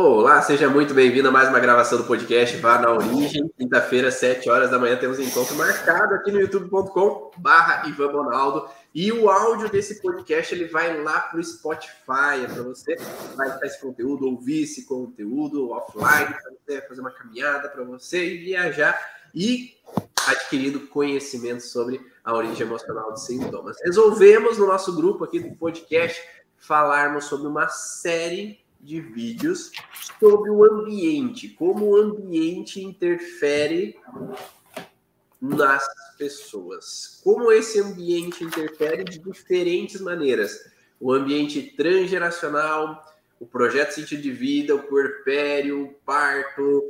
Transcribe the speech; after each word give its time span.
Olá, 0.00 0.40
seja 0.42 0.70
muito 0.70 0.94
bem-vindo 0.94 1.26
a 1.26 1.32
mais 1.32 1.48
uma 1.48 1.58
gravação 1.58 1.98
do 1.98 2.04
podcast 2.04 2.56
Vá 2.58 2.78
na 2.78 2.92
Origem. 2.92 3.50
Quinta-feira, 3.58 4.12
7 4.12 4.48
horas 4.48 4.70
da 4.70 4.78
manhã, 4.78 4.96
temos 4.96 5.18
um 5.18 5.22
encontro 5.22 5.56
marcado 5.56 6.14
aqui 6.14 6.30
no 6.30 6.40
youtube.com 6.40 7.32
barra 7.36 7.88
Ivan 7.88 8.12
Bonaldo. 8.12 8.68
E 8.94 9.10
o 9.10 9.28
áudio 9.28 9.68
desse 9.68 10.00
podcast 10.00 10.54
ele 10.54 10.66
vai 10.66 11.02
lá 11.02 11.18
para 11.22 11.40
o 11.40 11.42
Spotify, 11.42 12.44
é 12.44 12.46
para 12.46 12.62
você 12.62 12.96
vai 13.34 13.48
estar 13.48 13.66
esse 13.66 13.80
conteúdo, 13.80 14.26
ouvir 14.26 14.62
esse 14.62 14.86
conteúdo 14.86 15.70
offline, 15.70 16.32
para 16.32 16.52
você 16.64 16.80
fazer 16.82 17.00
uma 17.00 17.10
caminhada, 17.10 17.68
para 17.68 17.82
você 17.82 18.36
viajar 18.36 18.96
e 19.34 19.74
adquirindo 20.28 20.86
conhecimento 20.86 21.64
sobre 21.64 22.00
a 22.22 22.32
origem 22.36 22.64
emocional 22.64 23.10
dos 23.10 23.26
sintomas. 23.26 23.76
Resolvemos 23.82 24.58
no 24.58 24.66
nosso 24.68 24.94
grupo 24.94 25.24
aqui 25.24 25.40
do 25.40 25.56
podcast 25.56 26.22
falarmos 26.56 27.24
sobre 27.24 27.48
uma 27.48 27.66
série 27.66 28.60
de 28.80 29.00
vídeos 29.00 29.72
sobre 30.20 30.50
o 30.50 30.64
ambiente, 30.64 31.48
como 31.48 31.86
o 31.86 31.96
ambiente 31.96 32.82
interfere 32.82 33.96
nas 35.40 35.86
pessoas, 36.16 37.20
como 37.22 37.52
esse 37.52 37.80
ambiente 37.80 38.42
interfere 38.42 39.04
de 39.04 39.18
diferentes 39.18 40.00
maneiras. 40.00 40.70
O 41.00 41.12
ambiente 41.12 41.62
transgeracional, 41.76 43.04
o 43.38 43.46
projeto 43.46 43.92
sentido 43.92 44.22
de 44.22 44.32
vida, 44.32 44.74
o 44.74 44.82
puerpério, 44.82 45.84
o 45.84 45.94
parto, 46.04 46.82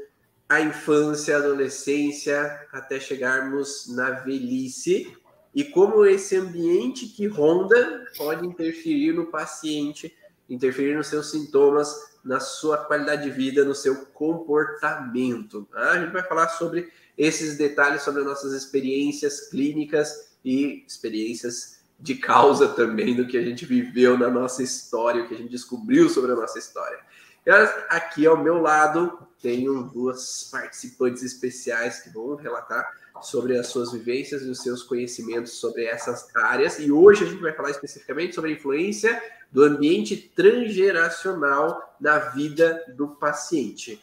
a 0.49 0.63
infância, 0.63 1.37
a 1.37 1.39
adolescência, 1.39 2.67
até 2.73 2.99
chegarmos 2.99 3.87
na 3.89 4.11
velhice, 4.11 5.15
e 5.55 5.65
como 5.65 6.07
esse 6.07 6.37
ambiente 6.37 7.07
que 7.07 7.27
ronda 7.27 8.07
pode 8.17 8.47
interferir 8.47 9.13
no 9.13 9.27
paciente 9.27 10.15
interferir 10.49 10.97
nos 10.97 11.09
seus 11.09 11.31
sintomas, 11.31 11.95
na 12.25 12.41
sua 12.41 12.79
qualidade 12.79 13.25
de 13.25 13.31
vida, 13.31 13.65
no 13.65 13.75
seu 13.75 14.07
comportamento. 14.07 15.67
Tá? 15.71 15.93
A 15.93 16.01
gente 16.01 16.13
vai 16.13 16.23
falar 16.23 16.49
sobre 16.49 16.91
esses 17.17 17.57
detalhes, 17.57 18.03
sobre 18.03 18.23
nossas 18.23 18.53
experiências 18.53 19.49
clínicas 19.49 20.37
e 20.45 20.85
experiências 20.87 21.79
de 21.99 22.15
causa 22.15 22.69
também 22.69 23.17
do 23.17 23.27
que 23.27 23.37
a 23.37 23.43
gente 23.43 23.67
viveu 23.67 24.17
na 24.17 24.31
nossa 24.31 24.63
história, 24.63 25.23
o 25.23 25.29
que 25.29 25.35
a 25.35 25.39
gente 25.39 25.51
descobriu 25.51 26.09
sobre 26.09 26.33
a 26.33 26.37
nossa 26.37 26.59
história. 26.59 26.99
E 27.45 27.51
aqui 27.51 28.27
ao 28.27 28.37
meu 28.37 28.61
lado 28.61 29.27
tenho 29.43 29.85
duas 29.85 30.49
participantes 30.51 31.23
especiais 31.23 32.01
que 32.01 32.11
vão 32.11 32.37
relatar 32.37 32.89
sobre 33.21 33.59
as 33.59 33.69
suas 33.69 33.91
vivências 33.93 34.43
e 34.43 34.51
os 34.51 34.63
seus 34.63 34.83
conhecimentos 34.83 35.53
sobre 35.55 35.85
essas 35.87 36.29
áreas. 36.37 36.79
E 36.79 36.93
hoje 36.93 37.25
a 37.25 37.27
gente 37.27 37.41
vai 37.41 37.53
falar 37.53 37.71
especificamente 37.71 38.35
sobre 38.35 38.51
a 38.51 38.55
influência 38.55 39.21
do 39.51 39.65
ambiente 39.65 40.17
transgeracional 40.17 41.97
na 42.01 42.19
vida 42.19 42.85
do 42.97 43.09
paciente. 43.09 44.03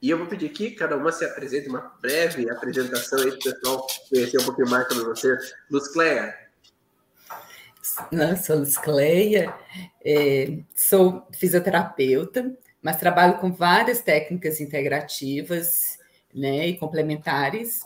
E 0.00 0.10
eu 0.10 0.18
vou 0.18 0.26
pedir 0.26 0.50
que 0.50 0.70
cada 0.70 0.96
uma 0.96 1.10
se 1.10 1.24
apresente, 1.24 1.68
uma 1.68 1.92
breve 2.00 2.48
apresentação 2.48 3.18
aí 3.18 3.30
para 3.30 3.38
o 3.38 3.42
pessoal 3.42 3.86
conhecer 4.08 4.38
um 4.38 4.44
pouquinho 4.44 4.70
mais 4.70 4.86
sobre 4.86 5.04
você. 5.04 5.36
Luz 5.70 5.88
Cleia. 5.88 6.48
Sou 8.44 8.58
Luz 8.58 8.78
Cleia, 8.78 9.52
é, 10.04 10.58
sou 10.74 11.26
fisioterapeuta, 11.32 12.56
mas 12.80 13.00
trabalho 13.00 13.38
com 13.38 13.52
várias 13.52 14.00
técnicas 14.00 14.60
integrativas 14.60 15.98
né, 16.32 16.68
e 16.68 16.76
complementares 16.76 17.80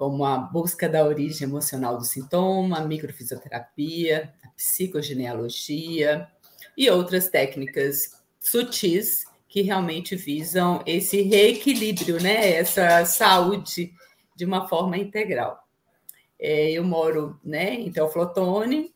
como 0.00 0.24
a 0.24 0.38
busca 0.38 0.88
da 0.88 1.04
origem 1.04 1.46
emocional 1.46 1.98
do 1.98 2.06
sintoma, 2.06 2.78
a 2.78 2.86
microfisioterapia, 2.86 4.32
psicogenealogia 4.60 6.28
e 6.76 6.90
outras 6.90 7.30
técnicas 7.30 8.22
sutis 8.38 9.24
que 9.48 9.62
realmente 9.62 10.14
visam 10.14 10.82
esse 10.86 11.22
reequilíbrio, 11.22 12.22
né? 12.22 12.52
essa 12.52 13.04
saúde 13.06 13.92
de 14.36 14.44
uma 14.44 14.68
forma 14.68 14.98
integral. 14.98 15.58
É, 16.38 16.70
eu 16.70 16.84
moro 16.84 17.40
né, 17.42 17.74
em 17.74 17.90
Teoflotone 17.90 18.94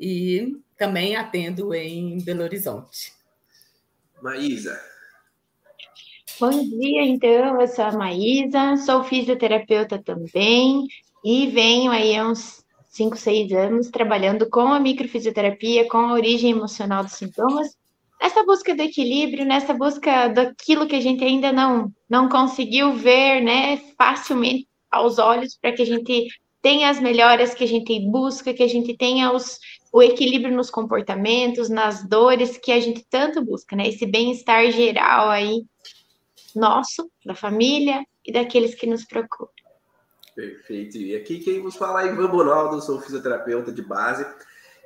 e 0.00 0.56
também 0.76 1.16
atendo 1.16 1.74
em 1.74 2.18
Belo 2.22 2.42
Horizonte. 2.42 3.12
Maísa, 4.22 4.80
Bom 6.40 6.50
dia, 6.50 7.02
então, 7.02 7.60
eu 7.60 7.66
sou 7.66 7.84
a 7.84 7.92
Maísa, 7.92 8.76
sou 8.76 9.02
fisioterapeuta 9.02 10.00
também 10.00 10.86
e 11.24 11.48
venho 11.48 11.90
aí 11.90 12.16
há 12.16 12.28
uns 12.28 12.64
5, 12.98 13.16
6 13.16 13.52
anos 13.52 13.90
trabalhando 13.90 14.50
com 14.50 14.72
a 14.72 14.80
microfisioterapia, 14.80 15.88
com 15.88 15.98
a 15.98 16.12
origem 16.14 16.50
emocional 16.50 17.04
dos 17.04 17.12
sintomas, 17.12 17.76
nessa 18.20 18.44
busca 18.44 18.74
do 18.74 18.82
equilíbrio, 18.82 19.44
nessa 19.44 19.72
busca 19.72 20.26
daquilo 20.26 20.86
que 20.86 20.96
a 20.96 21.00
gente 21.00 21.22
ainda 21.22 21.52
não, 21.52 21.92
não 22.10 22.28
conseguiu 22.28 22.92
ver, 22.94 23.40
né, 23.40 23.76
facilmente 23.96 24.66
aos 24.90 25.18
olhos, 25.18 25.56
para 25.56 25.72
que 25.72 25.82
a 25.82 25.86
gente 25.86 26.26
tenha 26.60 26.90
as 26.90 26.98
melhoras 26.98 27.54
que 27.54 27.62
a 27.62 27.68
gente 27.68 28.00
busca, 28.10 28.52
que 28.52 28.64
a 28.64 28.68
gente 28.68 28.96
tenha 28.96 29.32
os, 29.32 29.60
o 29.92 30.02
equilíbrio 30.02 30.54
nos 30.54 30.68
comportamentos, 30.68 31.68
nas 31.68 32.06
dores 32.08 32.58
que 32.58 32.72
a 32.72 32.80
gente 32.80 33.06
tanto 33.08 33.44
busca, 33.44 33.76
né, 33.76 33.86
esse 33.86 34.06
bem-estar 34.06 34.72
geral 34.72 35.30
aí 35.30 35.62
nosso, 36.52 37.08
da 37.24 37.36
família 37.36 38.04
e 38.26 38.32
daqueles 38.32 38.74
que 38.74 38.88
nos 38.88 39.04
procuram. 39.04 39.57
Perfeito. 40.38 40.96
E 40.96 41.16
aqui 41.16 41.40
quem 41.40 41.60
vos 41.60 41.74
fala 41.74 42.04
é 42.04 42.12
Ivan 42.12 42.30
Bonaldo, 42.30 42.80
sou 42.80 43.00
fisioterapeuta 43.00 43.72
de 43.72 43.82
base. 43.82 44.24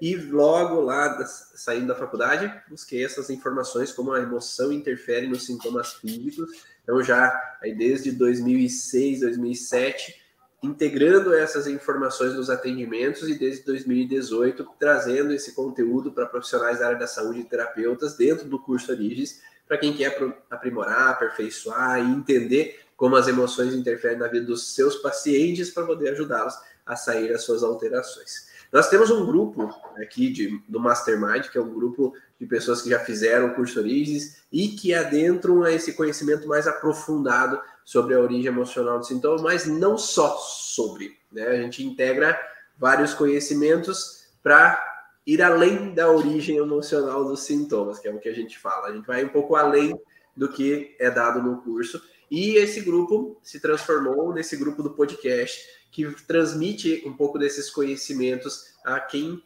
E 0.00 0.16
logo 0.16 0.80
lá, 0.80 1.22
saindo 1.26 1.88
da 1.88 1.94
faculdade, 1.94 2.50
busquei 2.70 3.04
essas 3.04 3.28
informações, 3.28 3.92
como 3.92 4.14
a 4.14 4.20
emoção 4.22 4.72
interfere 4.72 5.26
nos 5.26 5.44
sintomas 5.44 5.92
físicos. 5.92 6.50
Então, 6.82 7.02
já 7.02 7.38
aí 7.62 7.74
desde 7.74 8.12
2006, 8.12 9.20
2007, 9.20 10.22
integrando 10.62 11.34
essas 11.34 11.66
informações 11.66 12.32
nos 12.32 12.48
atendimentos 12.48 13.28
e 13.28 13.34
desde 13.38 13.62
2018 13.66 14.66
trazendo 14.78 15.34
esse 15.34 15.54
conteúdo 15.54 16.12
para 16.12 16.24
profissionais 16.24 16.78
da 16.78 16.86
área 16.86 16.98
da 16.98 17.06
saúde 17.06 17.40
e 17.40 17.44
terapeutas 17.44 18.16
dentro 18.16 18.48
do 18.48 18.58
curso 18.58 18.90
Origens, 18.90 19.42
para 19.68 19.76
quem 19.76 19.92
quer 19.92 20.16
aprimorar, 20.50 21.10
aperfeiçoar 21.10 21.98
e 21.98 22.10
entender 22.10 22.81
como 23.02 23.16
as 23.16 23.26
emoções 23.26 23.74
interferem 23.74 24.16
na 24.16 24.28
vida 24.28 24.46
dos 24.46 24.76
seus 24.76 24.94
pacientes 24.94 25.72
para 25.72 25.84
poder 25.84 26.10
ajudá-los 26.10 26.54
a 26.86 26.94
sair 26.94 27.32
das 27.32 27.42
suas 27.42 27.64
alterações. 27.64 28.46
Nós 28.70 28.88
temos 28.88 29.10
um 29.10 29.26
grupo 29.26 29.74
aqui 29.96 30.30
de, 30.30 30.62
do 30.68 30.78
Mastermind, 30.78 31.48
que 31.48 31.58
é 31.58 31.60
um 31.60 31.74
grupo 31.74 32.14
de 32.38 32.46
pessoas 32.46 32.80
que 32.80 32.90
já 32.90 33.00
fizeram 33.00 33.48
o 33.48 33.54
curso 33.56 33.80
Origens 33.80 34.44
e 34.52 34.68
que 34.68 34.94
adentram 34.94 35.64
a 35.64 35.72
esse 35.72 35.94
conhecimento 35.94 36.46
mais 36.46 36.68
aprofundado 36.68 37.60
sobre 37.84 38.14
a 38.14 38.20
origem 38.20 38.46
emocional 38.46 39.00
do 39.00 39.04
sintoma, 39.04 39.42
mas 39.42 39.66
não 39.66 39.98
só 39.98 40.36
sobre. 40.36 41.18
Né? 41.32 41.44
A 41.48 41.56
gente 41.56 41.84
integra 41.84 42.40
vários 42.78 43.12
conhecimentos 43.14 44.28
para 44.44 44.80
ir 45.26 45.42
além 45.42 45.92
da 45.92 46.08
origem 46.08 46.58
emocional 46.58 47.24
dos 47.24 47.40
sintomas, 47.40 47.98
que 47.98 48.06
é 48.06 48.12
o 48.12 48.20
que 48.20 48.28
a 48.28 48.34
gente 48.34 48.56
fala. 48.60 48.86
A 48.86 48.92
gente 48.92 49.08
vai 49.08 49.24
um 49.24 49.28
pouco 49.28 49.56
além 49.56 50.00
do 50.36 50.48
que 50.48 50.94
é 51.00 51.10
dado 51.10 51.42
no 51.42 51.62
curso. 51.62 52.00
E 52.32 52.56
esse 52.56 52.80
grupo 52.80 53.38
se 53.42 53.60
transformou 53.60 54.32
nesse 54.32 54.56
grupo 54.56 54.82
do 54.82 54.94
podcast 54.94 55.60
que 55.90 56.10
transmite 56.26 57.02
um 57.04 57.12
pouco 57.12 57.38
desses 57.38 57.68
conhecimentos 57.68 58.72
a 58.82 58.98
quem 58.98 59.42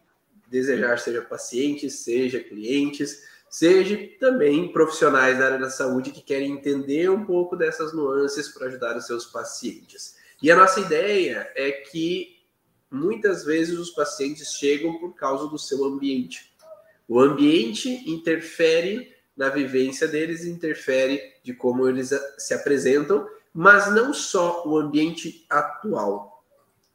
desejar, 0.47 0.97
seja 1.01 1.21
pacientes, 1.21 2.05
seja 2.05 2.39
clientes, 2.39 3.25
seja 3.51 3.99
também 4.21 4.71
profissionais 4.71 5.37
da 5.37 5.47
área 5.47 5.59
da 5.59 5.69
saúde 5.69 6.13
que 6.13 6.23
querem 6.23 6.53
entender 6.53 7.11
um 7.11 7.27
pouco 7.27 7.57
dessas 7.57 7.93
nuances 7.93 8.51
para 8.51 8.69
ajudar 8.69 8.97
os 8.97 9.05
seus 9.05 9.27
pacientes. 9.27 10.15
E 10.41 10.49
a 10.49 10.55
nossa 10.55 10.79
ideia 10.79 11.51
é 11.57 11.73
que 11.73 12.37
muitas 12.89 13.45
vezes 13.45 13.77
os 13.81 13.91
pacientes 13.91 14.53
chegam 14.53 14.97
por 15.01 15.13
causa 15.17 15.49
do 15.49 15.59
seu 15.59 15.85
ambiente. 15.85 16.55
O 17.09 17.19
ambiente 17.19 18.09
interfere 18.09 19.16
na 19.37 19.49
vivência 19.49 20.09
deles, 20.09 20.45
interfere 20.45 21.21
de 21.43 21.53
como 21.53 21.89
eles 21.89 22.11
se 22.39 22.55
apresentam, 22.55 23.29
mas 23.53 23.93
não 23.93 24.13
só 24.15 24.67
o 24.67 24.79
ambiente 24.79 25.45
atual, 25.51 26.43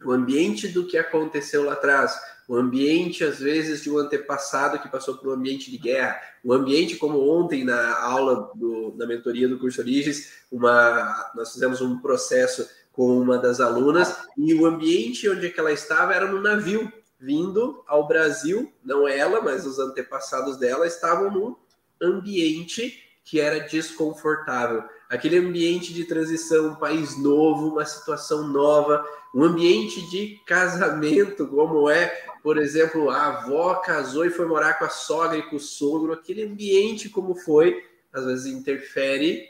o 0.04 0.12
ambiente 0.12 0.68
do 0.68 0.88
que 0.88 0.98
aconteceu 0.98 1.63
lá 1.63 1.74
atrás, 1.74 2.18
o 2.48 2.56
ambiente, 2.56 3.24
às 3.24 3.39
vezes, 3.39 3.81
de 3.81 3.89
um 3.89 3.98
antepassado 3.98 4.80
que 4.80 4.89
passou 4.89 5.15
por 5.15 5.30
um 5.30 5.33
ambiente 5.33 5.71
de 5.71 5.77
guerra, 5.77 6.19
o 6.44 6.51
ambiente, 6.51 6.98
como 6.98 7.30
ontem 7.30 7.63
na 7.63 7.98
aula 7.98 8.51
do, 8.56 8.94
na 8.98 9.06
mentoria 9.06 9.48
do 9.48 9.60
curso 9.60 9.80
Origens, 9.80 10.33
uma, 10.51 11.31
nós 11.36 11.54
fizemos 11.54 11.80
um 11.80 12.00
processo 12.00 12.68
com 12.92 13.18
uma 13.19 13.38
das 13.38 13.62
alunas 13.62 14.18
e 14.38 14.54
o 14.54 14.65
ambiente 14.65 15.30
onde 15.30 15.48
é 15.48 15.54
ela 15.56 15.71
estava 15.71 16.13
era 16.13 16.30
no 16.30 16.42
navio 16.42 16.92
vindo 17.18 17.83
ao 17.88 18.07
Brasil, 18.07 18.71
não 18.83 19.07
ela, 19.07 19.42
mas 19.42 19.65
os 19.65 19.80
antepassados 19.80 20.57
dela 20.57 20.88
estavam 20.88 21.31
num 21.31 21.56
ambiente 22.01 23.01
que 23.24 23.39
era 23.39 23.59
desconfortável. 23.59 24.83
Aquele 25.09 25.38
ambiente 25.38 25.94
de 25.94 26.06
transição, 26.06 26.69
um 26.69 26.75
país 26.75 27.18
novo, 27.18 27.69
uma 27.69 27.86
situação 27.86 28.48
nova, 28.48 29.06
um 29.33 29.44
ambiente 29.44 30.09
de 30.09 30.39
casamento, 30.45 31.48
como 31.48 31.89
é, 31.89 32.07
por 32.42 32.57
exemplo, 32.57 33.09
a 33.09 33.27
avó 33.27 33.75
casou 33.75 34.25
e 34.25 34.30
foi 34.30 34.45
morar 34.45 34.74
com 34.80 34.86
a 34.86 34.89
sogra 34.89 35.38
e 35.38 35.44
com 35.44 35.57
o 35.57 35.59
sogro, 35.59 36.13
aquele 36.13 36.44
ambiente 36.44 37.09
como 37.09 37.36
foi 37.36 37.83
às 38.12 38.25
vezes 38.25 38.45
interfere 38.48 39.48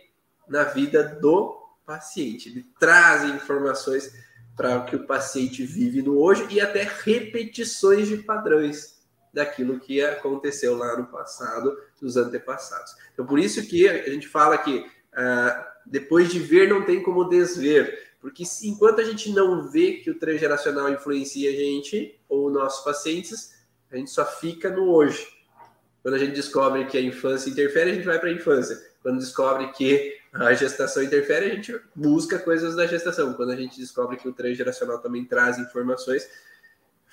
na 0.48 0.64
vida 0.64 1.04
do 1.04 1.60
paciente. 1.86 2.50
Ele 2.50 2.66
traz 2.80 3.24
informações 3.24 4.14
para 4.56 4.78
o 4.78 4.86
que 4.86 4.96
o 4.96 5.08
paciente 5.08 5.64
vive 5.64 6.02
no 6.02 6.20
hoje 6.20 6.46
e 6.52 6.62
até 6.62 6.88
repetições 7.04 8.08
de 8.08 8.18
padrões 8.18 9.01
daquilo 9.34 9.80
que 9.80 10.02
aconteceu 10.04 10.76
lá 10.78 10.98
no 10.98 11.06
passado, 11.06 11.78
dos 12.02 12.18
antepassados. 12.18 12.94
Então, 13.14 13.26
por 13.26 13.40
isso 13.40 13.66
que 13.66 13.88
a 13.88 14.10
gente 14.10 14.28
fala 14.28 14.58
que 14.58 14.86
ah, 15.14 15.74
depois 15.86 16.32
de 16.32 16.40
ver 16.40 16.70
não 16.70 16.84
tem 16.84 17.02
como 17.02 17.30
desver, 17.30 18.12
porque 18.20 18.44
enquanto 18.64 19.02
a 19.02 19.04
gente 19.04 19.32
não 19.32 19.68
vê 19.70 19.94
que 19.94 20.12
o 20.12 20.20
transgeracional 20.20 20.90
influencia 20.90 21.50
a 21.50 21.54
gente 21.54 22.20
ou 22.30 22.50
nossos 22.50 22.84
pacientes, 22.84 23.54
a 23.92 23.98
gente 23.98 24.12
só 24.12 24.26
fica 24.26 24.70
no 24.70 24.92
hoje. 24.92 25.28
Quando 26.02 26.16
a 26.16 26.18
gente 26.18 26.34
descobre 26.34 26.86
que 26.86 26.98
a 26.98 27.02
infância 27.02 27.50
interfere, 27.50 27.92
a 27.92 27.94
gente 27.96 28.06
vai 28.06 28.20
para 28.20 28.30
a 28.30 28.34
infância. 28.34 28.80
Quando 29.02 29.20
descobre 29.20 29.72
que 29.74 30.18
a 30.34 30.54
gestação 30.54 31.04
interfere, 31.04 31.46
a 31.46 31.56
gente 31.56 31.80
busca 31.96 32.40
coisas 32.40 32.76
da 32.76 32.86
gestação. 32.86 33.34
Quando 33.34 33.52
a 33.52 33.56
gente 33.56 33.80
descobre 33.80 34.18
que 34.18 34.28
o 34.28 34.34
transgeracional 34.34 35.00
também 35.00 35.26
traz 35.26 35.58
informações, 35.58 36.28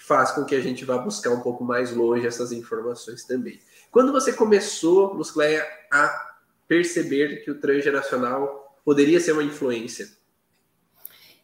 faz 0.08 0.32
com 0.32 0.44
que 0.44 0.54
a 0.54 0.60
gente 0.60 0.86
vá 0.86 0.96
buscar 0.96 1.30
um 1.30 1.40
pouco 1.40 1.62
mais 1.62 1.94
longe 1.94 2.26
essas 2.26 2.50
informações 2.50 3.24
também. 3.24 3.60
Quando 3.90 4.10
você 4.10 4.32
começou, 4.32 5.14
Muscleia, 5.14 5.64
a 5.92 6.34
perceber 6.66 7.44
que 7.44 7.50
o 7.50 7.60
transgeracional 7.60 8.74
poderia 8.84 9.20
ser 9.20 9.32
uma 9.32 9.44
influência? 9.44 10.08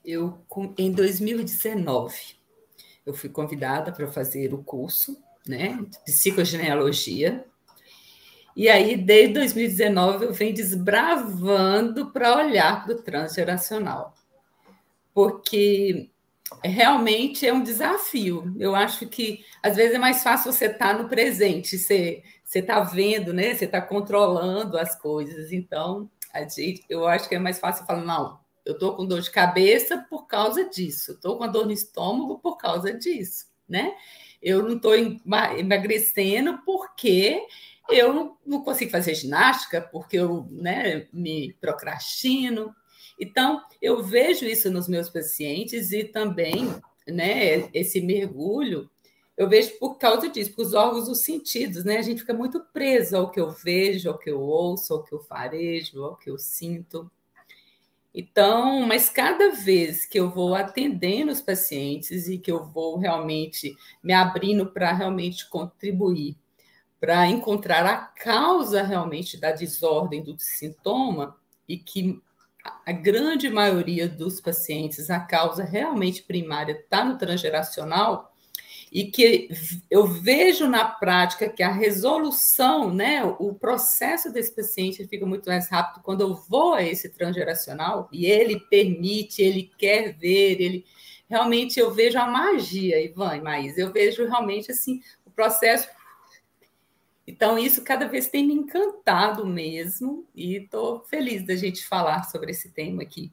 Eu, 0.02 0.38
em 0.78 0.90
2019, 0.90 2.16
eu 3.05 3.12
fui 3.12 3.28
convidada 3.28 3.93
para 3.93 4.11
fazer 4.11 4.55
o 4.55 4.64
curso 4.64 5.22
né, 5.46 5.78
de 5.90 5.99
psicogenealogia. 6.05 7.44
E 8.56 8.69
aí, 8.69 8.96
desde 8.96 9.34
2019, 9.34 10.25
eu 10.25 10.32
venho 10.32 10.55
desbravando 10.55 12.10
para 12.12 12.37
olhar 12.37 12.84
para 12.84 12.94
o 12.94 13.02
transgeracional. 13.02 14.14
Porque 15.12 16.10
realmente 16.62 17.47
é 17.47 17.53
um 17.53 17.62
desafio. 17.62 18.55
Eu 18.59 18.75
acho 18.75 19.06
que 19.06 19.45
às 19.62 19.77
vezes 19.77 19.95
é 19.95 19.99
mais 19.99 20.23
fácil 20.23 20.53
você 20.53 20.67
estar 20.67 20.95
tá 20.97 21.03
no 21.03 21.09
presente, 21.09 21.79
você 21.79 22.23
está 22.53 22.81
vendo, 22.81 23.33
né? 23.33 23.55
Você 23.55 23.65
está 23.65 23.81
controlando 23.81 24.79
as 24.79 24.99
coisas. 24.99 25.53
Então, 25.53 26.11
a 26.33 26.43
gente, 26.43 26.85
eu 26.89 27.06
acho 27.06 27.29
que 27.29 27.35
é 27.35 27.39
mais 27.39 27.59
fácil 27.59 27.87
falar, 27.87 28.05
não, 28.05 28.39
eu 28.65 28.75
estou 28.75 28.95
com 28.95 29.06
dor 29.06 29.21
de 29.21 29.31
cabeça 29.31 30.06
por 30.09 30.27
causa 30.27 30.69
disso, 30.69 31.12
estou 31.12 31.39
com 31.39 31.51
dor 31.51 31.67
no 31.67 31.73
estômago 31.73 32.39
por 32.39 32.56
causa 32.56 32.93
disso, 32.93 33.47
né? 33.69 33.95
Eu 34.43 34.62
não 34.62 34.77
estou 34.77 34.95
emagrecendo 34.95 36.59
porque 36.65 37.47
eu 37.91 38.37
não 38.47 38.62
consigo 38.62 38.91
fazer 38.91 39.15
ginástica, 39.15 39.81
porque 39.81 40.19
eu 40.19 40.47
né, 40.51 41.06
me 41.12 41.55
procrastino. 41.61 42.75
Então, 43.19 43.62
eu 43.81 44.02
vejo 44.02 44.44
isso 44.44 44.70
nos 44.70 44.88
meus 44.88 45.08
pacientes 45.08 45.93
e 45.93 46.05
também 46.05 46.75
né, 47.06 47.69
esse 47.72 48.00
mergulho 48.00 48.90
eu 49.37 49.49
vejo 49.49 49.76
por 49.78 49.96
causa 49.96 50.28
disso, 50.28 50.50
porque 50.50 50.62
os 50.62 50.75
órgãos 50.75 51.08
dos 51.08 51.20
sentidos, 51.22 51.84
né? 51.84 51.99
A 51.99 52.02
gente 52.02 52.20
fica 52.20 52.32
muito 52.32 52.61
preso 52.72 53.16
ao 53.16 53.31
que 53.31 53.40
eu 53.40 53.50
vejo, 53.50 54.08
ao 54.08 54.19
que 54.19 54.31
eu 54.31 54.40
ouço, 54.40 54.94
ao 54.94 55.02
que 55.02 55.12
eu 55.12 55.20
farejo, 55.20 56.05
ao 56.05 56.16
que 56.16 56.31
eu 56.31 56.38
sinto. 56.38 57.11
Então, 58.14 58.87
mas 58.87 59.11
cada 59.11 59.50
vez 59.50 60.06
que 60.06 60.20
eu 60.20 60.31
vou 60.31 60.55
atendendo 60.55 61.32
os 61.32 61.40
pacientes 61.40 62.28
e 62.28 62.38
que 62.38 62.50
eu 62.50 62.64
vou 62.64 62.96
realmente 62.96 63.75
me 64.00 64.12
abrindo 64.12 64.67
para 64.67 64.93
realmente 64.93 65.49
contribuir, 65.49 66.37
para 67.00 67.26
encontrar 67.26 67.84
a 67.84 67.96
causa 67.96 68.84
realmente 68.84 69.37
da 69.37 69.50
desordem 69.50 70.22
do 70.22 70.37
sintoma, 70.38 71.37
e 71.69 71.76
que 71.76 72.22
a 72.64 72.93
grande 72.93 73.50
maioria 73.50 74.08
dos 74.08 74.40
pacientes, 74.40 75.11
a 75.11 75.20
causa 75.20 75.64
realmente 75.64 76.22
primária 76.22 76.72
está 76.72 77.05
no 77.05 77.19
transgeracional, 77.19 78.34
e 78.94 79.11
que 79.11 79.49
eu 79.90 80.06
vejo 80.06 80.69
na 80.69 80.84
prática 80.84 81.49
que 81.49 81.64
a 81.64 81.72
resolução, 81.72 82.94
né, 82.94 83.25
o 83.25 83.52
processo 83.52 84.32
desse 84.32 84.55
paciente 84.55 85.05
fica 85.08 85.26
muito 85.26 85.49
mais 85.50 85.69
rápido 85.69 86.00
quando 86.00 86.20
eu 86.20 86.32
vou 86.32 86.75
a 86.75 86.82
esse 86.82 87.08
transgeracional 87.08 88.08
e 88.12 88.25
ele 88.25 88.61
permite, 88.70 89.43
ele 89.43 89.69
quer 89.76 90.12
ver, 90.12 90.60
ele 90.60 90.84
realmente 91.28 91.81
eu 91.81 91.93
vejo 91.93 92.17
a 92.20 92.26
magia, 92.28 93.05
Ivan 93.05 93.37
e 93.37 93.40
Maís, 93.40 93.76
eu 93.76 93.93
vejo 93.93 94.25
realmente 94.26 94.70
assim 94.70 95.00
o 95.26 95.31
processo 95.31 95.88
então, 97.26 97.59
isso 97.59 97.82
cada 97.82 98.06
vez 98.06 98.29
tem 98.29 98.47
me 98.47 98.55
encantado 98.55 99.47
mesmo, 99.47 100.26
e 100.35 100.56
estou 100.56 101.00
feliz 101.00 101.44
da 101.47 101.56
gente 101.56 101.87
falar 101.87 102.25
sobre 102.25 102.50
esse 102.50 102.71
tema 102.71 103.03
aqui. 103.03 103.32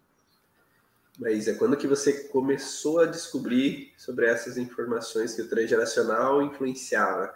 Mas 1.20 1.48
é 1.48 1.54
quando 1.54 1.78
que 1.78 1.88
você 1.88 2.30
começou 2.30 3.02
a 3.02 3.06
descobrir 3.06 3.94
sobre 3.98 4.26
essas 4.26 4.58
informações 4.58 5.36
que 5.36 5.42
o 5.42 5.50
transgeracional 5.50 6.42
influenciava? 6.42 7.36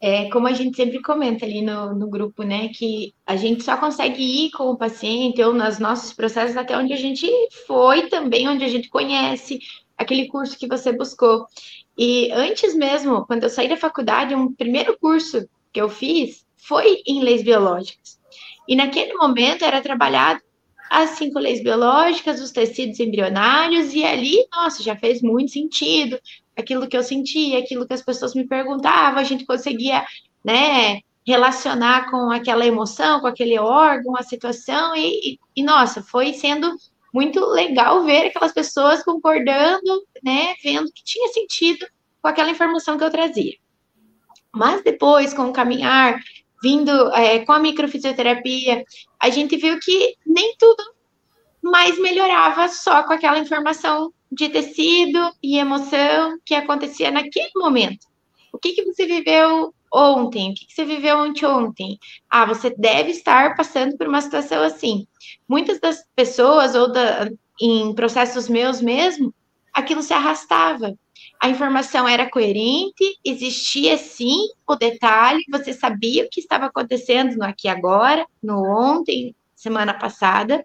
É, 0.00 0.28
como 0.30 0.48
a 0.48 0.52
gente 0.52 0.76
sempre 0.76 1.00
comenta 1.00 1.46
ali 1.46 1.62
no, 1.62 1.94
no 1.94 2.10
grupo, 2.10 2.42
né, 2.42 2.68
que 2.70 3.14
a 3.24 3.36
gente 3.36 3.62
só 3.62 3.76
consegue 3.76 4.20
ir 4.20 4.50
com 4.50 4.64
o 4.64 4.76
paciente 4.76 5.40
ou 5.40 5.54
nos 5.54 5.78
nossos 5.78 6.12
processos 6.12 6.56
até 6.56 6.76
onde 6.76 6.92
a 6.92 6.96
gente 6.96 7.30
foi 7.68 8.08
também, 8.08 8.48
onde 8.48 8.64
a 8.64 8.68
gente 8.68 8.90
conhece 8.90 9.60
aquele 10.02 10.28
curso 10.28 10.58
que 10.58 10.66
você 10.66 10.92
buscou. 10.92 11.46
E 11.96 12.30
antes 12.32 12.74
mesmo, 12.74 13.26
quando 13.26 13.44
eu 13.44 13.50
saí 13.50 13.68
da 13.68 13.76
faculdade, 13.76 14.34
um 14.34 14.52
primeiro 14.52 14.96
curso 14.98 15.48
que 15.72 15.80
eu 15.80 15.88
fiz 15.88 16.44
foi 16.56 17.02
em 17.06 17.22
leis 17.22 17.42
biológicas. 17.42 18.20
E 18.68 18.76
naquele 18.76 19.14
momento 19.14 19.64
era 19.64 19.80
trabalhado 19.80 20.40
as 20.88 21.10
cinco 21.10 21.38
leis 21.38 21.62
biológicas, 21.62 22.40
os 22.40 22.50
tecidos 22.50 23.00
embrionários, 23.00 23.94
e 23.94 24.04
ali, 24.04 24.46
nossa, 24.52 24.82
já 24.82 24.94
fez 24.94 25.22
muito 25.22 25.50
sentido. 25.50 26.20
Aquilo 26.54 26.86
que 26.86 26.96
eu 26.96 27.02
sentia, 27.02 27.58
aquilo 27.58 27.86
que 27.86 27.94
as 27.94 28.02
pessoas 28.02 28.34
me 28.34 28.46
perguntavam, 28.46 29.18
a 29.18 29.24
gente 29.24 29.46
conseguia, 29.46 30.04
né, 30.44 31.00
relacionar 31.26 32.10
com 32.10 32.30
aquela 32.30 32.66
emoção, 32.66 33.20
com 33.20 33.26
aquele 33.26 33.58
órgão, 33.58 34.16
a 34.16 34.22
situação, 34.22 34.94
e, 34.94 35.32
e, 35.32 35.38
e 35.56 35.62
nossa, 35.62 36.02
foi 36.02 36.34
sendo 36.34 36.76
muito 37.12 37.44
legal 37.46 38.02
ver 38.04 38.26
aquelas 38.26 38.52
pessoas 38.52 39.02
concordando, 39.02 40.06
né, 40.22 40.54
vendo 40.62 40.90
que 40.92 41.04
tinha 41.04 41.28
sentido 41.28 41.86
com 42.20 42.28
aquela 42.28 42.50
informação 42.50 42.96
que 42.96 43.04
eu 43.04 43.10
trazia. 43.10 43.54
Mas 44.54 44.82
depois, 44.82 45.34
com 45.34 45.48
o 45.48 45.52
caminhar, 45.52 46.20
vindo 46.62 46.90
é, 47.14 47.40
com 47.40 47.52
a 47.52 47.58
microfisioterapia, 47.58 48.84
a 49.20 49.28
gente 49.28 49.56
viu 49.56 49.78
que 49.80 50.16
nem 50.24 50.54
tudo 50.58 50.82
mais 51.62 51.98
melhorava 51.98 52.68
só 52.68 53.02
com 53.02 53.12
aquela 53.12 53.38
informação 53.38 54.12
de 54.30 54.48
tecido 54.48 55.32
e 55.42 55.58
emoção 55.58 56.38
que 56.44 56.54
acontecia 56.54 57.10
naquele 57.10 57.52
momento. 57.56 58.06
O 58.52 58.58
que, 58.58 58.72
que 58.72 58.84
você 58.84 59.06
viveu 59.06 59.74
ontem? 59.92 60.50
O 60.50 60.54
que, 60.54 60.66
você 60.68 60.84
viveu 60.84 61.18
anteontem? 61.18 61.98
Ah, 62.30 62.44
você 62.44 62.70
deve 62.70 63.10
estar 63.10 63.54
passando 63.56 63.96
por 63.96 64.08
uma 64.08 64.20
situação 64.20 64.62
assim. 64.62 65.06
Muitas 65.48 65.80
das 65.80 66.04
pessoas, 66.14 66.74
ou 66.74 66.90
da, 66.90 67.30
em 67.60 67.94
processos 67.94 68.48
meus 68.48 68.80
mesmo, 68.80 69.34
aquilo 69.72 70.02
se 70.02 70.12
arrastava 70.12 70.96
a 71.42 71.48
informação 71.48 72.08
era 72.08 72.30
coerente, 72.30 73.18
existia 73.24 73.98
sim 73.98 74.46
o 74.64 74.76
detalhe, 74.76 75.42
você 75.50 75.72
sabia 75.72 76.24
o 76.24 76.28
que 76.30 76.38
estava 76.38 76.66
acontecendo 76.66 77.34
no 77.36 77.44
aqui 77.44 77.66
agora, 77.66 78.24
no 78.40 78.62
ontem, 78.62 79.34
semana 79.56 79.92
passada, 79.92 80.64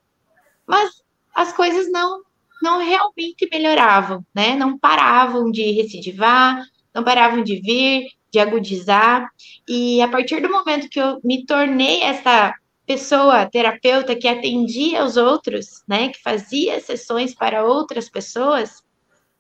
mas 0.68 1.02
as 1.34 1.52
coisas 1.52 1.92
não 1.92 2.22
não 2.62 2.80
realmente 2.80 3.48
melhoravam, 3.52 4.26
né? 4.34 4.56
Não 4.56 4.78
paravam 4.78 5.52
de 5.52 5.64
recidivar, 5.72 6.64
não 6.94 7.04
paravam 7.04 7.44
de 7.44 7.60
vir, 7.60 8.08
de 8.32 8.40
agudizar. 8.40 9.30
E 9.68 10.02
a 10.02 10.08
partir 10.08 10.42
do 10.42 10.50
momento 10.50 10.90
que 10.90 11.00
eu 11.00 11.20
me 11.24 11.46
tornei 11.46 12.02
essa 12.02 12.54
pessoa 12.86 13.46
terapeuta 13.46 14.16
que 14.16 14.28
atendia 14.28 15.04
os 15.04 15.18
outros, 15.18 15.84
né, 15.88 16.10
que 16.10 16.22
fazia 16.22 16.80
sessões 16.80 17.36
para 17.36 17.66
outras 17.66 18.10
pessoas, 18.10 18.82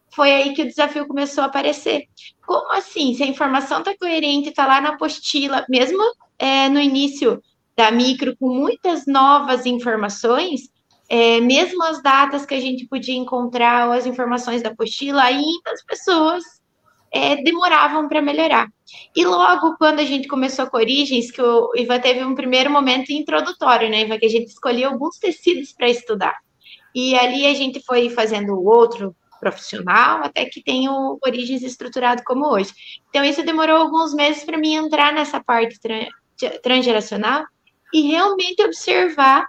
foi 0.09 0.31
aí 0.31 0.53
que 0.53 0.63
o 0.63 0.67
desafio 0.67 1.07
começou 1.07 1.43
a 1.43 1.47
aparecer. 1.47 2.07
Como 2.45 2.71
assim? 2.73 3.13
Se 3.13 3.23
a 3.23 3.27
informação 3.27 3.79
está 3.79 3.95
coerente, 3.97 4.49
está 4.49 4.65
lá 4.65 4.81
na 4.81 4.89
apostila, 4.89 5.65
mesmo 5.69 6.03
é, 6.37 6.67
no 6.69 6.79
início 6.79 7.41
da 7.75 7.91
micro, 7.91 8.35
com 8.37 8.49
muitas 8.49 9.05
novas 9.05 9.65
informações, 9.65 10.69
é, 11.07 11.39
mesmo 11.39 11.83
as 11.83 12.01
datas 12.01 12.45
que 12.45 12.55
a 12.55 12.59
gente 12.59 12.85
podia 12.87 13.15
encontrar, 13.15 13.87
ou 13.87 13.93
as 13.93 14.05
informações 14.05 14.61
da 14.61 14.69
apostila, 14.69 15.23
ainda 15.23 15.71
as 15.71 15.83
pessoas 15.85 16.43
é, 17.11 17.41
demoravam 17.41 18.07
para 18.07 18.21
melhorar. 18.21 18.67
E 19.15 19.25
logo, 19.25 19.75
quando 19.77 19.99
a 19.99 20.05
gente 20.05 20.27
começou 20.27 20.67
com 20.67 20.77
Origens, 20.77 21.31
que 21.31 21.41
o 21.41 21.71
Ivan 21.75 21.99
teve 21.99 22.23
um 22.23 22.35
primeiro 22.35 22.69
momento 22.69 23.11
introdutório, 23.11 23.89
né, 23.89 24.01
Ivan, 24.01 24.17
que 24.17 24.25
a 24.25 24.29
gente 24.29 24.47
escolheu 24.47 24.89
alguns 24.89 25.17
tecidos 25.17 25.73
para 25.73 25.89
estudar. 25.89 26.35
E 26.93 27.15
ali 27.15 27.45
a 27.45 27.53
gente 27.53 27.81
foi 27.85 28.09
fazendo 28.09 28.53
o 28.53 28.65
outro 28.65 29.15
profissional, 29.39 30.21
até 30.23 30.45
que 30.45 30.63
tenho 30.63 31.17
origens 31.23 31.61
estruturado 31.61 32.23
como 32.25 32.47
hoje. 32.47 32.71
Então, 33.09 33.23
isso 33.23 33.43
demorou 33.43 33.77
alguns 33.77 34.13
meses 34.13 34.43
para 34.43 34.57
mim 34.57 34.73
entrar 34.73 35.13
nessa 35.13 35.39
parte 35.43 35.79
transgeracional 36.61 37.45
e 37.93 38.01
realmente 38.01 38.63
observar 38.63 39.47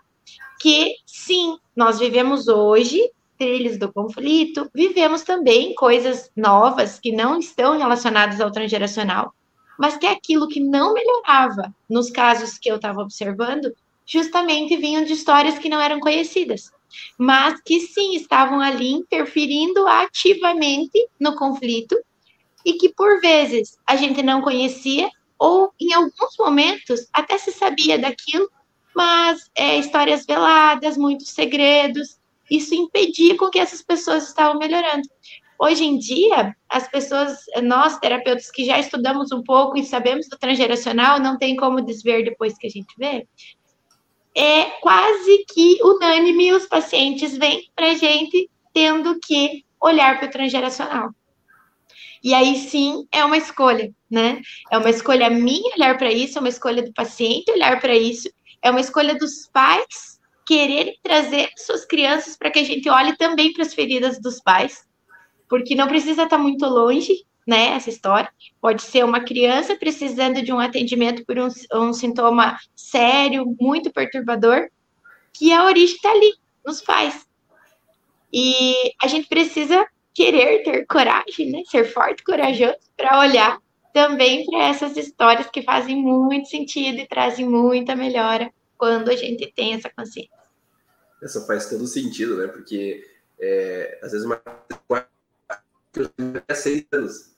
que, 0.61 0.95
sim, 1.07 1.57
nós 1.75 1.99
vivemos 1.99 2.49
hoje 2.49 3.01
trilhos 3.39 3.79
do 3.79 3.93
conflito, 3.93 4.69
vivemos 4.75 5.23
também 5.23 5.75
coisas 5.75 6.31
novas 6.37 6.99
que 6.99 7.13
não 7.13 7.39
estão 7.39 7.79
relacionadas 7.79 8.41
ao 8.41 8.51
transgeracional, 8.51 9.33
mas 9.79 9.97
que 9.97 10.07
é 10.07 10.11
aquilo 10.11 10.49
que 10.49 10.61
não 10.61 10.93
melhorava 10.93 11.73
nos 11.89 12.11
casos 12.11 12.59
que 12.59 12.69
eu 12.69 12.77
estava 12.77 13.01
observando, 13.01 13.73
justamente 14.05 14.77
vinham 14.77 15.05
de 15.05 15.13
histórias 15.13 15.59
que 15.59 15.69
não 15.69 15.81
eram 15.81 16.01
conhecidas, 16.01 16.73
mas 17.17 17.61
que 17.63 17.81
sim 17.81 18.17
estavam 18.17 18.61
ali 18.61 18.91
interferindo 18.91 19.87
ativamente 19.87 21.09
no 21.21 21.37
conflito 21.37 21.97
e 22.65 22.73
que 22.73 22.89
por 22.89 23.21
vezes 23.21 23.79
a 23.87 23.95
gente 23.95 24.23
não 24.23 24.43
conhecia 24.43 25.09
ou 25.39 25.73
em 25.81 25.93
alguns 25.93 26.37
momentos 26.39 27.09
até 27.13 27.39
se 27.39 27.53
sabia 27.53 27.99
daquilo, 27.99 28.51
mas 28.97 29.49
é, 29.55 29.79
histórias 29.79 30.27
veladas, 30.27 30.97
muitos 30.97 31.29
segredos, 31.29 32.18
isso 32.51 32.75
impedia 32.75 33.37
com 33.37 33.51
que 33.51 33.59
essas 33.59 33.83
pessoas 33.83 34.29
estavam 34.29 34.59
melhorando. 34.59 35.09
Hoje 35.59 35.85
em 35.85 35.99
dia, 35.99 36.57
as 36.69 36.89
pessoas, 36.89 37.37
nós 37.63 37.99
terapeutas 37.99 38.51
que 38.51 38.65
já 38.65 38.79
estudamos 38.79 39.33
um 39.33 39.43
pouco 39.43 39.77
e 39.77 39.85
sabemos 39.85 40.29
do 40.29 40.39
transgeracional, 40.39 41.19
não 41.19 41.37
tem 41.37 41.57
como 41.57 41.81
desver 41.81 42.25
depois 42.25 42.57
que 42.57 42.67
a 42.67 42.71
gente 42.71 42.95
vê, 42.97 43.27
é 44.37 44.65
quase 44.81 45.45
que 45.53 45.83
unânime 45.83 46.53
os 46.53 46.67
pacientes 46.67 47.37
vêm 47.37 47.69
para 47.75 47.91
a 47.91 47.95
gente 47.95 48.49
tendo 48.73 49.19
que 49.19 49.65
olhar 49.81 50.19
para 50.19 50.29
o 50.29 50.31
transgeracional. 50.31 51.11
E 52.23 52.35
aí 52.35 52.57
sim 52.57 53.07
é 53.11 53.25
uma 53.25 53.37
escolha, 53.37 53.93
né? 54.09 54.41
É 54.71 54.79
uma 54.79 54.91
escolha 54.91 55.29
minha 55.29 55.75
olhar 55.75 55.99
para 55.99 56.13
isso, 56.13 56.39
é 56.39 56.41
uma 56.41 56.49
escolha 56.49 56.83
do 56.83 56.93
paciente 56.93 57.51
olhar 57.51 57.81
para 57.81 57.97
isso, 57.97 58.31
é 58.63 58.71
uma 58.71 58.81
escolha 58.81 59.17
dos 59.17 59.49
pais 59.53 60.18
quererem 60.49 60.99
trazer 61.03 61.51
suas 61.59 61.85
crianças 61.85 62.35
para 62.35 62.51
que 62.51 62.59
a 62.59 62.65
gente 62.65 62.89
olhe 62.89 63.15
também 63.19 63.53
para 63.53 63.63
as 63.63 63.75
feridas 63.75 64.19
dos 64.19 64.41
pais, 64.41 64.89
porque 65.47 65.75
não 65.75 65.87
precisa 65.87 66.23
estar 66.23 66.39
tá 66.39 66.43
muito 66.43 66.65
longe, 66.65 67.27
né, 67.47 67.75
essa 67.77 67.91
história. 67.91 68.33
Pode 68.59 68.81
ser 68.81 69.05
uma 69.05 69.21
criança 69.21 69.77
precisando 69.77 70.41
de 70.41 70.51
um 70.51 70.59
atendimento 70.59 71.23
por 71.27 71.39
um, 71.39 71.49
um 71.75 71.93
sintoma 71.93 72.59
sério, 72.75 73.55
muito 73.61 73.93
perturbador, 73.93 74.71
que 75.35 75.53
a 75.53 75.67
origem 75.67 75.97
está 75.97 76.11
ali, 76.11 76.33
nos 76.65 76.81
pais. 76.81 77.27
E 78.33 78.95
a 79.03 79.07
gente 79.07 79.29
precisa 79.29 79.87
querer 80.15 80.63
ter 80.63 80.87
coragem, 80.87 81.51
né, 81.51 81.63
ser 81.67 81.85
forte, 81.85 82.25
corajoso, 82.25 82.79
para 82.97 83.21
olhar 83.21 83.59
também 83.93 84.47
para 84.47 84.65
essas 84.65 84.97
histórias 84.97 85.51
que 85.51 85.61
fazem 85.61 85.97
muito 85.97 86.49
sentido 86.49 87.01
e 87.01 87.07
trazem 87.07 87.47
muita 87.47 87.95
melhora 87.95 88.51
quando 88.79 89.11
a 89.11 89.17
gente 89.17 89.53
tem 89.55 89.75
essa 89.75 89.91
consciência. 89.91 90.38
Essa 91.23 91.41
faz 91.47 91.69
todo 91.69 91.87
sentido, 91.87 92.37
né? 92.37 92.47
Porque 92.47 93.07
é, 93.41 93.99
às 94.03 94.13
vezes 94.13 94.27
uma 94.27 94.41
é 96.47 96.55
seis 96.55 96.87
anos. 96.93 97.35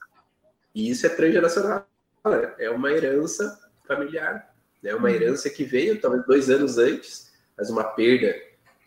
E 0.75 0.91
isso 0.91 1.07
é 1.07 1.09
transgeracional. 1.09 1.87
Né? 2.25 2.55
É 2.59 2.71
uma 2.71 2.91
herança 2.91 3.59
familiar. 3.87 4.55
É 4.83 4.89
né? 4.89 4.95
uma 4.95 5.09
uhum. 5.09 5.15
herança 5.15 5.51
que 5.51 5.65
veio 5.65 6.01
talvez 6.01 6.25
dois 6.27 6.51
anos 6.51 6.79
antes, 6.79 7.33
mas 7.57 7.71
uma 7.71 7.85
perda 7.85 8.35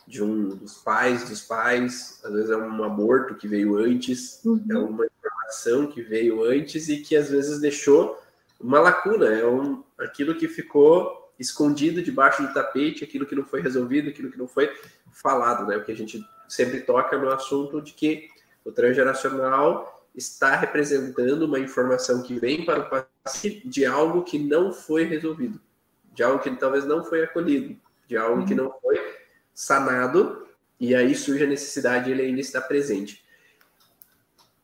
de 0.07 0.21
um 0.21 0.49
dos 0.49 0.75
pais 0.79 1.29
dos 1.29 1.41
pais, 1.41 2.19
às 2.23 2.33
vezes 2.33 2.49
é 2.49 2.57
um 2.57 2.83
aborto 2.83 3.35
que 3.35 3.47
veio 3.47 3.77
antes, 3.77 4.43
uhum. 4.43 4.63
é 4.69 4.77
uma 4.77 5.05
informação 5.05 5.87
que 5.87 6.01
veio 6.01 6.43
antes 6.43 6.89
e 6.89 6.97
que 6.97 7.15
às 7.15 7.29
vezes 7.29 7.59
deixou 7.59 8.21
uma 8.59 8.79
lacuna, 8.79 9.27
é 9.27 9.45
um, 9.45 9.83
aquilo 9.97 10.35
que 10.35 10.47
ficou 10.47 11.22
escondido 11.39 12.01
debaixo 12.01 12.41
do 12.41 12.53
tapete, 12.53 13.03
aquilo 13.03 13.25
que 13.25 13.35
não 13.35 13.43
foi 13.43 13.61
resolvido, 13.61 14.09
aquilo 14.09 14.31
que 14.31 14.37
não 14.37 14.47
foi 14.47 14.71
falado, 15.11 15.67
né? 15.67 15.77
O 15.77 15.83
que 15.83 15.91
a 15.91 15.95
gente 15.95 16.23
sempre 16.47 16.81
toca 16.81 17.17
no 17.17 17.29
assunto 17.29 17.81
de 17.81 17.93
que 17.93 18.29
o 18.63 18.71
transgeracional 18.71 20.07
está 20.15 20.55
representando 20.55 21.43
uma 21.43 21.59
informação 21.59 22.21
que 22.21 22.39
vem 22.39 22.65
para 22.65 22.81
o 22.81 22.89
paciente 22.89 23.67
de 23.67 23.85
algo 23.85 24.23
que 24.23 24.37
não 24.37 24.71
foi 24.71 25.05
resolvido, 25.05 25.59
de 26.13 26.23
algo 26.23 26.39
que 26.39 26.51
talvez 26.55 26.85
não 26.85 27.03
foi 27.03 27.23
acolhido, 27.23 27.75
de 28.07 28.15
algo 28.15 28.41
uhum. 28.41 28.45
que 28.45 28.53
não 28.53 28.71
foi 28.79 28.99
sanado, 29.53 30.47
e 30.79 30.93
aí 30.93 31.15
surge 31.15 31.43
a 31.43 31.47
necessidade, 31.47 32.11
ele 32.11 32.21
ainda 32.21 32.41
está 32.41 32.61
presente. 32.61 33.23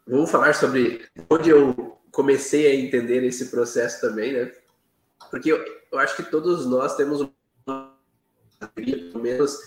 Vamos 0.07 0.29
falar 0.29 0.53
sobre 0.53 1.05
onde 1.29 1.49
eu 1.49 1.97
comecei 2.11 2.67
a 2.67 2.75
entender 2.75 3.23
esse 3.23 3.47
processo 3.47 4.01
também, 4.01 4.33
né? 4.33 4.51
Porque 5.29 5.51
eu, 5.51 5.63
eu 5.91 5.99
acho 5.99 6.15
que 6.15 6.23
todos 6.23 6.65
nós 6.65 6.95
temos 6.95 7.21
uma 7.65 7.93
pelo 8.75 9.19
menos 9.19 9.57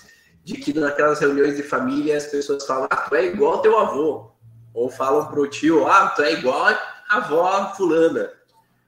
de 0.45 0.55
que 0.55 0.79
naquelas 0.79 1.21
reuniões 1.21 1.57
de 1.57 1.63
família 1.63 2.17
as 2.17 2.27
pessoas 2.27 2.67
falam, 2.67 2.89
ah, 2.91 2.97
tu 2.97 3.15
é 3.15 3.27
igual 3.27 3.63
teu 3.63 3.79
avô. 3.79 4.33
Ou 4.75 4.91
falam 4.91 5.31
pro 5.31 5.49
tio, 5.49 5.87
ah, 5.87 6.09
tu 6.11 6.23
é 6.23 6.33
igual 6.33 6.67
a 6.67 7.17
avó 7.17 7.75
fulana. 7.75 8.33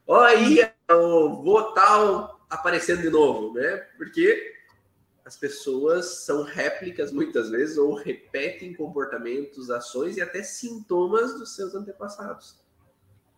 Ó 0.07 0.21
aí, 0.21 0.61
o 0.91 1.43
vô 1.43 1.63
tal 1.73 2.41
aparecendo 2.51 3.03
de 3.03 3.11
novo, 3.11 3.55
né? 3.55 3.77
Porque 3.97 4.55
as 5.25 5.37
pessoas 5.37 6.25
são 6.25 6.43
réplicas 6.43 7.11
muitas 7.11 7.51
vezes 7.51 7.79
ou 7.79 7.95
repetem 7.95 8.75
comportamentos, 8.75 9.71
ações 9.71 10.17
e 10.17 10.23
até 10.23 10.43
sintomas 10.43 11.39
dos 11.39 11.55
seus 11.55 11.75
antepassados. 11.75 12.61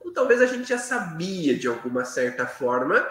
Ou 0.00 0.12
talvez 0.12 0.40
a 0.40 0.46
gente 0.46 0.68
já 0.68 0.78
sabia 0.78 1.56
de 1.56 1.68
alguma 1.68 2.04
certa 2.04 2.46
forma 2.46 3.06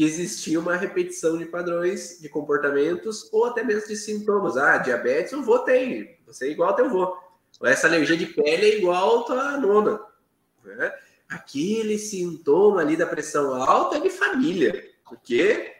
que 0.00 0.04
existia 0.06 0.58
uma 0.58 0.76
repetição 0.76 1.36
de 1.36 1.44
padrões 1.44 2.22
de 2.22 2.28
comportamentos 2.30 3.28
ou 3.30 3.44
até 3.44 3.62
mesmo 3.62 3.86
de 3.86 3.96
sintomas. 3.96 4.56
Ah, 4.56 4.78
diabetes 4.78 5.34
o 5.34 5.42
vô 5.42 5.58
tem, 5.58 6.18
você 6.26 6.46
é 6.46 6.50
igual 6.52 6.70
ao 6.70 6.74
teu 6.74 6.88
vô. 6.88 7.18
Ou 7.60 7.66
essa 7.68 7.86
alergia 7.86 8.16
de 8.16 8.24
pele 8.24 8.64
é 8.64 8.78
igual 8.78 9.20
à 9.20 9.24
tua 9.24 9.58
nona. 9.58 10.00
Né? 10.64 10.90
Aquele 11.28 11.98
sintoma 11.98 12.80
ali 12.80 12.96
da 12.96 13.06
pressão 13.06 13.54
alta 13.54 13.98
é 13.98 14.00
de 14.00 14.08
família, 14.08 14.90
porque 15.04 15.70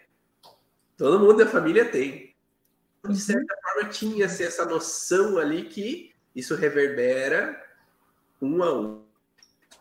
todo 0.98 1.18
mundo 1.18 1.38
da 1.38 1.46
família 1.46 1.86
tem. 1.86 2.36
De 3.08 3.18
certa 3.18 3.56
forma, 3.62 3.88
tinha-se 3.88 4.44
essa 4.44 4.66
noção 4.66 5.38
ali 5.38 5.64
que 5.64 6.12
isso 6.36 6.54
reverbera 6.56 7.58
um 8.42 8.62
a 8.62 8.80
um. 8.80 9.02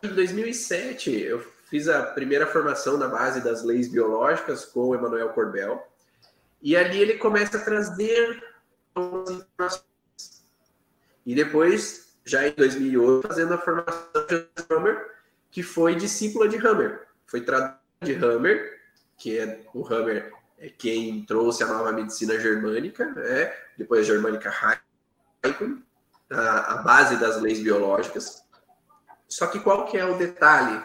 Em 0.02 0.08
2007, 0.08 1.10
eu 1.10 1.46
Fiz 1.70 1.88
a 1.88 2.02
primeira 2.02 2.46
formação 2.46 2.98
na 2.98 3.06
base 3.06 3.40
das 3.40 3.62
leis 3.62 3.88
biológicas 3.88 4.64
com 4.64 4.88
o 4.88 4.94
Emanuel 4.94 5.28
Corbel. 5.28 5.86
E 6.60 6.76
ali 6.76 7.00
ele 7.00 7.14
começa 7.14 7.56
a 7.56 7.60
trazer 7.60 8.42
informações. 8.96 9.84
E 11.24 11.34
depois, 11.34 12.12
já 12.24 12.46
em 12.46 12.52
2008, 12.52 13.28
fazendo 13.28 13.54
a 13.54 13.58
formação 13.58 14.26
de 14.28 14.46
Hammer, 14.68 15.10
que 15.50 15.62
foi 15.62 15.94
discípula 15.94 16.48
de 16.48 16.56
Hammer. 16.56 17.06
Foi 17.24 17.40
tradutora 17.40 17.78
de 18.02 18.14
Hammer, 18.14 18.80
que 19.16 19.38
é 19.38 19.60
o 19.72 19.86
Hammer 19.86 20.32
é 20.58 20.68
quem 20.68 21.24
trouxe 21.24 21.62
a 21.62 21.66
nova 21.66 21.90
medicina 21.90 22.38
germânica, 22.38 23.06
né? 23.12 23.50
depois 23.78 24.02
a 24.02 24.12
germânica 24.12 24.52
Heiken, 25.42 25.82
a, 26.30 26.74
a 26.74 26.76
base 26.82 27.16
das 27.16 27.40
leis 27.40 27.60
biológicas. 27.60 28.44
Só 29.26 29.46
que 29.46 29.58
qual 29.60 29.86
que 29.86 29.96
é 29.96 30.04
o 30.04 30.18
detalhe? 30.18 30.82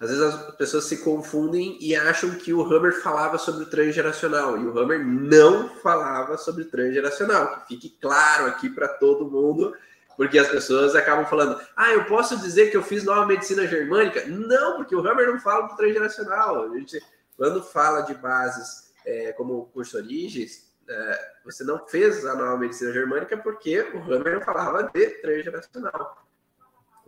Às 0.00 0.10
vezes 0.10 0.22
as 0.22 0.56
pessoas 0.56 0.84
se 0.84 0.98
confundem 0.98 1.76
e 1.80 1.94
acham 1.96 2.30
que 2.30 2.52
o 2.52 2.62
Hammer 2.62 3.02
falava 3.02 3.36
sobre 3.36 3.64
o 3.64 3.66
transgeracional 3.66 4.56
e 4.56 4.66
o 4.66 4.78
Hammer 4.78 5.04
não 5.04 5.68
falava 5.68 6.36
sobre 6.36 6.62
o 6.62 6.70
transgeracional. 6.70 7.56
Que 7.56 7.74
fique 7.74 7.98
claro 8.00 8.46
aqui 8.46 8.70
para 8.70 8.86
todo 8.86 9.28
mundo, 9.28 9.74
porque 10.16 10.38
as 10.38 10.48
pessoas 10.48 10.94
acabam 10.94 11.26
falando: 11.26 11.60
ah, 11.76 11.92
eu 11.92 12.04
posso 12.04 12.36
dizer 12.38 12.70
que 12.70 12.76
eu 12.76 12.82
fiz 12.82 13.02
nova 13.02 13.26
medicina 13.26 13.66
germânica? 13.66 14.24
Não, 14.26 14.76
porque 14.76 14.94
o 14.94 15.00
Hammer 15.00 15.26
não 15.26 15.40
fala 15.40 15.66
do 15.66 15.76
transgeracional. 15.76 16.62
A 16.62 16.78
gente, 16.78 17.02
quando 17.36 17.62
fala 17.62 18.02
de 18.02 18.14
bases 18.14 18.92
é, 19.04 19.32
como 19.32 19.58
o 19.58 19.64
curso 19.66 19.96
Origens, 19.96 20.68
é, 20.88 21.32
você 21.44 21.64
não 21.64 21.86
fez 21.88 22.24
a 22.24 22.34
nova 22.34 22.56
medicina 22.56 22.92
germânica 22.92 23.36
porque 23.36 23.80
o 23.80 24.12
Hammer 24.12 24.34
não 24.34 24.42
falava 24.42 24.84
de 24.84 25.06
transgeracional. 25.22 26.27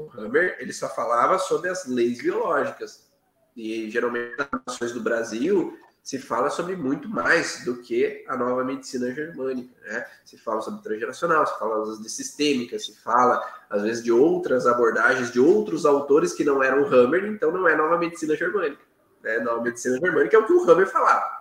O 0.01 0.11
Hammer 0.19 0.57
ele 0.59 0.73
só 0.73 0.89
falava 0.89 1.39
sobre 1.39 1.69
as 1.69 1.87
leis 1.87 2.23
biológicas. 2.23 3.11
E 3.55 3.91
geralmente 3.91 4.35
nas 4.39 4.49
nações 4.67 4.93
do 4.93 5.03
Brasil 5.03 5.79
se 6.03 6.19
fala 6.19 6.49
sobre 6.49 6.75
muito 6.75 7.07
mais 7.07 7.63
do 7.67 7.83
que 7.83 8.25
a 8.27 8.35
nova 8.35 8.65
medicina 8.65 9.13
germânica. 9.13 9.75
Né? 9.83 10.07
Se 10.25 10.39
fala 10.39 10.63
sobre 10.63 10.83
transgeracional, 10.83 11.47
se 11.47 11.59
fala 11.59 11.99
de 11.99 12.09
sistêmica, 12.09 12.79
se 12.79 12.97
fala 12.97 13.47
às 13.69 13.83
vezes 13.83 14.03
de 14.03 14.11
outras 14.11 14.67
abordagens 14.67 15.31
de 15.31 15.39
outros 15.39 15.85
autores 15.85 16.33
que 16.33 16.45
não 16.45 16.63
eram 16.63 16.87
Hammer, 16.87 17.27
então 17.27 17.53
não 17.53 17.69
é 17.69 17.77
nova 17.77 17.99
medicina 17.99 18.35
germânica. 18.35 18.83
Né? 19.23 19.39
Nova 19.41 19.61
medicina 19.61 19.99
germânica 19.99 20.35
é 20.35 20.41
o 20.41 20.47
que 20.47 20.53
o 20.55 20.71
Hammer 20.71 20.87
falava. 20.87 21.41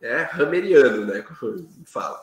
É 0.00 0.28
Hammeriano, 0.32 1.06
né? 1.06 1.22
Como 1.38 1.68
fala. 1.86 2.20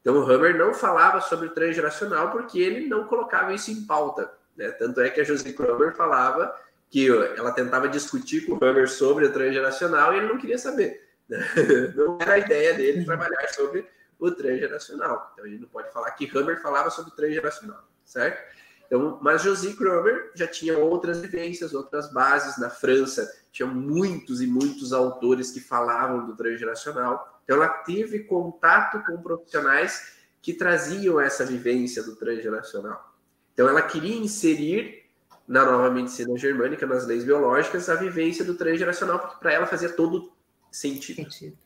Então 0.00 0.16
o 0.16 0.22
Hammer 0.22 0.56
não 0.56 0.72
falava 0.72 1.20
sobre 1.20 1.48
o 1.48 1.54
transgeracional 1.54 2.30
porque 2.30 2.58
ele 2.58 2.88
não 2.88 3.04
colocava 3.04 3.52
isso 3.52 3.70
em 3.70 3.84
pauta. 3.84 4.39
Né? 4.56 4.70
Tanto 4.72 5.00
é 5.00 5.10
que 5.10 5.20
a 5.20 5.24
Josie 5.24 5.52
Cromer 5.52 5.94
falava 5.94 6.54
que 6.90 7.08
ela 7.08 7.52
tentava 7.52 7.88
discutir 7.88 8.44
com 8.44 8.54
o 8.54 8.64
Hammer 8.64 8.88
sobre 8.88 9.24
o 9.26 9.32
transgeracional 9.32 10.12
e 10.12 10.18
ele 10.18 10.26
não 10.26 10.38
queria 10.38 10.58
saber. 10.58 11.08
Né? 11.28 11.38
Não 11.94 12.18
era 12.20 12.32
a 12.32 12.38
ideia 12.38 12.74
dele 12.74 13.04
trabalhar 13.04 13.46
sobre 13.50 13.86
o 14.18 14.30
transgeracional. 14.32 15.30
Então 15.32 15.44
a 15.44 15.48
gente 15.48 15.60
não 15.60 15.68
pode 15.68 15.92
falar 15.92 16.10
que 16.10 16.28
Hammer 16.36 16.60
falava 16.60 16.90
sobre 16.90 17.12
o 17.12 17.14
transgeracional, 17.14 17.88
certo? 18.04 18.60
Então, 18.86 19.20
mas 19.22 19.42
Josie 19.42 19.76
Cromer 19.76 20.32
já 20.34 20.48
tinha 20.48 20.76
outras 20.76 21.20
vivências, 21.20 21.72
outras 21.72 22.12
bases 22.12 22.58
na 22.58 22.68
França, 22.68 23.32
tinha 23.52 23.66
muitos 23.66 24.42
e 24.42 24.46
muitos 24.48 24.92
autores 24.92 25.52
que 25.52 25.60
falavam 25.60 26.26
do 26.26 26.36
transgeracional. 26.36 27.40
Então 27.44 27.56
ela 27.56 27.68
teve 27.68 28.24
contato 28.24 29.00
com 29.04 29.22
profissionais 29.22 30.18
que 30.42 30.52
traziam 30.52 31.20
essa 31.20 31.44
vivência 31.44 32.02
do 32.02 32.16
transgeracional. 32.16 33.09
Então 33.60 33.68
ela 33.68 33.82
queria 33.82 34.16
inserir 34.16 35.02
na 35.46 35.70
nova 35.70 35.90
medicina 35.90 36.34
germânica, 36.38 36.86
nas 36.86 37.06
leis 37.06 37.24
biológicas, 37.24 37.90
a 37.90 37.94
vivência 37.94 38.42
do 38.42 38.54
transgeracional, 38.54 39.18
porque 39.18 39.36
para 39.38 39.52
ela 39.52 39.66
fazia 39.66 39.90
todo 39.90 40.32
sentido. 40.72 41.16
sentido. 41.16 41.58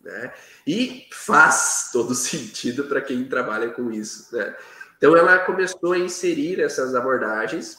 Né? 0.00 0.32
E 0.66 1.06
faz 1.12 1.90
todo 1.92 2.14
sentido 2.16 2.84
para 2.84 3.02
quem 3.02 3.28
trabalha 3.28 3.68
com 3.72 3.92
isso. 3.92 4.34
Né? 4.34 4.56
Então 4.96 5.14
ela 5.14 5.40
começou 5.40 5.92
a 5.92 5.98
inserir 5.98 6.62
essas 6.62 6.94
abordagens, 6.94 7.76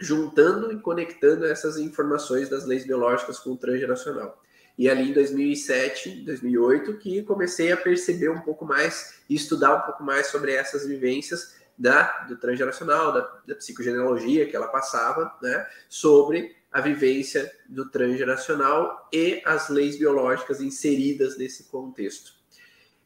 juntando 0.00 0.72
e 0.72 0.80
conectando 0.80 1.44
essas 1.44 1.76
informações 1.76 2.48
das 2.48 2.64
leis 2.64 2.86
biológicas 2.86 3.38
com 3.38 3.50
o 3.50 3.58
transgeracional. 3.58 4.42
E 4.78 4.88
ali 4.88 5.10
em 5.10 5.12
2007, 5.12 6.24
2008, 6.24 6.96
que 6.96 7.22
comecei 7.24 7.70
a 7.70 7.76
perceber 7.76 8.30
um 8.30 8.40
pouco 8.40 8.64
mais 8.64 9.16
e 9.28 9.34
estudar 9.34 9.74
um 9.76 9.80
pouco 9.82 10.02
mais 10.02 10.28
sobre 10.28 10.54
essas 10.54 10.86
vivências 10.86 11.62
da, 11.76 12.24
do 12.28 12.36
transgeracional, 12.36 13.12
da, 13.12 13.20
da 13.46 13.54
psicogenealogia 13.54 14.46
que 14.46 14.56
ela 14.56 14.68
passava, 14.68 15.36
né, 15.42 15.66
sobre 15.88 16.54
a 16.70 16.80
vivência 16.80 17.50
do 17.68 17.90
transgeracional 17.90 19.08
e 19.12 19.42
as 19.44 19.68
leis 19.68 19.98
biológicas 19.98 20.60
inseridas 20.60 21.36
nesse 21.38 21.64
contexto. 21.64 22.32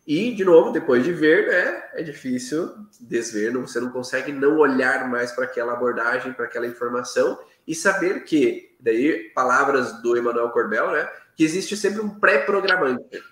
E, 0.07 0.35
de 0.35 0.43
novo, 0.43 0.73
depois 0.73 1.05
de 1.05 1.13
ver, 1.13 1.49
né, 1.49 1.91
é 1.93 2.03
difícil 2.03 2.75
desver, 2.99 3.53
não, 3.53 3.67
você 3.67 3.79
não 3.79 3.91
consegue 3.91 4.33
não 4.33 4.57
olhar 4.57 5.07
mais 5.07 5.33
para 5.33 5.45
aquela 5.45 5.75
abordagem, 5.75 6.33
para 6.33 6.47
aquela 6.47 6.67
informação 6.67 7.39
e 7.67 7.75
saber 7.75 8.25
que, 8.25 8.75
daí, 8.81 9.31
palavras 9.35 10.01
do 10.01 10.17
Emmanuel 10.17 10.49
Corbel, 10.49 10.93
né, 10.93 11.11
que 11.37 11.45
existe 11.45 11.77
sempre 11.77 12.01
um 12.01 12.19
pré-programante. 12.19 13.23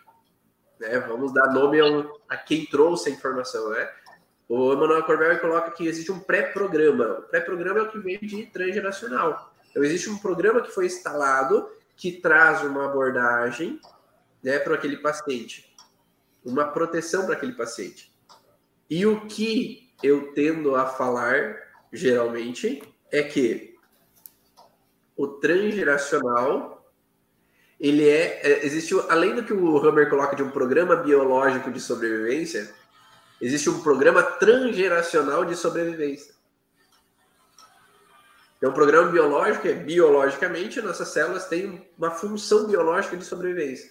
Né? 0.78 0.98
Vamos 1.00 1.32
dar 1.32 1.52
nome 1.52 1.80
ao, 1.80 2.20
a 2.28 2.36
quem 2.36 2.66
trouxe 2.66 3.08
a 3.08 3.12
informação, 3.12 3.70
né? 3.70 3.88
O 4.48 4.72
Emmanuel 4.72 5.02
Corbel 5.02 5.40
coloca 5.40 5.72
que 5.72 5.86
existe 5.86 6.12
um 6.12 6.20
pré-programa. 6.20 7.18
O 7.18 7.22
pré-programa 7.22 7.80
é 7.80 7.82
o 7.82 7.90
que 7.90 7.98
vem 7.98 8.18
de 8.20 8.46
transgeracional. 8.46 9.52
Então, 9.70 9.82
existe 9.82 10.08
um 10.08 10.18
programa 10.18 10.60
que 10.60 10.70
foi 10.70 10.86
instalado 10.86 11.68
que 11.96 12.12
traz 12.12 12.62
uma 12.62 12.84
abordagem 12.84 13.80
né, 14.42 14.58
para 14.58 14.74
aquele 14.74 14.98
paciente, 14.98 15.74
uma 16.44 16.64
proteção 16.64 17.24
para 17.24 17.34
aquele 17.34 17.52
paciente. 17.52 18.12
E 18.88 19.04
o 19.04 19.26
que 19.26 19.92
eu 20.02 20.32
tendo 20.32 20.76
a 20.76 20.86
falar, 20.86 21.56
geralmente, 21.92 22.82
é 23.10 23.22
que 23.22 23.74
o 25.16 25.26
transgeracional 25.26 26.76
ele 27.78 28.08
é, 28.08 28.40
é 28.42 28.64
existe 28.64 28.94
além 29.08 29.34
do 29.34 29.44
que 29.44 29.52
o 29.52 29.76
Hammer 29.78 30.08
coloca 30.08 30.36
de 30.36 30.42
um 30.42 30.50
programa 30.50 30.96
biológico 30.96 31.70
de 31.70 31.80
sobrevivência 31.80 32.72
Existe 33.40 33.68
um 33.68 33.82
programa 33.82 34.22
transgeracional 34.22 35.44
de 35.44 35.54
sobrevivência. 35.56 36.34
Então, 38.56 38.70
o 38.70 38.74
programa 38.74 39.10
biológico 39.10 39.68
é 39.68 39.74
biologicamente, 39.74 40.80
nossas 40.80 41.08
células 41.08 41.46
têm 41.46 41.86
uma 41.98 42.10
função 42.10 42.66
biológica 42.66 43.16
de 43.16 43.24
sobrevivência. 43.24 43.90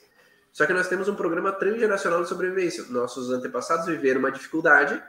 Só 0.51 0.65
que 0.65 0.73
nós 0.73 0.87
temos 0.87 1.07
um 1.07 1.15
programa 1.15 1.51
transgeracional 1.51 2.23
de 2.23 2.29
sobrevivência. 2.29 2.85
Nossos 2.89 3.29
antepassados 3.29 3.85
viveram 3.85 4.19
uma 4.19 4.31
dificuldade 4.31 5.01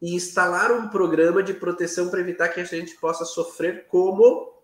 e 0.00 0.14
instalaram 0.14 0.78
um 0.78 0.88
programa 0.88 1.42
de 1.42 1.54
proteção 1.54 2.08
para 2.08 2.20
evitar 2.20 2.48
que 2.48 2.60
a 2.60 2.64
gente 2.64 2.94
possa 2.96 3.24
sofrer 3.24 3.86
como 3.88 4.54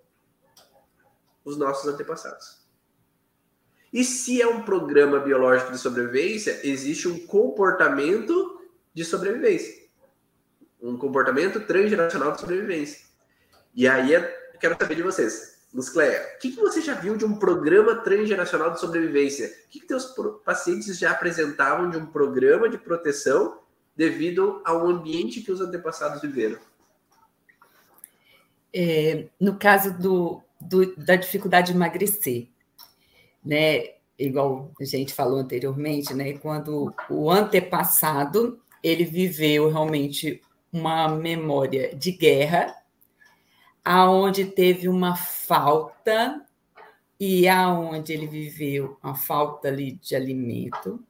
os 1.45 1.57
nossos 1.57 1.93
antepassados. 1.93 2.67
E 3.93 4.05
se 4.05 4.43
é 4.43 4.47
um 4.47 4.63
programa 4.63 5.19
biológico 5.21 5.73
de 5.73 5.79
sobrevivência, 5.79 6.61
existe 6.65 7.09
um 7.09 7.27
comportamento 7.27 8.56
de 8.97 9.05
sobrevivência. 9.05 9.75
Um 10.81 10.97
comportamento 10.97 11.61
transgeracional 11.61 12.33
de 12.33 12.41
sobrevivência. 12.41 13.05
E 13.75 13.87
aí 13.87 14.15
eu 14.15 14.27
quero 14.59 14.75
saber 14.81 14.95
de 14.95 15.03
vocês. 15.03 15.67
Muscleia, 15.71 16.35
o 16.35 16.39
que, 16.39 16.53
que 16.53 16.61
você 16.61 16.81
já 16.81 16.95
viu 16.95 17.15
de 17.15 17.27
um 17.27 17.39
programa 17.39 17.97
transgeracional 17.97 18.71
de 18.71 18.81
sobrevivência? 18.81 19.49
O 19.49 19.69
que, 19.69 19.81
que 19.81 19.87
teus 19.87 20.15
pacientes 20.43 20.99
já 20.99 21.11
apresentavam 21.11 21.91
de 21.91 21.99
um 21.99 22.07
programa 22.07 22.71
de 22.71 22.79
proteção 22.79 23.59
devido 23.95 24.63
ao 24.65 24.87
ambiente 24.87 25.43
que 25.43 25.53
os 25.53 25.61
antepassados 25.61 26.23
viveram? 26.23 26.59
É, 28.73 29.27
no 29.39 29.59
caso 29.59 29.93
do, 29.99 30.41
do, 30.59 30.97
da 30.97 31.17
dificuldade 31.17 31.67
de 31.67 31.77
emagrecer, 31.77 32.49
né? 33.45 33.97
Igual 34.19 34.73
a 34.81 34.85
gente 34.85 35.13
falou 35.13 35.41
anteriormente, 35.41 36.15
né? 36.15 36.39
Quando 36.39 36.95
o 37.11 37.31
antepassado 37.31 38.59
ele 38.87 39.05
viveu 39.05 39.69
realmente 39.69 40.41
uma 40.73 41.09
memória 41.09 41.93
de 41.97 42.13
guerra, 42.13 42.73
aonde 43.85 44.45
teve 44.45 44.89
uma 44.89 45.17
falta 45.17 46.47
e 47.19 47.49
aonde 47.49 48.13
ele 48.13 48.29
viveu 48.29 48.97
uma 49.03 49.17
falta 49.17 49.67
ali 49.67 49.93
de 49.93 50.15
alimento, 50.15 51.05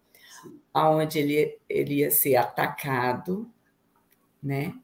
aonde 0.73 1.19
ele, 1.19 1.59
ele 1.69 1.97
ia 1.97 2.11
ser 2.11 2.37
atacado, 2.37 3.47
né? 4.43 4.75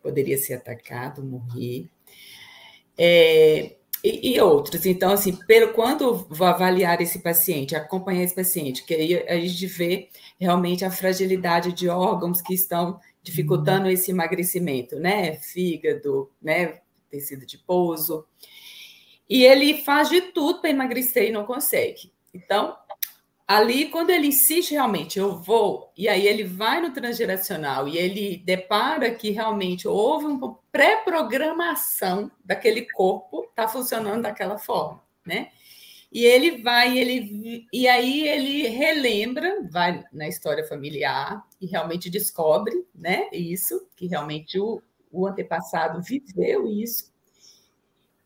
Poderia 0.00 0.38
ser 0.38 0.54
atacado, 0.54 1.24
morrer. 1.24 1.90
É, 2.96 3.76
e, 4.06 4.34
e, 4.34 4.40
outros. 4.40 4.86
Então, 4.86 5.12
assim, 5.12 5.34
pelo, 5.34 5.72
quando 5.72 6.26
vou 6.30 6.46
avaliar 6.46 7.00
esse 7.00 7.18
paciente, 7.18 7.74
acompanhar 7.74 8.22
esse 8.22 8.34
paciente, 8.34 8.84
que 8.84 8.94
aí 8.94 9.28
a 9.28 9.40
gente 9.40 9.66
vê 9.66 10.08
realmente 10.38 10.84
a 10.84 10.90
fragilidade 10.90 11.72
de 11.72 11.88
órgãos 11.88 12.40
que 12.40 12.54
estão 12.54 13.00
dificultando 13.20 13.86
uhum. 13.86 13.90
esse 13.90 14.12
emagrecimento, 14.12 14.96
né? 14.96 15.34
Fígado, 15.36 16.30
né? 16.40 16.80
Tecido 17.10 17.44
de 17.44 17.58
pouso. 17.58 18.24
E 19.28 19.44
ele 19.44 19.82
faz 19.82 20.08
de 20.08 20.20
tudo 20.20 20.60
para 20.60 20.70
emagrecer 20.70 21.28
e 21.28 21.32
não 21.32 21.44
consegue. 21.44 22.12
Então, 22.32 22.76
ali, 23.46 23.88
quando 23.88 24.10
ele 24.10 24.28
insiste 24.28 24.72
realmente, 24.72 25.18
eu 25.18 25.40
vou, 25.40 25.92
e 25.96 26.08
aí 26.08 26.26
ele 26.26 26.42
vai 26.44 26.80
no 26.80 26.92
transgeracional 26.92 27.86
e 27.86 27.96
ele 27.96 28.42
depara 28.44 29.14
que 29.14 29.30
realmente 29.30 29.86
houve 29.86 30.26
uma 30.26 30.58
pré-programação 30.72 32.30
daquele 32.44 32.90
corpo, 32.92 33.44
está 33.44 33.68
funcionando 33.68 34.22
daquela 34.22 34.58
forma, 34.58 35.02
né? 35.24 35.50
E 36.10 36.24
ele 36.24 36.62
vai, 36.62 36.96
ele 36.98 37.66
e 37.72 37.86
aí 37.86 38.26
ele 38.26 38.68
relembra, 38.68 39.68
vai 39.70 40.04
na 40.12 40.26
história 40.26 40.64
familiar 40.64 41.44
e 41.60 41.66
realmente 41.66 42.08
descobre, 42.08 42.86
né? 42.94 43.28
Isso, 43.32 43.86
que 43.96 44.06
realmente 44.06 44.58
o, 44.58 44.82
o 45.10 45.26
antepassado 45.26 46.02
viveu 46.02 46.66
isso. 46.68 47.12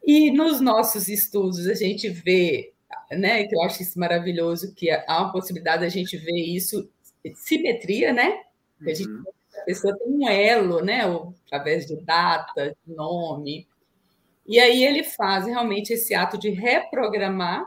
E 0.02 0.30
nos 0.30 0.60
nossos 0.60 1.08
estudos 1.08 1.66
a 1.66 1.74
gente 1.74 2.08
vê 2.08 2.72
né? 3.10 3.44
Que 3.44 3.54
eu 3.54 3.62
acho 3.62 3.82
isso 3.82 3.98
maravilhoso, 3.98 4.74
que 4.74 4.90
há 4.90 5.22
uma 5.22 5.32
possibilidade 5.32 5.82
da 5.82 5.88
gente 5.88 6.16
ver 6.16 6.36
isso, 6.36 6.90
simetria, 7.34 8.12
né? 8.12 8.42
Que 8.82 8.90
a, 8.90 8.94
gente, 8.94 9.10
uhum. 9.10 9.24
a 9.58 9.60
pessoa 9.62 9.96
tem 9.96 10.08
um 10.08 10.28
elo, 10.28 10.82
né? 10.82 11.02
Através 11.46 11.86
de 11.86 11.96
data, 11.96 12.76
de 12.86 12.94
nome. 12.94 13.68
E 14.46 14.58
aí 14.58 14.84
ele 14.84 15.04
faz 15.04 15.46
realmente 15.46 15.92
esse 15.92 16.14
ato 16.14 16.38
de 16.38 16.50
reprogramar, 16.50 17.64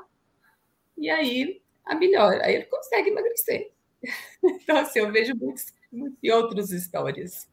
e 0.97 1.09
aí 1.09 1.61
a 1.85 1.95
melhor, 1.95 2.39
aí 2.41 2.55
ele 2.55 2.65
consegue 2.65 3.09
emagrecer. 3.09 3.71
Então, 4.43 4.77
assim, 4.77 4.99
eu 4.99 5.09
vejo 5.11 5.33
muitas, 5.35 5.73
muitas 5.89 6.17
outras 6.31 6.71
histórias. 6.71 7.47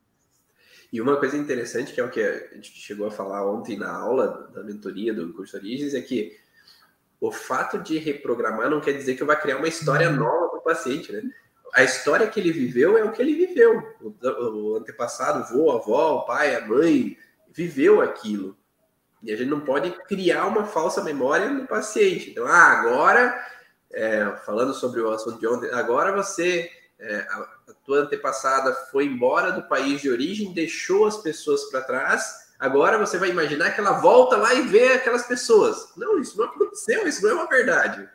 E 0.92 1.00
uma 1.00 1.16
coisa 1.16 1.37
interessante, 1.37 1.92
que 1.92 2.00
é 2.00 2.04
o 2.04 2.11
que 2.11 2.20
a 2.20 2.54
gente 2.54 2.72
chegou 2.72 3.06
a 3.06 3.11
falar 3.11 3.48
ontem 3.48 3.76
na 3.76 3.96
aula 3.96 4.50
da 4.52 4.64
mentoria 4.64 5.14
do 5.14 5.33
curso 5.33 5.56
Origens, 5.56 5.94
é 5.94 6.00
que 6.00 6.37
o 7.20 7.30
fato 7.30 7.78
de 7.78 7.98
reprogramar 7.98 8.70
não 8.70 8.80
quer 8.80 8.92
dizer 8.92 9.14
que 9.14 9.24
vá 9.24 9.37
criar 9.37 9.59
uma 9.59 9.68
história 9.68 10.09
uhum. 10.09 10.16
nova 10.16 10.48
para 10.48 10.59
o 10.59 10.62
paciente, 10.62 11.12
né? 11.12 11.22
A 11.74 11.85
história 11.85 12.26
que 12.26 12.40
ele 12.40 12.50
viveu 12.50 12.98
é 12.98 13.04
o 13.04 13.12
que 13.12 13.22
ele 13.22 13.35
viveu. 13.35 13.96
O, 14.00 14.72
o 14.72 14.76
antepassado, 14.76 15.38
o 15.38 15.42
avô, 15.42 15.70
a 15.70 15.76
avó, 15.76 16.14
o 16.16 16.26
pai, 16.26 16.56
a 16.56 16.66
mãe, 16.66 17.16
viveu 17.52 18.00
aquilo. 18.00 18.56
E 19.22 19.33
a 19.33 19.37
gente 19.37 19.50
não 19.50 19.61
pode 19.61 19.90
criar 20.04 20.46
uma 20.46 20.64
falsa 20.64 21.04
memória 21.04 21.48
no 21.48 21.66
paciente. 21.66 22.30
Então, 22.30 22.46
ah, 22.46 22.72
agora, 22.72 23.46
é, 23.92 24.35
falando 24.44 24.72
sobre 24.72 25.00
o 25.00 25.11
assunto 25.11 25.38
de 25.38 25.46
ontem, 25.46 25.70
agora 25.70 26.11
você, 26.11 26.70
é, 26.98 27.16
a, 27.28 27.37
a 27.68 27.74
tua 27.85 28.00
antepassada 28.00 28.72
foi 28.90 29.04
embora 29.04 29.52
do 29.52 29.68
país 29.68 30.00
de 30.00 30.11
origem, 30.11 30.54
deixou 30.54 31.06
as 31.06 31.18
pessoas 31.18 31.64
para 31.70 31.83
trás, 31.83 32.49
Agora 32.61 32.99
você 32.99 33.16
vai 33.16 33.31
imaginar 33.31 33.70
que 33.70 33.81
ela 33.81 34.01
volta 34.01 34.37
lá 34.37 34.53
e 34.53 34.61
vê 34.68 34.92
aquelas 34.92 35.27
pessoas. 35.27 35.94
Não, 35.96 36.18
isso 36.18 36.37
não 36.37 36.44
aconteceu, 36.44 37.09
isso 37.09 37.23
não 37.23 37.31
é 37.31 37.35
uma 37.35 37.49
verdade. 37.49 38.07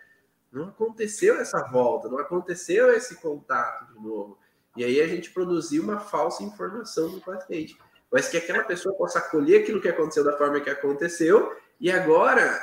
Não 0.51 0.67
aconteceu 0.67 1.39
essa 1.41 1.59
volta, 1.71 2.07
não 2.07 2.19
aconteceu 2.19 2.93
esse 2.93 3.15
contato 3.15 3.91
de 3.91 3.95
novo. 3.95 4.37
E 4.77 4.83
aí 4.83 5.01
a 5.01 5.07
gente 5.07 5.31
produziu 5.31 5.81
uma 5.81 5.99
falsa 5.99 6.43
informação 6.43 7.09
no 7.09 7.21
paciente. 7.21 7.75
Mas 8.11 8.29
que 8.29 8.37
aquela 8.37 8.63
pessoa 8.63 8.95
possa 8.95 9.17
acolher 9.17 9.63
aquilo 9.63 9.81
que 9.81 9.89
aconteceu 9.89 10.23
da 10.23 10.37
forma 10.37 10.61
que 10.61 10.69
aconteceu 10.69 11.51
e 11.79 11.91
agora 11.91 12.55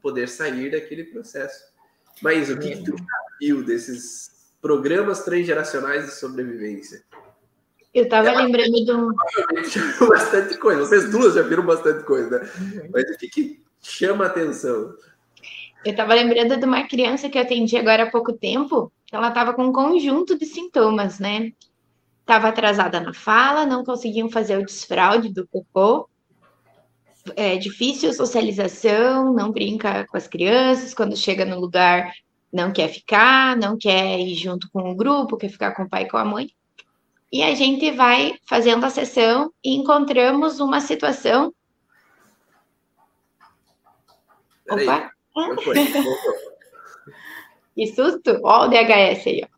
poder 0.00 0.26
sair 0.26 0.70
daquele 0.70 1.04
processo. 1.04 1.62
Mas 2.22 2.48
o 2.48 2.58
que, 2.58 2.76
que 2.76 2.84
tu 2.84 2.96
viu 3.38 3.62
desses 3.62 4.54
programas 4.60 5.22
transgeracionais 5.22 6.06
de 6.06 6.12
sobrevivência? 6.12 7.04
Eu 7.92 8.04
estava 8.04 8.30
lembrando 8.32 8.84
de 8.84 8.92
um. 8.92 9.10
Bastante 10.08 10.56
coisa. 10.58 10.84
Vocês 10.84 11.10
duas 11.10 11.34
já 11.34 11.42
viram 11.42 11.66
bastante 11.66 12.04
coisa, 12.04 12.38
né? 12.38 12.50
Uhum. 12.58 12.90
Mas 12.92 13.10
o 13.10 13.18
que, 13.18 13.28
que 13.28 13.62
chama 13.82 14.24
a 14.24 14.28
atenção? 14.28 14.94
Eu 15.84 15.90
estava 15.90 16.14
lembrando 16.14 16.56
de 16.56 16.64
uma 16.64 16.86
criança 16.86 17.28
que 17.28 17.38
eu 17.38 17.42
atendi 17.42 17.76
agora 17.76 18.04
há 18.04 18.10
pouco 18.10 18.32
tempo, 18.32 18.92
que 19.06 19.16
ela 19.16 19.28
estava 19.28 19.54
com 19.54 19.64
um 19.64 19.72
conjunto 19.72 20.38
de 20.38 20.46
sintomas, 20.46 21.18
né? 21.18 21.52
Estava 22.20 22.48
atrasada 22.48 23.00
na 23.00 23.12
fala, 23.12 23.66
não 23.66 23.84
conseguiam 23.84 24.30
fazer 24.30 24.56
o 24.58 24.64
desfraude 24.64 25.30
do 25.30 25.48
cocô, 25.48 26.08
é 27.34 27.56
difícil 27.56 28.12
socialização, 28.12 29.32
não 29.32 29.50
brinca 29.50 30.06
com 30.06 30.16
as 30.16 30.28
crianças, 30.28 30.94
quando 30.94 31.16
chega 31.16 31.44
no 31.44 31.58
lugar 31.58 32.12
não 32.52 32.72
quer 32.72 32.88
ficar, 32.88 33.56
não 33.56 33.78
quer 33.78 34.18
ir 34.18 34.34
junto 34.34 34.68
com 34.70 34.90
o 34.90 34.94
grupo, 34.94 35.36
quer 35.36 35.48
ficar 35.48 35.72
com 35.72 35.84
o 35.84 35.88
pai 35.88 36.02
e 36.02 36.08
com 36.08 36.16
a 36.16 36.24
mãe. 36.24 36.50
E 37.32 37.42
a 37.42 37.54
gente 37.54 37.90
vai 37.92 38.34
fazendo 38.44 38.84
a 38.84 38.90
sessão 38.90 39.52
e 39.64 39.76
encontramos 39.76 40.58
uma 40.58 40.80
situação. 40.80 41.54
Peraí, 44.64 44.88
Opa! 44.88 45.12
que 47.74 47.86
susto! 47.88 48.40
Ó, 48.42 48.66
o 48.66 48.68
DHS 48.68 49.26
aí, 49.26 49.42
ó. 49.44 49.48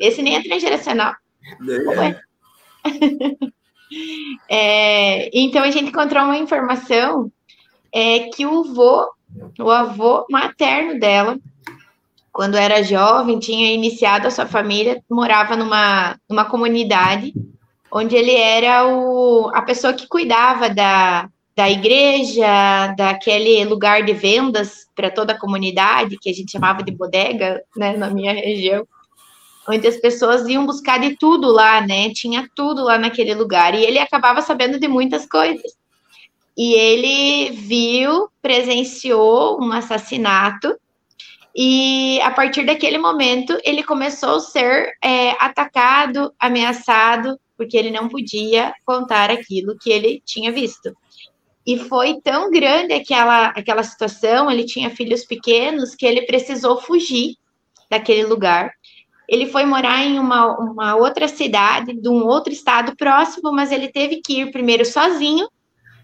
Esse 0.00 0.22
nem 0.22 0.36
é 0.36 0.42
transgeracional. 0.42 1.14
É, 4.50 5.30
então 5.32 5.62
a 5.62 5.70
gente 5.70 5.88
encontrou 5.88 6.24
uma 6.24 6.36
informação 6.36 7.32
é, 7.92 8.28
que 8.28 8.44
o 8.44 8.60
avô, 8.60 9.10
o 9.58 9.70
avô 9.70 10.26
materno 10.30 11.00
dela, 11.00 11.38
quando 12.38 12.54
era 12.54 12.84
jovem, 12.84 13.40
tinha 13.40 13.72
iniciado 13.72 14.28
a 14.28 14.30
sua 14.30 14.46
família, 14.46 15.02
morava 15.10 15.56
numa, 15.56 16.16
numa 16.30 16.44
comunidade 16.44 17.34
onde 17.90 18.14
ele 18.14 18.32
era 18.32 18.86
o, 18.86 19.50
a 19.52 19.60
pessoa 19.62 19.92
que 19.92 20.06
cuidava 20.06 20.70
da, 20.70 21.28
da 21.56 21.68
igreja, 21.68 22.94
daquele 22.96 23.64
lugar 23.64 24.04
de 24.04 24.12
vendas 24.12 24.86
para 24.94 25.10
toda 25.10 25.32
a 25.32 25.38
comunidade, 25.38 26.16
que 26.16 26.30
a 26.30 26.32
gente 26.32 26.52
chamava 26.52 26.80
de 26.80 26.92
bodega, 26.92 27.60
né, 27.76 27.96
na 27.96 28.08
minha 28.08 28.32
região, 28.32 28.86
onde 29.68 29.88
as 29.88 29.96
pessoas 29.96 30.46
iam 30.46 30.64
buscar 30.64 31.00
de 31.00 31.16
tudo 31.16 31.50
lá, 31.50 31.80
né, 31.80 32.10
tinha 32.10 32.48
tudo 32.54 32.84
lá 32.84 32.96
naquele 32.96 33.34
lugar, 33.34 33.74
e 33.74 33.82
ele 33.82 33.98
acabava 33.98 34.42
sabendo 34.42 34.78
de 34.78 34.86
muitas 34.86 35.26
coisas. 35.26 35.72
E 36.56 36.72
ele 36.72 37.50
viu, 37.50 38.28
presenciou 38.40 39.60
um 39.60 39.72
assassinato 39.72 40.78
e 41.60 42.20
a 42.20 42.30
partir 42.30 42.64
daquele 42.64 42.98
momento, 42.98 43.58
ele 43.64 43.82
começou 43.82 44.36
a 44.36 44.40
ser 44.40 44.92
é, 45.02 45.30
atacado, 45.44 46.32
ameaçado, 46.38 47.36
porque 47.56 47.76
ele 47.76 47.90
não 47.90 48.08
podia 48.08 48.72
contar 48.86 49.28
aquilo 49.28 49.76
que 49.76 49.90
ele 49.90 50.22
tinha 50.24 50.52
visto. 50.52 50.96
E 51.66 51.76
foi 51.76 52.20
tão 52.22 52.48
grande 52.48 52.92
aquela, 52.92 53.48
aquela 53.48 53.82
situação, 53.82 54.48
ele 54.48 54.64
tinha 54.64 54.88
filhos 54.88 55.24
pequenos, 55.24 55.96
que 55.96 56.06
ele 56.06 56.22
precisou 56.26 56.80
fugir 56.80 57.34
daquele 57.90 58.22
lugar. 58.22 58.70
Ele 59.28 59.46
foi 59.46 59.66
morar 59.66 60.04
em 60.04 60.20
uma, 60.20 60.56
uma 60.60 60.94
outra 60.94 61.26
cidade, 61.26 61.92
de 61.92 62.08
um 62.08 62.24
outro 62.24 62.52
estado 62.52 62.94
próximo, 62.94 63.50
mas 63.50 63.72
ele 63.72 63.88
teve 63.88 64.20
que 64.24 64.42
ir 64.42 64.52
primeiro 64.52 64.84
sozinho, 64.84 65.48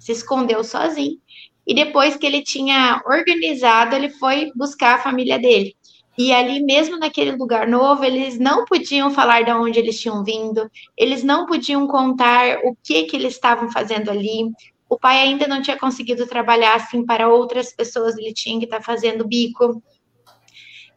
se 0.01 0.11
escondeu 0.11 0.65
sozinho, 0.65 1.17
e 1.67 1.75
depois 1.75 2.17
que 2.17 2.27
ele 2.27 2.43
tinha 2.43 3.03
organizado, 3.07 3.95
ele 3.95 4.11
foi 4.11 4.53
buscar 4.55 4.97
a 4.97 5.03
família 5.03 5.39
dele. 5.39 5.75
E 6.17 6.33
ali 6.33 6.63
mesmo 6.63 6.99
naquele 6.99 7.33
lugar 7.33 7.67
novo, 7.67 8.05
eles 8.05 8.39
não 8.39 8.65
podiam 8.65 9.11
falar 9.11 9.43
de 9.43 9.51
onde 9.51 9.79
eles 9.79 10.01
tinham 10.01 10.23
vindo, 10.23 10.71
eles 10.97 11.25
não 11.25 11.47
podiam 11.47 11.87
contar 11.89 12.59
o 12.65 12.77
que 12.85 13.05
que 13.05 13.17
eles 13.17 13.35
estavam 13.35 13.71
fazendo 13.71 14.11
ali. 14.11 14.51
O 14.89 14.97
pai 14.97 15.19
ainda 15.19 15.49
não 15.49 15.61
tinha 15.61 15.77
conseguido 15.77 16.27
trabalhar 16.27 16.77
assim 16.77 17.05
para 17.05 17.29
outras 17.29 17.73
pessoas, 17.73 18.17
ele 18.17 18.33
tinha 18.33 18.59
que 18.59 18.67
estar 18.67 18.79
tá 18.79 18.83
fazendo 18.83 19.27
bico. 19.27 19.83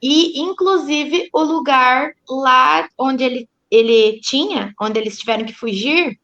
E 0.02 0.40
inclusive 0.40 1.30
o 1.34 1.42
lugar 1.42 2.12
lá 2.30 2.88
onde 2.98 3.24
ele 3.24 3.50
ele 3.70 4.22
tinha, 4.22 4.74
onde 4.80 4.98
eles 4.98 5.20
tiveram 5.20 5.44
que 5.44 5.52
fugir, 5.52 6.18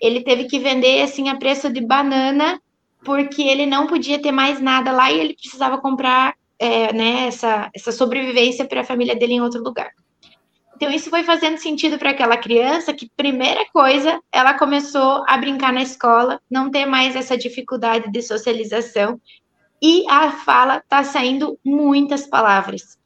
ele 0.00 0.20
teve 0.22 0.46
que 0.46 0.58
vender 0.58 1.02
assim 1.02 1.28
a 1.28 1.36
preço 1.36 1.70
de 1.70 1.80
banana 1.80 2.60
porque 3.08 3.40
ele 3.40 3.64
não 3.64 3.86
podia 3.86 4.20
ter 4.20 4.30
mais 4.30 4.60
nada 4.60 4.92
lá 4.92 5.10
e 5.10 5.18
ele 5.18 5.32
precisava 5.32 5.78
comprar 5.78 6.34
é, 6.58 6.92
né, 6.92 7.26
essa, 7.26 7.70
essa 7.74 7.90
sobrevivência 7.90 8.66
para 8.66 8.82
a 8.82 8.84
família 8.84 9.16
dele 9.16 9.32
em 9.32 9.40
outro 9.40 9.62
lugar. 9.62 9.90
Então, 10.76 10.90
isso 10.90 11.08
foi 11.08 11.24
fazendo 11.24 11.56
sentido 11.56 11.98
para 11.98 12.10
aquela 12.10 12.36
criança 12.36 12.92
que, 12.92 13.10
primeira 13.16 13.64
coisa, 13.72 14.20
ela 14.30 14.52
começou 14.52 15.24
a 15.26 15.38
brincar 15.38 15.72
na 15.72 15.80
escola, 15.80 16.38
não 16.50 16.70
ter 16.70 16.84
mais 16.84 17.16
essa 17.16 17.36
dificuldade 17.36 18.12
de 18.12 18.20
socialização, 18.20 19.18
e 19.80 20.04
a 20.06 20.30
fala 20.30 20.76
está 20.76 21.02
saindo 21.02 21.58
muitas 21.64 22.26
palavras. 22.26 22.98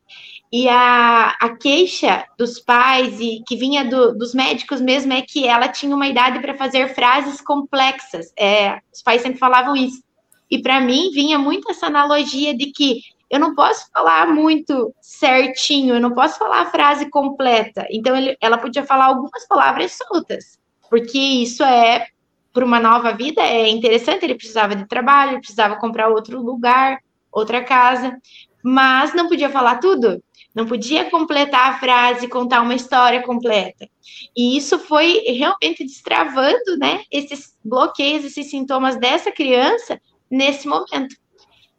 E 0.53 0.69
a, 0.69 1.31
a 1.41 1.57
queixa 1.57 2.27
dos 2.37 2.61
pais 2.61 3.19
e 3.19 3.43
que 3.47 3.57
vinha 3.57 3.87
do, 3.87 4.13
dos 4.13 4.35
médicos 4.35 4.83
mesmo 4.83 5.11
é 5.15 5.23
que 5.23 5.49
ela 5.49 5.67
tinha 5.67 5.97
uma 5.97 6.07
idade 6.07 6.41
para 6.41 6.55
fazer 6.55 6.95
frases 6.95 7.41
complexas. 7.41 8.31
É, 8.39 8.79
os 8.93 9.01
pais 9.01 9.23
sempre 9.23 9.39
falavam 9.39 9.75
isso. 9.75 10.03
E 10.51 10.61
para 10.61 10.79
mim 10.79 11.11
vinha 11.11 11.39
muito 11.39 11.71
essa 11.71 11.87
analogia 11.87 12.55
de 12.55 12.67
que 12.67 13.01
eu 13.31 13.41
não 13.41 13.55
posso 13.55 13.91
falar 13.91 14.29
muito 14.29 14.95
certinho, 15.01 15.95
eu 15.95 16.01
não 16.01 16.13
posso 16.13 16.39
falar 16.39 16.61
a 16.61 16.71
frase 16.71 17.09
completa. 17.09 17.87
Então 17.91 18.15
ele, 18.15 18.37
ela 18.39 18.59
podia 18.59 18.85
falar 18.85 19.07
algumas 19.07 19.49
palavras 19.49 19.93
soltas, 19.97 20.59
porque 20.91 21.19
isso 21.19 21.65
é 21.65 22.09
para 22.53 22.63
uma 22.63 22.79
nova 22.79 23.13
vida 23.15 23.41
é 23.41 23.71
interessante. 23.71 24.23
Ele 24.23 24.35
precisava 24.35 24.77
de 24.77 24.87
trabalho, 24.87 25.39
precisava 25.39 25.77
comprar 25.77 26.09
outro 26.09 26.43
lugar, 26.43 26.99
outra 27.33 27.65
casa, 27.65 28.15
mas 28.63 29.15
não 29.15 29.29
podia 29.29 29.49
falar 29.49 29.79
tudo 29.79 30.23
não 30.55 30.67
podia 30.67 31.09
completar 31.11 31.71
a 31.71 31.79
frase, 31.79 32.29
contar 32.29 32.61
uma 32.61 32.75
história 32.75 33.23
completa. 33.23 33.89
E 34.37 34.57
isso 34.57 34.79
foi 34.79 35.19
realmente 35.27 35.85
destravando, 35.85 36.77
né, 36.79 37.03
esses 37.11 37.57
bloqueios, 37.65 38.25
esses 38.25 38.51
sintomas 38.51 38.97
dessa 38.97 39.33
criança 39.33 40.01
nesse 40.31 40.69
momento. 40.69 41.17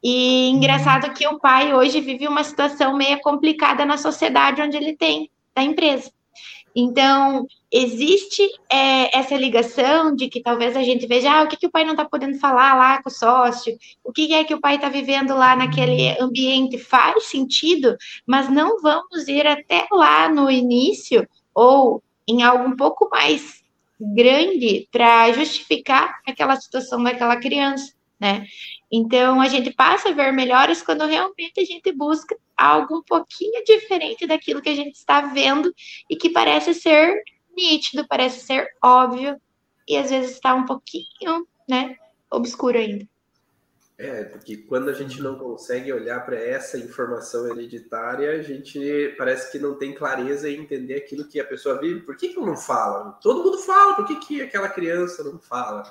E 0.04 0.50
engraçado 0.50 1.14
que 1.14 1.26
o 1.28 1.40
pai 1.40 1.74
hoje 1.74 2.02
vive 2.02 2.28
uma 2.28 2.44
situação 2.44 2.98
meio 2.98 3.20
complicada 3.22 3.86
na 3.86 3.98
sociedade 3.98 4.62
onde 4.62 4.76
ele 4.76 4.98
tem 4.98 5.30
da 5.56 5.64
empresa. 5.64 6.12
Então, 6.76 7.46
existe 7.72 8.42
é, 8.70 9.16
essa 9.18 9.36
ligação 9.36 10.16
de 10.16 10.28
que 10.28 10.42
talvez 10.42 10.76
a 10.76 10.84
gente 10.84 11.06
veja 11.06 11.32
ah, 11.32 11.44
o 11.44 11.48
que, 11.48 11.58
que 11.58 11.68
o 11.68 11.72
pai 11.72 11.84
não 11.84 11.92
está 11.92 12.06
podendo 12.06 12.38
falar 12.40 12.76
lá 12.76 13.02
com 13.02 13.10
o 13.10 13.14
sócio, 13.14 13.78
o 14.04 14.12
que 14.12 14.34
é 14.34 14.44
que 14.44 14.54
o 14.54 14.60
pai 14.60 14.76
está 14.76 14.90
vivendo 14.90 15.36
lá 15.36 15.56
naquele 15.56 16.20
ambiente, 16.20 16.78
faz 16.78 17.26
sentido, 17.26 17.96
mas 18.26 18.50
não 18.50 18.82
vamos 18.82 19.28
ir 19.28 19.46
até 19.46 19.88
lá 19.92 20.28
no 20.30 20.50
início 20.50 21.28
ou 21.54 22.02
em 22.28 22.42
algo 22.42 22.66
um 22.66 22.76
pouco 22.76 23.10
mais 23.10 23.62
grande 24.00 24.88
para 24.92 25.32
justificar 25.32 26.22
aquela 26.28 26.56
situação 26.56 27.02
daquela 27.04 27.38
criança, 27.38 27.94
né? 28.20 28.46
Então, 28.96 29.42
a 29.42 29.48
gente 29.48 29.74
passa 29.74 30.10
a 30.10 30.12
ver 30.12 30.32
melhores 30.32 30.84
quando 30.84 31.04
realmente 31.08 31.60
a 31.60 31.66
gente 31.66 31.92
busca 31.92 32.38
algo 32.56 33.00
um 33.00 33.02
pouquinho 33.02 33.64
diferente 33.64 34.28
daquilo 34.28 34.62
que 34.62 34.70
a 34.70 34.76
gente 34.76 34.94
está 34.94 35.22
vendo 35.22 35.74
e 36.08 36.16
que 36.16 36.30
parece 36.30 36.76
ser 36.76 37.24
nítido, 37.58 38.08
parece 38.08 38.42
ser 38.42 38.68
óbvio 38.84 39.36
e 39.88 39.98
às 39.98 40.12
vezes 40.12 40.34
está 40.34 40.54
um 40.54 40.64
pouquinho, 40.64 41.48
né, 41.68 41.96
obscuro 42.30 42.78
ainda. 42.78 43.08
É, 43.98 44.26
porque 44.26 44.58
quando 44.58 44.90
a 44.90 44.94
gente 44.94 45.20
não 45.24 45.40
consegue 45.40 45.92
olhar 45.92 46.24
para 46.24 46.36
essa 46.36 46.78
informação 46.78 47.48
hereditária, 47.48 48.30
a 48.30 48.44
gente 48.44 49.16
parece 49.18 49.52
que 49.52 49.58
não 49.58 49.76
tem 49.76 49.96
clareza 49.96 50.48
em 50.48 50.60
entender 50.62 50.96
aquilo 50.98 51.28
que 51.28 51.40
a 51.40 51.46
pessoa 51.46 51.80
vive. 51.80 52.02
Por 52.02 52.16
que, 52.16 52.30
que 52.30 52.40
não 52.40 52.56
fala? 52.56 53.14
Todo 53.24 53.44
mundo 53.44 53.58
fala, 53.58 53.96
por 53.96 54.06
que, 54.06 54.16
que 54.18 54.42
aquela 54.42 54.70
criança 54.70 55.24
não 55.24 55.40
fala? 55.40 55.84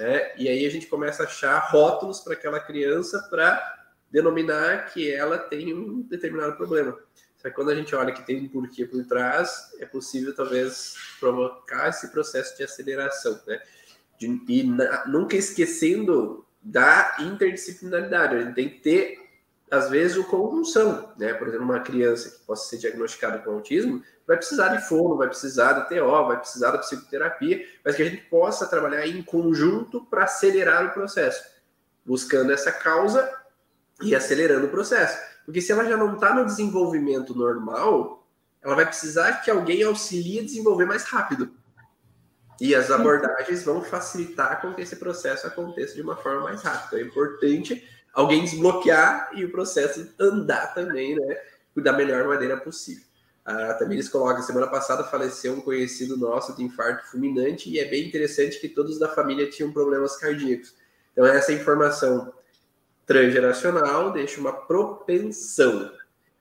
É, 0.00 0.34
e 0.38 0.48
aí 0.48 0.64
a 0.64 0.70
gente 0.70 0.86
começa 0.86 1.22
a 1.22 1.26
achar 1.26 1.58
rótulos 1.58 2.20
para 2.20 2.32
aquela 2.32 2.58
criança 2.58 3.26
para 3.28 3.84
denominar 4.10 4.86
que 4.86 5.12
ela 5.12 5.36
tem 5.36 5.74
um 5.74 6.00
determinado 6.00 6.56
problema. 6.56 6.98
Só 7.36 7.48
que 7.48 7.54
quando 7.54 7.70
a 7.70 7.74
gente 7.74 7.94
olha 7.94 8.12
que 8.12 8.22
tem 8.22 8.40
um 8.40 8.48
porquê 8.48 8.86
por 8.86 9.04
trás, 9.04 9.72
é 9.78 9.84
possível 9.84 10.34
talvez 10.34 10.94
provocar 11.18 11.88
esse 11.88 12.10
processo 12.10 12.56
de 12.56 12.64
aceleração, 12.64 13.38
né? 13.46 13.60
De, 14.18 14.42
e 14.48 14.62
na, 14.62 15.06
nunca 15.06 15.36
esquecendo 15.36 16.46
da 16.62 17.16
interdisciplinaridade. 17.20 18.36
A 18.36 18.40
gente 18.40 18.54
tem 18.54 18.68
que 18.68 18.80
ter, 18.80 19.29
às 19.70 19.88
vezes, 19.88 20.16
o 20.16 20.24
conjunção, 20.24 21.12
né? 21.16 21.32
Por 21.32 21.46
exemplo, 21.46 21.64
uma 21.64 21.80
criança 21.80 22.28
que 22.28 22.44
possa 22.44 22.68
ser 22.68 22.78
diagnosticada 22.78 23.38
com 23.38 23.52
autismo 23.52 24.02
vai 24.26 24.36
precisar 24.36 24.68
de 24.76 24.86
fono, 24.86 25.16
vai 25.16 25.28
precisar 25.28 25.72
da 25.72 25.82
TO, 25.82 26.26
vai 26.26 26.38
precisar 26.38 26.72
da 26.72 26.78
psicoterapia, 26.78 27.64
mas 27.84 27.94
que 27.94 28.02
a 28.02 28.04
gente 28.04 28.22
possa 28.22 28.66
trabalhar 28.66 29.06
em 29.06 29.22
conjunto 29.22 30.04
para 30.06 30.24
acelerar 30.24 30.86
o 30.86 30.90
processo, 30.90 31.42
buscando 32.04 32.52
essa 32.52 32.72
causa 32.72 33.30
e 34.02 34.14
acelerando 34.14 34.66
o 34.66 34.70
processo. 34.70 35.18
Porque 35.44 35.60
se 35.60 35.70
ela 35.70 35.84
já 35.84 35.96
não 35.96 36.14
está 36.14 36.34
no 36.34 36.44
desenvolvimento 36.44 37.34
normal, 37.34 38.26
ela 38.62 38.74
vai 38.74 38.86
precisar 38.86 39.40
que 39.42 39.50
alguém 39.50 39.82
auxilie 39.82 40.40
a 40.40 40.44
desenvolver 40.44 40.84
mais 40.84 41.04
rápido. 41.04 41.50
E 42.60 42.74
as 42.74 42.90
abordagens 42.90 43.62
vão 43.62 43.82
facilitar 43.82 44.60
com 44.60 44.74
que 44.74 44.82
esse 44.82 44.96
processo 44.96 45.46
aconteça 45.46 45.94
de 45.94 46.02
uma 46.02 46.16
forma 46.16 46.42
mais 46.42 46.62
rápida. 46.62 47.00
É 47.00 47.04
importante 47.04 47.82
alguém 48.12 48.42
desbloquear 48.42 49.30
e 49.34 49.44
o 49.44 49.50
processo 49.50 50.08
andar 50.18 50.74
também, 50.74 51.14
né? 51.14 51.38
Da 51.76 51.92
melhor 51.92 52.26
maneira 52.26 52.56
possível. 52.56 53.04
Ah, 53.44 53.74
também 53.74 53.96
eles 53.96 54.08
colocam, 54.08 54.42
semana 54.42 54.66
passada 54.66 55.02
faleceu 55.02 55.54
um 55.54 55.60
conhecido 55.60 56.16
nosso 56.16 56.54
de 56.54 56.62
infarto 56.62 57.10
fulminante 57.10 57.70
e 57.70 57.78
é 57.78 57.84
bem 57.84 58.06
interessante 58.06 58.60
que 58.60 58.68
todos 58.68 58.98
da 58.98 59.08
família 59.08 59.48
tinham 59.48 59.72
problemas 59.72 60.16
cardíacos. 60.16 60.74
Então 61.12 61.24
essa 61.24 61.52
informação 61.52 62.32
transgeracional 63.06 64.12
deixa 64.12 64.40
uma 64.40 64.52
propensão. 64.52 65.90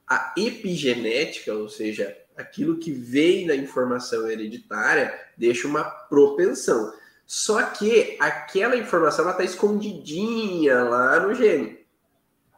A 0.08 0.34
epigenética, 0.38 1.54
ou 1.54 1.70
seja, 1.70 2.16
aquilo 2.36 2.78
que 2.78 2.92
vem 2.92 3.48
da 3.48 3.56
informação 3.56 4.30
hereditária 4.30 5.18
deixa 5.38 5.68
uma 5.68 5.84
propensão. 5.84 6.94
Só 7.30 7.62
que 7.62 8.18
aquela 8.20 8.76
informação 8.76 9.30
está 9.30 9.44
escondidinha 9.44 10.82
lá 10.82 11.20
no 11.20 11.36
gene. 11.36 11.86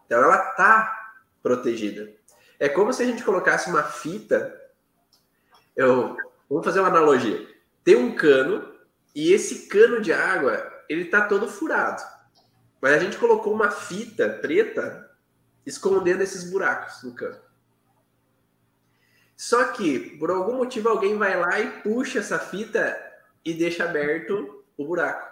Então 0.06 0.24
ela 0.24 0.50
está 0.50 1.12
protegida. 1.44 2.10
É 2.58 2.70
como 2.70 2.94
se 2.94 3.04
a 3.04 3.06
gente 3.06 3.22
colocasse 3.22 3.70
uma 3.70 3.84
fita. 3.84 4.58
Eu 5.76 6.16
vamos 6.50 6.64
fazer 6.64 6.80
uma 6.80 6.88
analogia. 6.88 7.46
Tem 7.84 7.98
um 7.98 8.16
cano 8.16 8.74
e 9.14 9.34
esse 9.34 9.68
cano 9.68 10.00
de 10.00 10.14
água 10.14 10.72
ele 10.88 11.02
está 11.02 11.28
todo 11.28 11.50
furado. 11.50 12.02
Mas 12.82 12.94
a 12.94 13.00
gente 13.00 13.18
colocou 13.18 13.54
uma 13.54 13.72
fita 13.72 14.30
preta 14.42 15.12
escondendo 15.66 16.24
esses 16.24 16.50
buracos 16.50 17.04
no 17.04 17.14
cano. 17.14 17.42
Só 19.36 19.66
que, 19.66 20.18
por 20.18 20.32
algum 20.32 20.56
motivo, 20.56 20.88
alguém 20.88 21.18
vai 21.18 21.38
lá 21.38 21.60
e 21.60 21.82
puxa 21.82 22.20
essa 22.20 22.40
fita 22.40 22.98
e 23.44 23.54
deixa 23.54 23.84
aberto 23.84 24.61
o 24.82 24.88
buraco. 24.88 25.30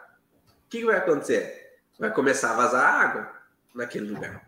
O 0.66 0.70
que, 0.70 0.86
vai 0.86 0.98
acontecer? 0.98 1.80
Vai 2.00 2.14
começar 2.14 2.52
a 2.52 2.56
vazar 2.56 2.84
água 2.84 3.32
naquele 3.74 4.12
lugar. 4.12 4.48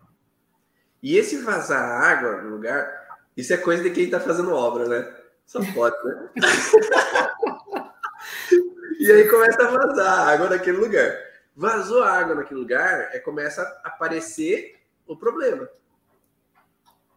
E 1.02 1.18
esse 1.18 1.42
vazar 1.42 1.82
água 1.82 2.42
no 2.42 2.50
lugar, 2.50 3.20
isso 3.36 3.54
é 3.54 3.58
coisa 3.58 3.84
de 3.84 3.90
quem 3.90 4.06
está 4.06 4.20
fazendo 4.20 4.54
obra, 4.54 4.88
né? 4.88 5.14
Só 5.46 5.60
pode, 5.74 5.96
né? 6.06 6.30
e 9.00 9.12
aí 9.12 9.28
começa 9.28 9.64
a 9.64 9.72
vazar 9.72 10.30
água 10.30 10.50
naquele 10.50 10.78
lugar. 10.78 11.18
Vazou 11.56 12.04
água 12.04 12.36
naquele 12.36 12.60
lugar, 12.60 13.10
é, 13.14 13.20
começa 13.20 13.64
a 13.84 13.90
aparecer 13.90 14.80
o 15.06 15.18
problema. 15.18 15.68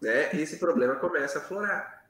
Né? 0.01 0.31
Esse 0.35 0.57
problema 0.57 0.97
começa 0.97 1.39
a 1.39 1.43
florar. 1.43 2.05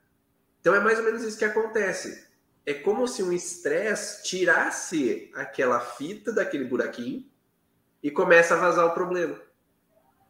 Então 0.61 0.75
é 0.75 0.81
mais 0.81 0.99
ou 0.99 1.05
menos 1.05 1.23
isso 1.23 1.39
que 1.39 1.45
acontece. 1.45 2.27
É 2.67 2.73
como 2.73 3.07
se 3.07 3.23
um 3.23 3.33
estresse 3.33 4.23
tirasse 4.23 5.31
aquela 5.35 5.81
fita 5.81 6.33
daquele 6.33 6.65
buraquinho 6.65 7.25
e 8.03 8.11
começa 8.11 8.55
a 8.55 8.59
vazar 8.59 8.87
o 8.87 8.95
problema. 8.95 9.39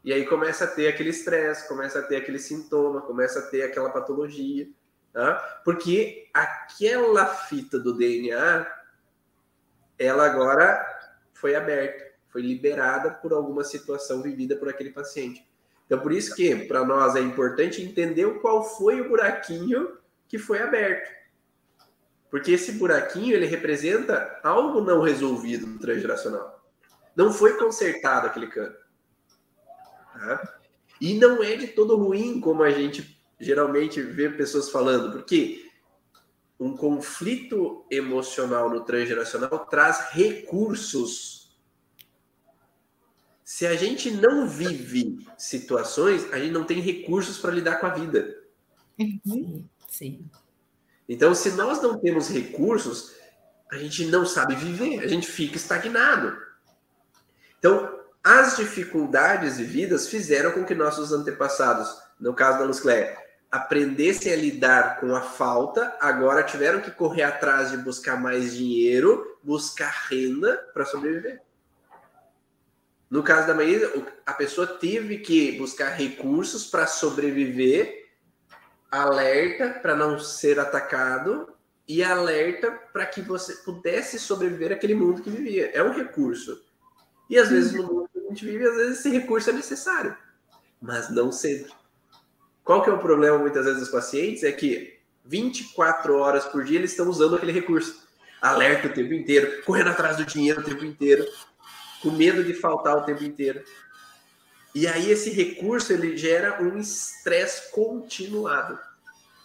E 0.03 0.13
aí 0.13 0.25
começa 0.25 0.65
a 0.65 0.67
ter 0.67 0.87
aquele 0.87 1.09
estresse, 1.09 1.67
começa 1.67 1.99
a 1.99 2.03
ter 2.03 2.17
aquele 2.17 2.37
sintoma, 2.37 3.01
começa 3.01 3.39
a 3.39 3.41
ter 3.41 3.63
aquela 3.63 3.89
patologia. 3.89 4.67
Tá? 5.11 5.61
Porque 5.63 6.29
aquela 6.33 7.25
fita 7.25 7.79
do 7.79 7.97
DNA, 7.97 8.67
ela 9.97 10.25
agora 10.25 10.85
foi 11.33 11.55
aberta, 11.55 12.13
foi 12.27 12.41
liberada 12.41 13.11
por 13.11 13.33
alguma 13.33 13.63
situação 13.63 14.21
vivida 14.21 14.55
por 14.57 14.67
aquele 14.67 14.91
paciente. 14.91 15.47
Então, 15.85 15.99
por 15.99 16.11
isso 16.11 16.35
que 16.35 16.53
para 16.65 16.83
nós 16.83 17.15
é 17.15 17.21
importante 17.21 17.81
entender 17.81 18.39
qual 18.41 18.63
foi 18.63 19.01
o 19.01 19.09
buraquinho 19.09 19.97
que 20.27 20.37
foi 20.37 20.61
aberto. 20.61 21.09
Porque 22.35 22.51
esse 22.51 22.73
buraquinho 22.73 23.33
ele 23.33 23.45
representa 23.45 24.41
algo 24.43 24.81
não 24.81 24.99
resolvido 24.99 25.65
no 25.65 25.79
transgeracional. 25.79 26.61
Não 27.15 27.31
foi 27.31 27.55
consertado 27.57 28.27
aquele 28.27 28.47
cano. 28.47 28.75
Tá? 30.11 30.59
E 30.99 31.13
não 31.13 31.41
é 31.41 31.55
de 31.55 31.67
todo 31.67 31.95
ruim 31.95 32.41
como 32.41 32.61
a 32.61 32.71
gente 32.71 33.17
geralmente 33.39 34.01
vê 34.01 34.29
pessoas 34.29 34.69
falando, 34.69 35.13
porque 35.13 35.71
um 36.59 36.75
conflito 36.75 37.85
emocional 37.89 38.69
no 38.69 38.83
transgeracional 38.83 39.65
traz 39.67 40.09
recursos. 40.11 41.57
Se 43.45 43.65
a 43.65 43.77
gente 43.77 44.11
não 44.11 44.45
vive 44.45 45.25
situações, 45.37 46.29
a 46.33 46.37
gente 46.37 46.51
não 46.51 46.65
tem 46.65 46.81
recursos 46.81 47.37
para 47.37 47.51
lidar 47.51 47.79
com 47.79 47.85
a 47.85 47.93
vida. 47.93 48.43
Uhum. 48.99 49.65
Sim. 49.87 50.29
Então, 51.07 51.35
se 51.35 51.51
nós 51.51 51.81
não 51.81 51.99
temos 51.99 52.29
recursos, 52.29 53.13
a 53.71 53.77
gente 53.77 54.05
não 54.05 54.25
sabe 54.25 54.55
viver, 54.55 54.99
a 55.03 55.07
gente 55.07 55.27
fica 55.27 55.55
estagnado. 55.55 56.35
Então, 57.59 57.99
as 58.23 58.57
dificuldades 58.57 59.57
vividas 59.57 60.07
fizeram 60.07 60.51
com 60.51 60.65
que 60.65 60.73
nossos 60.73 61.11
antepassados, 61.11 61.95
no 62.19 62.33
caso 62.33 62.59
da 62.59 62.65
Luz 62.65 62.79
Cléia, 62.79 63.17
aprendessem 63.51 64.33
a 64.33 64.35
lidar 64.35 64.99
com 64.99 65.15
a 65.15 65.21
falta, 65.21 65.95
agora 65.99 66.43
tiveram 66.43 66.81
que 66.81 66.91
correr 66.91 67.23
atrás 67.23 67.71
de 67.71 67.77
buscar 67.77 68.19
mais 68.19 68.55
dinheiro, 68.55 69.37
buscar 69.43 70.07
renda 70.09 70.57
para 70.73 70.85
sobreviver. 70.85 71.41
No 73.09 73.23
caso 73.23 73.47
da 73.47 73.53
Maísa, 73.53 73.91
a 74.25 74.33
pessoa 74.33 74.65
teve 74.65 75.19
que 75.19 75.53
buscar 75.57 75.89
recursos 75.89 76.65
para 76.65 76.87
sobreviver 76.87 78.04
alerta 79.01 79.79
para 79.81 79.95
não 79.95 80.19
ser 80.19 80.59
atacado 80.59 81.53
e 81.87 82.03
alerta 82.03 82.71
para 82.71 83.05
que 83.05 83.21
você 83.21 83.53
pudesse 83.57 84.19
sobreviver 84.19 84.71
àquele 84.71 84.95
mundo 84.95 85.21
que 85.21 85.29
vivia. 85.29 85.69
É 85.73 85.83
um 85.83 85.93
recurso. 85.93 86.63
E 87.29 87.37
às 87.37 87.49
vezes 87.49 87.73
no 87.73 87.83
mundo 87.83 88.09
que 88.11 88.19
a 88.19 88.29
gente 88.29 88.45
vive, 88.45 88.67
às 88.67 88.75
vezes 88.75 88.99
esse 88.99 89.09
recurso 89.09 89.49
é 89.49 89.53
necessário, 89.53 90.15
mas 90.81 91.09
não 91.09 91.31
sempre. 91.31 91.71
Qual 92.63 92.81
que 92.83 92.89
é 92.89 92.93
o 92.93 92.99
problema 92.99 93.37
muitas 93.37 93.65
vezes 93.65 93.81
dos 93.81 93.89
pacientes? 93.89 94.43
É 94.43 94.51
que 94.51 94.99
24 95.25 96.17
horas 96.17 96.45
por 96.45 96.63
dia 96.63 96.79
eles 96.79 96.91
estão 96.91 97.07
usando 97.09 97.35
aquele 97.35 97.51
recurso. 97.51 98.03
Alerta 98.41 98.87
o 98.87 98.93
tempo 98.93 99.13
inteiro, 99.13 99.63
correndo 99.63 99.89
atrás 99.89 100.17
do 100.17 100.25
dinheiro 100.25 100.61
o 100.61 100.63
tempo 100.63 100.85
inteiro, 100.85 101.25
com 102.01 102.11
medo 102.11 102.43
de 102.43 102.53
faltar 102.53 102.97
o 102.97 103.03
tempo 103.03 103.23
inteiro. 103.23 103.63
E 104.75 104.87
aí 104.87 105.09
esse 105.09 105.29
recurso 105.29 105.93
ele 105.93 106.17
gera 106.17 106.61
um 106.61 106.77
estresse 106.77 107.71
continuado. 107.71 108.77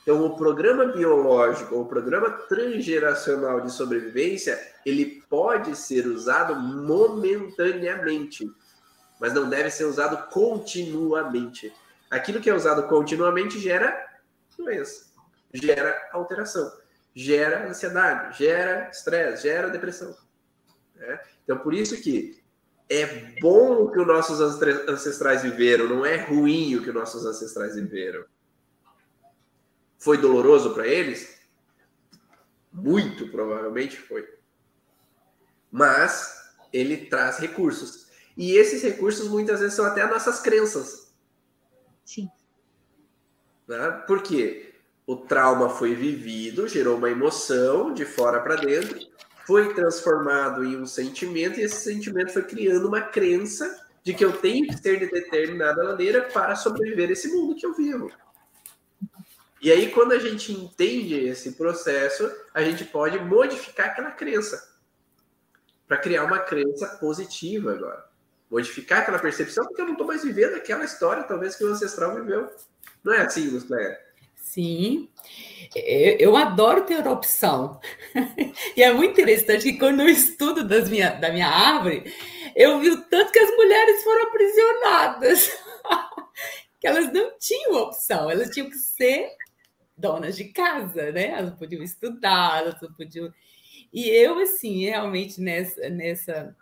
Então 0.03 0.27
o 0.27 0.37
programa 0.37 0.87
biológico, 0.87 1.77
o 1.77 1.87
programa 1.87 2.31
transgeracional 2.31 3.61
de 3.61 3.71
sobrevivência, 3.71 4.61
ele 4.85 5.23
pode 5.31 5.77
ser 5.77 6.05
usado 6.09 6.57
momentaneamente, 6.57 8.51
mas 9.21 9.33
não 9.33 9.49
deve 9.49 9.71
ser 9.71 9.85
usado 9.85 10.29
continuamente. 10.31 11.73
Aquilo 12.11 12.41
que 12.41 12.51
é 12.51 12.55
usado 12.55 12.89
continuamente 12.89 13.61
gera 13.61 14.05
doença, 14.59 15.13
gera 15.55 15.97
alteração, 16.13 16.73
gera 17.15 17.69
ansiedade, 17.69 18.37
gera 18.37 18.91
estresse, 18.91 19.45
gera 19.45 19.71
depressão. 19.71 20.13
Né? 20.97 21.21
Então 21.45 21.57
por 21.59 21.73
isso 21.73 22.03
que 22.03 22.40
é 22.91 23.07
bom 23.41 23.85
o 23.85 23.91
que 23.93 24.01
os 24.01 24.07
nossos 24.07 24.41
ancestrais 24.41 25.43
viveram, 25.43 25.89
não 25.89 26.05
é 26.05 26.17
ruim 26.17 26.75
o 26.75 26.83
que 26.83 26.89
os 26.89 26.95
nossos 26.95 27.25
ancestrais 27.25 27.77
viveram. 27.77 28.25
Foi 29.97 30.19
doloroso 30.19 30.75
para 30.75 30.89
eles? 30.89 31.39
Muito 32.73 33.29
provavelmente 33.29 33.97
foi. 33.97 34.29
Mas 35.71 36.53
ele 36.73 37.07
traz 37.07 37.39
recursos. 37.39 38.09
E 38.37 38.57
esses 38.57 38.83
recursos 38.83 39.29
muitas 39.29 39.61
vezes 39.61 39.75
são 39.75 39.85
até 39.85 40.03
as 40.03 40.11
nossas 40.11 40.41
crenças. 40.41 41.13
Sim. 42.05 42.29
Né? 43.69 43.91
Por 44.05 44.21
quê? 44.21 44.75
O 45.07 45.17
trauma 45.17 45.69
foi 45.69 45.95
vivido, 45.95 46.67
gerou 46.67 46.97
uma 46.97 47.11
emoção 47.11 47.95
de 47.95 48.05
fora 48.05 48.41
para 48.41 48.57
dentro, 48.57 48.99
foi 49.51 49.75
transformado 49.75 50.65
em 50.65 50.77
um 50.77 50.87
sentimento 50.87 51.59
e 51.59 51.65
esse 51.65 51.81
sentimento 51.81 52.33
foi 52.33 52.45
criando 52.45 52.87
uma 52.87 53.01
crença 53.01 53.85
de 54.05 54.15
que 54.15 54.25
eu 54.25 54.31
tenho 54.31 54.65
que 54.69 54.77
ser 54.77 55.01
de 55.01 55.11
determinada 55.11 55.83
maneira 55.83 56.23
para 56.23 56.55
sobreviver 56.55 57.11
esse 57.11 57.27
mundo 57.27 57.57
que 57.57 57.67
eu 57.67 57.75
vivo. 57.75 58.13
E 59.61 59.73
aí, 59.73 59.91
quando 59.91 60.13
a 60.13 60.21
gente 60.21 60.53
entende 60.53 61.17
esse 61.27 61.57
processo, 61.57 62.31
a 62.55 62.63
gente 62.63 62.85
pode 62.85 63.19
modificar 63.19 63.87
aquela 63.87 64.13
crença. 64.13 64.71
para 65.89 65.97
criar 65.97 66.23
uma 66.23 66.39
crença 66.39 66.87
positiva 67.01 67.73
agora. 67.73 68.05
Modificar 68.49 69.01
aquela 69.01 69.19
percepção, 69.19 69.67
porque 69.67 69.81
eu 69.81 69.87
não 69.87 69.95
estou 69.95 70.07
mais 70.07 70.23
vivendo 70.23 70.55
aquela 70.55 70.85
história, 70.85 71.25
talvez, 71.25 71.57
que 71.57 71.65
o 71.65 71.73
ancestral 71.73 72.15
viveu. 72.15 72.49
Não 73.03 73.13
é 73.13 73.23
assim, 73.23 73.51
Lucélia? 73.51 73.99
Sim. 74.43 75.09
Eu 75.75 76.37
adoro 76.37 76.85
ter 76.85 77.07
opção. 77.07 77.81
E 78.77 78.83
é 78.83 78.93
muito 78.93 79.13
interessante 79.21 79.65
que 79.65 79.79
quando 79.79 80.01
eu 80.01 80.09
estudo 80.09 80.67
das 80.67 80.89
minha, 80.89 81.11
da 81.11 81.31
minha 81.31 81.49
árvore, 81.49 82.13
eu 82.57 82.79
vi 82.81 82.91
o 82.91 83.03
tanto 83.05 83.33
que 83.33 83.39
as 83.39 83.51
mulheres 83.57 84.03
foram 84.03 84.23
aprisionadas. 84.29 85.51
que 86.81 86.87
elas 86.87 87.13
não 87.13 87.37
tinham 87.39 87.75
opção, 87.75 88.31
elas 88.31 88.51
tinham 88.51 88.71
que 88.71 88.77
ser 88.77 89.29
donas 89.97 90.37
de 90.37 90.45
casa, 90.47 91.13
né? 91.13 91.29
Elas 91.29 91.55
podiam 91.55 91.83
estudar, 91.83 92.61
elas 92.61 92.77
podiam. 92.97 93.33
E 93.93 94.09
eu, 94.09 94.39
assim, 94.39 94.85
realmente 94.87 95.41
nessa, 95.41 95.91
nessa, 95.91 96.57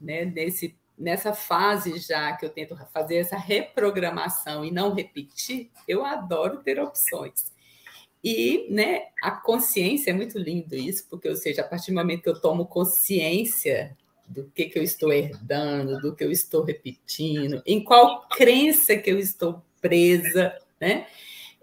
né, 0.00 0.24
nesse, 0.24 0.77
nessa 0.98 1.32
fase 1.32 1.98
já 1.98 2.36
que 2.36 2.44
eu 2.44 2.50
tento 2.50 2.76
fazer 2.92 3.16
essa 3.16 3.36
reprogramação 3.36 4.64
e 4.64 4.70
não 4.70 4.92
repetir, 4.92 5.70
eu 5.86 6.04
adoro 6.04 6.58
ter 6.58 6.80
opções. 6.80 7.52
E 8.22 8.66
né, 8.70 9.02
a 9.22 9.30
consciência 9.30 10.10
é 10.10 10.14
muito 10.14 10.38
lindo 10.38 10.74
isso, 10.74 11.06
porque, 11.08 11.28
ou 11.28 11.36
seja, 11.36 11.62
a 11.62 11.64
partir 11.64 11.92
do 11.92 11.94
momento 11.94 12.22
que 12.22 12.28
eu 12.28 12.40
tomo 12.40 12.66
consciência 12.66 13.96
do 14.26 14.50
que, 14.54 14.66
que 14.66 14.78
eu 14.78 14.82
estou 14.82 15.12
herdando, 15.12 16.00
do 16.00 16.14
que 16.14 16.24
eu 16.24 16.30
estou 16.30 16.64
repetindo, 16.64 17.62
em 17.64 17.82
qual 17.82 18.28
crença 18.28 18.96
que 18.96 19.10
eu 19.10 19.18
estou 19.18 19.62
presa, 19.80 20.54
né? 20.80 21.06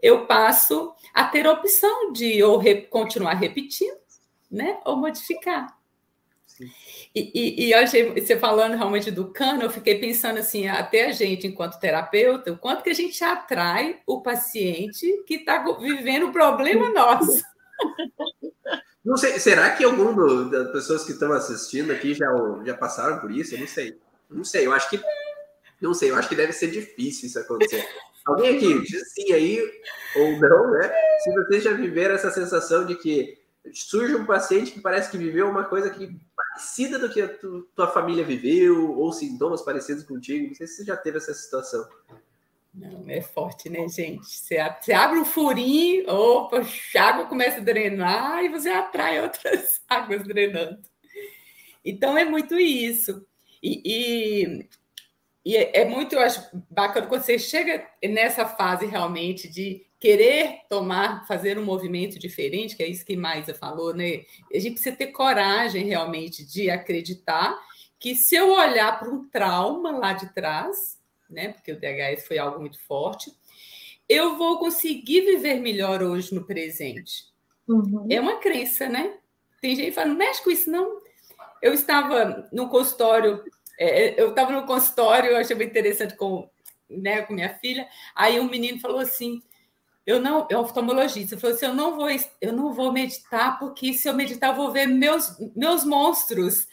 Eu 0.01 0.25
passo 0.25 0.93
a 1.13 1.25
ter 1.25 1.45
a 1.45 1.51
opção 1.51 2.11
de 2.11 2.41
ou 2.41 2.57
re 2.57 2.81
continuar 2.83 3.33
repetindo, 3.33 3.97
né? 4.49 4.79
Ou 4.85 4.97
modificar. 4.97 5.77
E, 7.13 7.31
e, 7.33 7.65
e, 7.65 7.71
eu 7.71 7.79
achei, 7.79 8.13
você 8.13 8.37
falando 8.37 8.77
realmente 8.77 9.11
do 9.11 9.31
cano, 9.31 9.63
eu 9.63 9.69
fiquei 9.69 9.99
pensando 9.99 10.39
assim, 10.39 10.67
até 10.67 11.07
a 11.07 11.11
gente, 11.11 11.47
enquanto 11.47 11.79
terapeuta, 11.79 12.51
o 12.51 12.57
quanto 12.57 12.83
que 12.83 12.89
a 12.89 12.93
gente 12.95 13.21
atrai 13.23 13.99
o 14.07 14.21
paciente 14.21 15.23
que 15.27 15.35
está 15.35 15.63
vivendo 15.79 16.27
o 16.27 16.31
problema 16.31 16.89
nosso. 16.91 17.43
Não 19.05 19.17
sei, 19.17 19.37
será 19.39 19.69
que 19.69 19.83
algum 19.83 20.49
das 20.49 20.71
pessoas 20.71 21.03
que 21.03 21.11
estão 21.11 21.31
assistindo 21.31 21.91
aqui 21.91 22.15
já, 22.15 22.25
já 22.65 22.73
passaram 22.73 23.19
por 23.19 23.29
isso? 23.29 23.53
Eu 23.53 23.59
não 23.59 23.67
sei. 23.67 23.99
Não 24.27 24.43
sei, 24.43 24.65
eu 24.65 24.73
acho 24.73 24.89
que. 24.89 24.99
Não 25.79 25.93
sei, 25.93 26.09
eu 26.09 26.15
acho 26.15 26.27
que 26.27 26.35
deve 26.35 26.51
ser 26.51 26.71
difícil 26.71 27.27
isso 27.27 27.37
acontecer. 27.37 27.87
Alguém 28.25 28.57
aqui, 28.57 28.81
diz 28.81 29.13
sim 29.13 29.31
aí, 29.31 29.61
ou 30.15 30.39
não, 30.39 30.71
né? 30.71 30.91
Se 31.19 31.31
vocês 31.35 31.63
já 31.63 31.73
viveram 31.73 32.15
essa 32.15 32.31
sensação 32.31 32.83
de 32.83 32.95
que 32.95 33.37
surge 33.71 34.15
um 34.15 34.25
paciente 34.25 34.71
que 34.71 34.81
parece 34.81 35.11
que 35.11 35.17
viveu 35.19 35.47
uma 35.47 35.65
coisa 35.65 35.91
que 35.91 36.19
parecida 36.55 36.97
do 36.97 37.11
que 37.11 37.21
a 37.21 37.27
tu, 37.27 37.67
tua 37.75 37.87
família 37.87 38.23
viveu, 38.23 38.97
ou 38.97 39.11
sintomas 39.11 39.61
parecidos 39.61 40.03
contigo. 40.03 40.47
Não 40.47 40.55
sei 40.55 40.65
se 40.67 40.77
você 40.77 40.85
já 40.85 40.95
teve 40.95 41.17
essa 41.17 41.33
situação. 41.33 41.85
Não, 42.73 43.03
é 43.09 43.21
forte, 43.21 43.69
né, 43.69 43.87
gente? 43.87 44.25
Você, 44.25 44.57
abre 44.57 45.19
um 45.19 45.25
furinho, 45.25 46.09
opa, 46.09 46.61
a 46.61 47.01
água 47.01 47.25
começa 47.25 47.57
a 47.57 47.63
drenar 47.63 48.43
e 48.43 48.49
você 48.49 48.69
atrai 48.69 49.21
outras 49.21 49.81
águas 49.87 50.23
drenando. 50.23 50.79
Então 51.83 52.17
é 52.17 52.23
muito 52.23 52.55
isso. 52.55 53.25
E, 53.61 53.81
e, 53.85 54.69
e 55.45 55.57
é, 55.57 55.81
é 55.81 55.85
muito, 55.85 56.15
eu 56.15 56.21
acho, 56.21 56.41
bacana 56.69 57.07
quando 57.07 57.21
você 57.21 57.37
chega 57.37 57.85
nessa 58.03 58.45
fase 58.45 58.85
realmente 58.85 59.47
de 59.49 59.85
querer 59.99 60.61
tomar, 60.69 61.25
fazer 61.27 61.57
um 61.57 61.65
movimento 61.65 62.19
diferente, 62.19 62.75
que 62.75 62.83
é 62.83 62.87
isso 62.87 63.05
que 63.05 63.15
Maisa 63.15 63.53
falou, 63.53 63.93
né? 63.93 64.23
A 64.53 64.59
gente 64.59 64.73
precisa 64.73 64.95
ter 64.95 65.07
coragem 65.07 65.85
realmente 65.85 66.45
de 66.45 66.69
acreditar 66.69 67.57
que 67.99 68.15
se 68.15 68.35
eu 68.35 68.51
olhar 68.51 68.99
para 68.99 69.09
um 69.09 69.27
trauma 69.29 69.91
lá 69.91 70.13
de 70.13 70.31
trás, 70.33 70.99
né? 71.29 71.49
Porque 71.49 71.71
o 71.71 71.79
DHS 71.79 72.27
foi 72.27 72.37
algo 72.37 72.59
muito 72.59 72.79
forte, 72.85 73.31
eu 74.07 74.37
vou 74.37 74.59
conseguir 74.59 75.21
viver 75.21 75.59
melhor 75.59 76.03
hoje 76.03 76.33
no 76.35 76.45
presente. 76.45 77.25
Uhum. 77.67 78.05
É 78.09 78.19
uma 78.19 78.37
crença, 78.37 78.87
né? 78.87 79.17
Tem 79.59 79.75
gente 79.75 79.87
que 79.87 79.91
fala, 79.93 80.09
não 80.09 80.15
mexe 80.15 80.43
com 80.43 80.51
isso, 80.51 80.69
não. 80.69 80.99
Eu 81.61 81.73
estava 81.73 82.47
no 82.51 82.69
consultório, 82.69 83.43
é, 83.79 84.21
eu 84.21 84.29
estava 84.29 84.51
no 84.51 84.67
consultório, 84.67 85.31
eu 85.31 85.37
achei 85.37 85.55
muito 85.55 85.71
interessante 85.71 86.15
com, 86.15 86.47
né, 86.87 87.23
com 87.23 87.33
minha 87.33 87.57
filha. 87.57 87.87
Aí 88.13 88.39
um 88.39 88.47
menino 88.47 88.79
falou 88.79 88.99
assim: 88.99 89.41
eu 90.05 90.19
não, 90.21 90.47
é 90.49 90.57
oftalmologista, 90.57 91.37
falou 91.37 91.55
assim: 91.55 91.65
eu 91.65 91.73
não 91.73 91.95
vou, 91.95 92.07
eu 92.39 92.53
não 92.53 92.73
vou 92.73 92.91
meditar, 92.91 93.57
porque 93.57 93.93
se 93.93 94.07
eu 94.07 94.13
meditar, 94.13 94.51
eu 94.51 94.55
vou 94.55 94.71
ver 94.71 94.85
meus, 94.85 95.35
meus 95.55 95.83
monstros. 95.83 96.67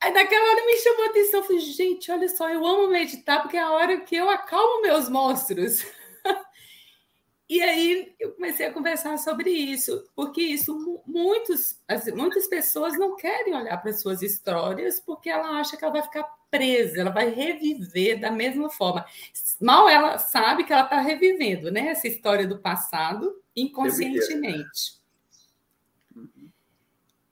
Aí 0.00 0.12
naquela 0.12 0.50
hora 0.50 0.66
me 0.66 0.76
chamou 0.78 1.04
a 1.04 1.08
atenção, 1.08 1.40
eu 1.40 1.44
falei, 1.44 1.60
gente, 1.60 2.10
olha 2.10 2.28
só, 2.28 2.48
eu 2.50 2.66
amo 2.66 2.88
meditar, 2.88 3.42
porque 3.42 3.56
é 3.56 3.62
a 3.62 3.70
hora 3.70 4.00
que 4.00 4.16
eu 4.16 4.28
acalmo 4.28 4.82
meus 4.82 5.08
monstros. 5.08 5.84
e 7.48 7.62
aí 7.62 8.14
eu 8.20 8.32
comecei 8.32 8.66
a 8.66 8.72
conversar 8.72 9.18
sobre 9.18 9.50
isso, 9.50 10.02
porque 10.14 10.42
isso 10.42 11.02
muitos, 11.06 11.78
muitas 12.14 12.46
pessoas 12.46 12.98
não 12.98 13.16
querem 13.16 13.54
olhar 13.54 13.78
para 13.78 13.92
suas 13.92 14.20
histórias 14.22 15.00
porque 15.00 15.30
ela 15.30 15.58
acha 15.60 15.76
que 15.76 15.84
ela 15.84 15.92
vai 15.92 16.02
ficar 16.02 16.24
presa, 16.54 17.00
ela 17.00 17.10
vai 17.10 17.30
reviver 17.30 18.20
da 18.20 18.30
mesma 18.30 18.70
forma. 18.70 19.04
Mal 19.60 19.88
ela 19.88 20.18
sabe 20.18 20.62
que 20.62 20.72
ela 20.72 20.84
está 20.84 21.00
revivendo, 21.00 21.68
né? 21.68 21.88
Essa 21.88 22.06
história 22.06 22.46
do 22.46 22.58
passado 22.58 23.34
inconscientemente. 23.56 25.02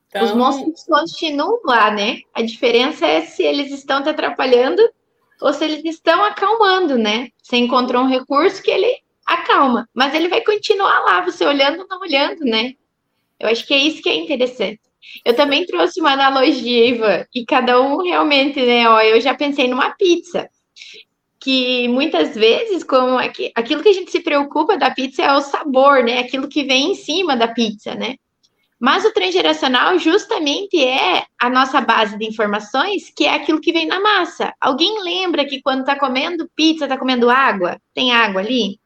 Então... 0.09 0.25
Os 0.25 0.35
monstros 0.35 0.85
continuam 0.85 1.61
lá, 1.65 1.93
né? 1.93 2.19
A 2.35 2.43
diferença 2.43 3.07
é 3.07 3.23
se 3.23 3.45
eles 3.45 3.71
estão 3.71 4.03
te 4.03 4.09
atrapalhando 4.09 4.83
ou 5.41 5.53
se 5.53 5.65
eles 5.65 5.85
estão 5.85 6.25
acalmando, 6.25 6.99
né? 6.99 7.29
Você 7.41 7.57
encontrou 7.57 8.03
um 8.03 8.09
recurso 8.09 8.61
que 8.61 8.73
ele 8.73 9.03
acalma, 9.25 9.89
mas 9.95 10.15
ele 10.15 10.29
vai 10.29 10.41
continuar 10.43 10.99
lá, 11.05 11.21
você 11.21 11.47
olhando 11.47 11.83
ou 11.83 11.89
não 11.89 12.01
olhando, 12.01 12.45
né? 12.45 12.75
Eu 13.39 13.49
acho 13.49 13.65
que 13.67 13.73
é 13.73 13.79
isso 13.79 14.03
que 14.03 14.09
é 14.09 14.17
interessante. 14.17 14.81
Eu 15.25 15.35
também 15.35 15.67
trouxe 15.67 16.01
uma 16.01 16.13
analogia, 16.13 16.89
Ivan, 16.89 17.27
e 17.35 17.45
cada 17.45 17.81
um 17.81 18.03
realmente, 18.03 18.61
né? 18.61 18.89
Ó, 18.89 19.01
eu 19.01 19.21
já 19.21 19.35
pensei 19.35 19.69
numa 19.69 19.91
pizza. 19.91 20.49
Que 21.41 21.89
muitas 21.89 22.37
vezes, 22.37 22.85
como 22.85 23.19
aquilo 23.19 23.83
que 23.83 23.89
a 23.89 23.93
gente 23.93 24.11
se 24.11 24.21
preocupa 24.21 24.79
da 24.79 24.91
pizza 24.91 25.23
é 25.23 25.33
o 25.33 25.41
sabor, 25.41 26.05
né? 26.05 26.19
Aquilo 26.19 26.49
que 26.49 26.63
vem 26.63 26.93
em 26.93 26.95
cima 26.95 27.37
da 27.37 27.49
pizza, 27.49 27.95
né? 27.95 28.17
Mas 28.79 29.05
o 29.05 29.13
transgeracional 29.13 29.97
justamente 29.97 30.85
é 30.85 31.25
a 31.39 31.49
nossa 31.49 31.81
base 31.81 32.19
de 32.19 32.27
informações, 32.27 33.13
que 33.15 33.25
é 33.25 33.35
aquilo 33.35 33.61
que 33.61 33.73
vem 33.73 33.87
na 33.87 34.01
massa. 34.01 34.53
Alguém 34.61 35.05
lembra 35.05 35.45
que 35.45 35.63
quando 35.63 35.81
está 35.81 35.97
comendo 35.97 36.51
pizza, 36.57 36.85
está 36.85 36.99
comendo 36.99 37.31
água? 37.31 37.81
Tem 37.95 38.13
água 38.13 38.41
ali? 38.41 38.81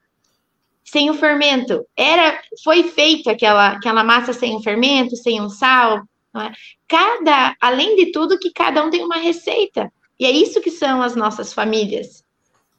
Sem 0.86 1.10
o 1.10 1.14
fermento. 1.14 1.84
Era, 1.96 2.40
foi 2.64 2.84
feito 2.84 3.28
aquela, 3.28 3.72
aquela 3.72 4.04
massa 4.04 4.32
sem 4.32 4.56
o 4.56 4.62
fermento, 4.62 5.16
sem 5.16 5.40
um 5.40 5.48
sal. 5.48 6.02
É? 6.36 6.52
Cada, 6.88 7.56
além 7.60 7.96
de 7.96 8.12
tudo, 8.12 8.38
que 8.38 8.52
cada 8.52 8.84
um 8.84 8.90
tem 8.90 9.04
uma 9.04 9.16
receita. 9.16 9.92
E 10.18 10.24
é 10.24 10.30
isso 10.30 10.60
que 10.60 10.70
são 10.70 11.02
as 11.02 11.16
nossas 11.16 11.52
famílias. 11.52 12.24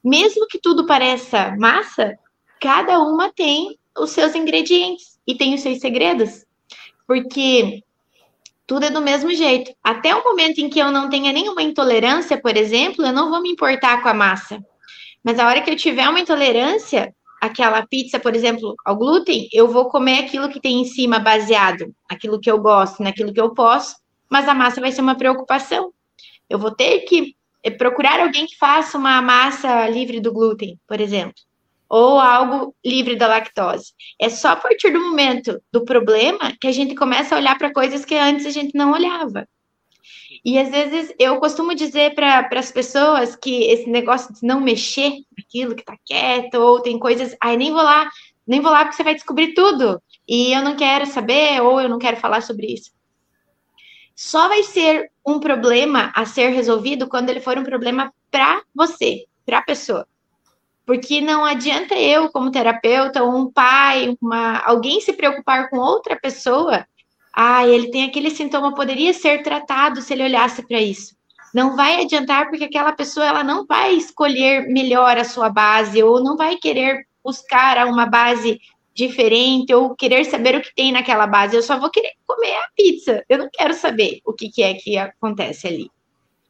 Mesmo 0.04 0.48
que 0.48 0.60
tudo 0.60 0.86
pareça 0.86 1.56
massa, 1.60 2.18
cada 2.60 3.00
uma 3.00 3.32
tem 3.32 3.78
os 3.98 4.12
seus 4.12 4.34
ingredientes 4.36 5.20
e 5.28 5.36
tem 5.36 5.54
os 5.54 5.62
seus 5.62 5.80
segredos 5.80 6.48
porque 7.08 7.82
tudo 8.68 8.86
é 8.86 8.90
do 8.92 9.02
mesmo 9.02 9.34
jeito. 9.34 9.74
Até 9.82 10.14
o 10.14 10.24
momento 10.24 10.60
em 10.60 10.70
que 10.70 10.78
eu 10.78 10.92
não 10.92 11.10
tenha 11.10 11.32
nenhuma 11.32 11.64
intolerância, 11.64 12.40
por 12.40 12.58
exemplo, 12.58 13.06
eu 13.06 13.14
não 13.14 13.30
vou 13.30 13.42
me 13.42 13.50
importar 13.50 14.04
com 14.04 14.10
a 14.10 14.14
massa. 14.14 14.64
Mas 15.24 15.40
a 15.40 15.48
hora 15.48 15.62
que 15.62 15.72
eu 15.72 15.76
tiver 15.78 16.08
uma 16.08 16.20
intolerância, 16.20 17.16
aquela 17.42 17.86
pizza, 17.86 18.20
por 18.20 18.36
exemplo, 18.36 18.76
ao 18.86 18.96
glúten, 18.96 19.48
eu 19.54 19.68
vou 19.68 19.90
comer 19.90 20.20
aquilo 20.20 20.50
que 20.50 20.60
tem 20.60 20.82
em 20.82 20.86
cima 20.86 21.20
baseado, 21.20 21.94
aquilo 22.10 22.40
que 22.40 22.50
eu 22.50 22.60
gosto, 22.60 23.04
naquilo 23.04 23.34
que 23.34 23.42
eu 23.42 23.54
posso, 23.54 23.96
mas 24.30 24.48
a 24.48 24.54
massa 24.54 24.82
vai 24.82 24.92
ser 24.92 25.02
uma 25.02 25.16
preocupação. 25.16 25.92
Eu 26.50 26.60
vou 26.60 26.72
ter 26.72 27.02
que 27.02 27.36
eh, 27.64 27.72
procurar 27.72 28.20
alguém 28.20 28.46
que 28.46 28.58
faça 28.58 28.98
uma 28.98 29.22
massa 29.22 29.88
livre 29.90 30.20
do 30.20 30.34
glúten, 30.34 30.80
por 30.88 31.00
exemplo 31.00 31.36
ou 31.90 32.20
algo 32.20 32.76
livre 32.86 33.16
da 33.16 33.28
lactose. 33.28 33.94
É 34.20 34.30
só 34.30 34.50
a 34.50 34.56
partir 34.56 34.92
do 34.92 35.00
momento 35.00 35.62
do 35.72 35.86
problema 35.86 36.54
que 36.60 36.68
a 36.68 36.72
gente 36.72 36.96
começa 36.96 37.36
a 37.36 37.38
olhar 37.38 37.58
para 37.58 37.72
coisas 37.72 38.04
que 38.04 38.16
antes 38.16 38.46
a 38.46 38.50
gente 38.50 38.76
não 38.76 38.92
olhava. 38.92 39.48
E 40.44 40.58
às 40.58 40.70
vezes 40.70 41.14
eu 41.20 41.40
costumo 41.40 41.74
dizer 41.76 42.14
para 42.16 42.48
as 42.54 42.72
pessoas 42.72 43.36
que 43.36 43.64
esse 43.66 43.90
negócio 43.90 44.34
de 44.34 44.46
não 44.46 44.60
mexer 44.60 45.14
naquilo 45.38 45.76
que 45.76 45.82
está 45.82 45.98
quieto, 46.06 46.56
ou 46.56 46.82
tem 46.82 47.00
coisas, 47.00 47.36
ai, 47.42 47.58
nem 47.58 47.72
vou 47.72 47.82
lá, 47.82 48.10
nem 48.46 48.62
vou 48.62 48.72
lá 48.72 48.84
porque 48.84 48.96
você 48.96 49.04
vai 49.04 49.16
descobrir 49.16 49.54
tudo. 49.54 50.02
E 50.28 50.54
eu 50.54 50.62
não 50.62 50.76
quero 50.76 51.06
saber, 51.06 51.62
ou 51.62 51.80
eu 51.82 51.90
não 51.90 52.00
quero 52.00 52.18
falar 52.18 52.42
sobre 52.42 52.68
isso. 52.68 52.92
Só 54.16 54.48
vai 54.48 54.64
ser 54.64 55.12
um 55.26 55.40
problema 55.40 56.12
a 56.16 56.26
ser 56.26 56.50
resolvido 56.50 57.08
quando 57.08 57.30
ele 57.30 57.40
for 57.40 57.58
um 57.58 57.64
problema 57.64 58.12
para 58.32 58.62
você, 58.74 59.26
para 59.46 59.60
a 59.60 59.64
pessoa. 59.64 60.08
Porque 60.86 61.22
não 61.22 61.44
adianta 61.44 61.96
eu, 61.96 62.30
como 62.30 62.50
terapeuta, 62.50 63.22
ou 63.22 63.36
um 63.36 63.52
pai, 63.52 64.16
uma, 64.22 64.60
alguém 64.60 65.02
se 65.02 65.14
preocupar 65.14 65.70
com 65.70 65.78
outra 65.78 66.16
pessoa 66.16 66.86
Ah, 67.40 67.68
ele 67.68 67.92
tem 67.92 68.04
aquele 68.04 68.32
sintoma, 68.32 68.74
poderia 68.74 69.14
ser 69.14 69.44
tratado 69.44 70.02
se 70.02 70.12
ele 70.12 70.24
olhasse 70.24 70.64
para 70.64 70.82
isso. 70.82 71.16
Não 71.54 71.76
vai 71.76 72.02
adiantar 72.02 72.50
porque 72.50 72.64
aquela 72.64 72.92
pessoa 72.92 73.28
ela 73.28 73.44
não 73.44 73.64
vai 73.64 73.94
escolher 73.94 74.68
melhor 74.68 75.20
a 75.20 75.24
sua 75.24 75.48
base 75.48 76.02
ou 76.02 76.20
não 76.24 76.36
vai 76.36 76.56
querer 76.56 77.06
buscar 77.24 77.86
uma 77.86 78.08
base 78.08 78.60
diferente 78.92 79.72
ou 79.72 79.96
querer 79.96 80.26
saber 80.26 80.56
o 80.56 80.62
que 80.62 80.74
tem 80.74 80.92
naquela 80.92 81.28
base. 81.28 81.56
Eu 81.56 81.62
só 81.62 81.80
vou 81.80 81.92
querer 81.92 82.14
comer 82.26 82.56
a 82.56 82.70
pizza. 82.76 83.24
Eu 83.30 83.38
não 83.38 83.50
quero 83.54 83.76
saber 83.76 84.20
o 84.26 84.34
que, 84.34 84.50
que 84.50 84.64
é 84.64 84.74
que 84.74 84.98
acontece 84.98 85.68
ali. 85.68 85.92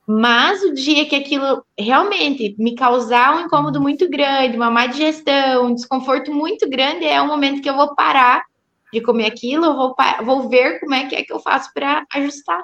Mas 0.08 0.64
o 0.64 0.74
dia 0.74 1.06
que 1.06 1.18
aquilo 1.18 1.66
realmente 1.78 2.56
me 2.58 2.76
causar 2.76 3.36
um 3.36 3.42
incômodo 3.42 3.82
muito 3.82 4.10
grande, 4.10 4.56
uma 4.56 4.72
má 4.72 4.88
digestão, 4.88 5.66
um 5.66 5.76
desconforto 5.76 6.34
muito 6.34 6.70
grande, 6.70 7.04
é 7.04 7.22
o 7.22 7.28
momento 7.28 7.62
que 7.62 7.70
eu 7.70 7.76
vou 7.76 7.94
parar 7.94 8.46
de 8.92 9.02
comer 9.02 9.26
aquilo, 9.28 9.66
eu 9.66 9.76
vou, 9.76 9.96
vou 10.24 10.50
ver 10.50 10.80
como 10.80 10.94
é 10.94 11.06
que 11.06 11.16
é 11.16 11.24
que 11.24 11.34
eu 11.34 11.40
faço 11.40 11.72
para 11.74 12.06
ajustar, 12.14 12.64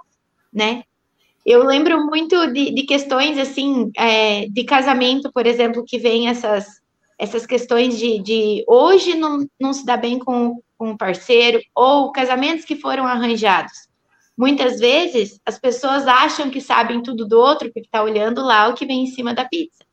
né? 0.52 0.84
Eu 1.46 1.64
lembro 1.66 2.06
muito 2.06 2.48
de, 2.54 2.72
de 2.72 2.84
questões 2.84 3.38
assim, 3.38 3.92
é, 3.98 4.48
de 4.48 4.64
casamento, 4.64 5.32
por 5.34 5.46
exemplo, 5.46 5.84
que 5.86 5.98
vem 5.98 6.30
essas, 6.30 6.66
essas 7.18 7.46
questões 7.46 7.98
de, 7.98 8.20
de 8.20 8.64
hoje 8.66 9.16
não, 9.16 9.46
não 9.60 9.74
se 9.74 9.86
dá 9.86 9.98
bem 9.98 10.18
com, 10.18 10.62
com 10.78 10.92
o 10.92 10.98
parceiro, 10.98 11.62
ou 11.76 12.14
casamentos 12.14 12.64
que 12.64 12.78
foram 12.78 13.06
arranjados. 13.06 13.74
Muitas 14.38 14.80
vezes 14.80 15.40
as 15.46 15.60
pessoas 15.60 16.08
acham 16.08 16.50
que 16.50 16.62
sabem 16.62 17.04
tudo 17.04 17.28
do 17.28 17.38
outro, 17.38 17.68
porque 17.68 17.88
está 17.88 18.02
olhando 18.02 18.42
lá 18.42 18.68
o 18.68 18.74
que 18.74 18.86
vem 18.86 19.04
em 19.04 19.08
cima 19.08 19.34
da 19.34 19.46
pizza. 19.46 19.86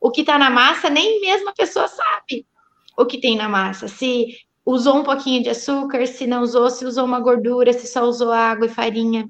O 0.00 0.10
que 0.10 0.22
está 0.22 0.38
na 0.38 0.48
massa, 0.48 0.88
nem 0.88 1.20
mesmo 1.20 1.50
a 1.50 1.54
pessoa 1.54 1.86
sabe 1.88 2.46
o 2.96 3.04
que 3.04 3.20
tem 3.20 3.36
na 3.36 3.48
massa. 3.48 3.86
Se 3.86 4.28
usou 4.64 4.98
um 4.98 5.04
pouquinho 5.04 5.42
de 5.42 5.50
açúcar, 5.50 6.06
se 6.06 6.26
não 6.26 6.42
usou, 6.42 6.70
se 6.70 6.84
usou 6.84 7.04
uma 7.04 7.20
gordura, 7.20 7.72
se 7.72 7.86
só 7.86 8.04
usou 8.04 8.32
água 8.32 8.66
e 8.66 8.70
farinha. 8.70 9.28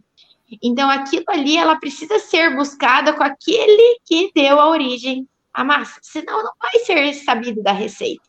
Então, 0.62 0.90
aquilo 0.90 1.24
ali, 1.28 1.56
ela 1.56 1.78
precisa 1.78 2.18
ser 2.18 2.54
buscada 2.56 3.12
com 3.12 3.22
aquele 3.22 4.00
que 4.04 4.32
deu 4.34 4.58
a 4.58 4.68
origem 4.68 5.28
à 5.54 5.62
massa, 5.62 6.00
senão 6.02 6.42
não 6.42 6.52
vai 6.60 6.78
ser 6.84 7.12
sabido 7.14 7.62
da 7.62 7.72
receita. 7.72 8.22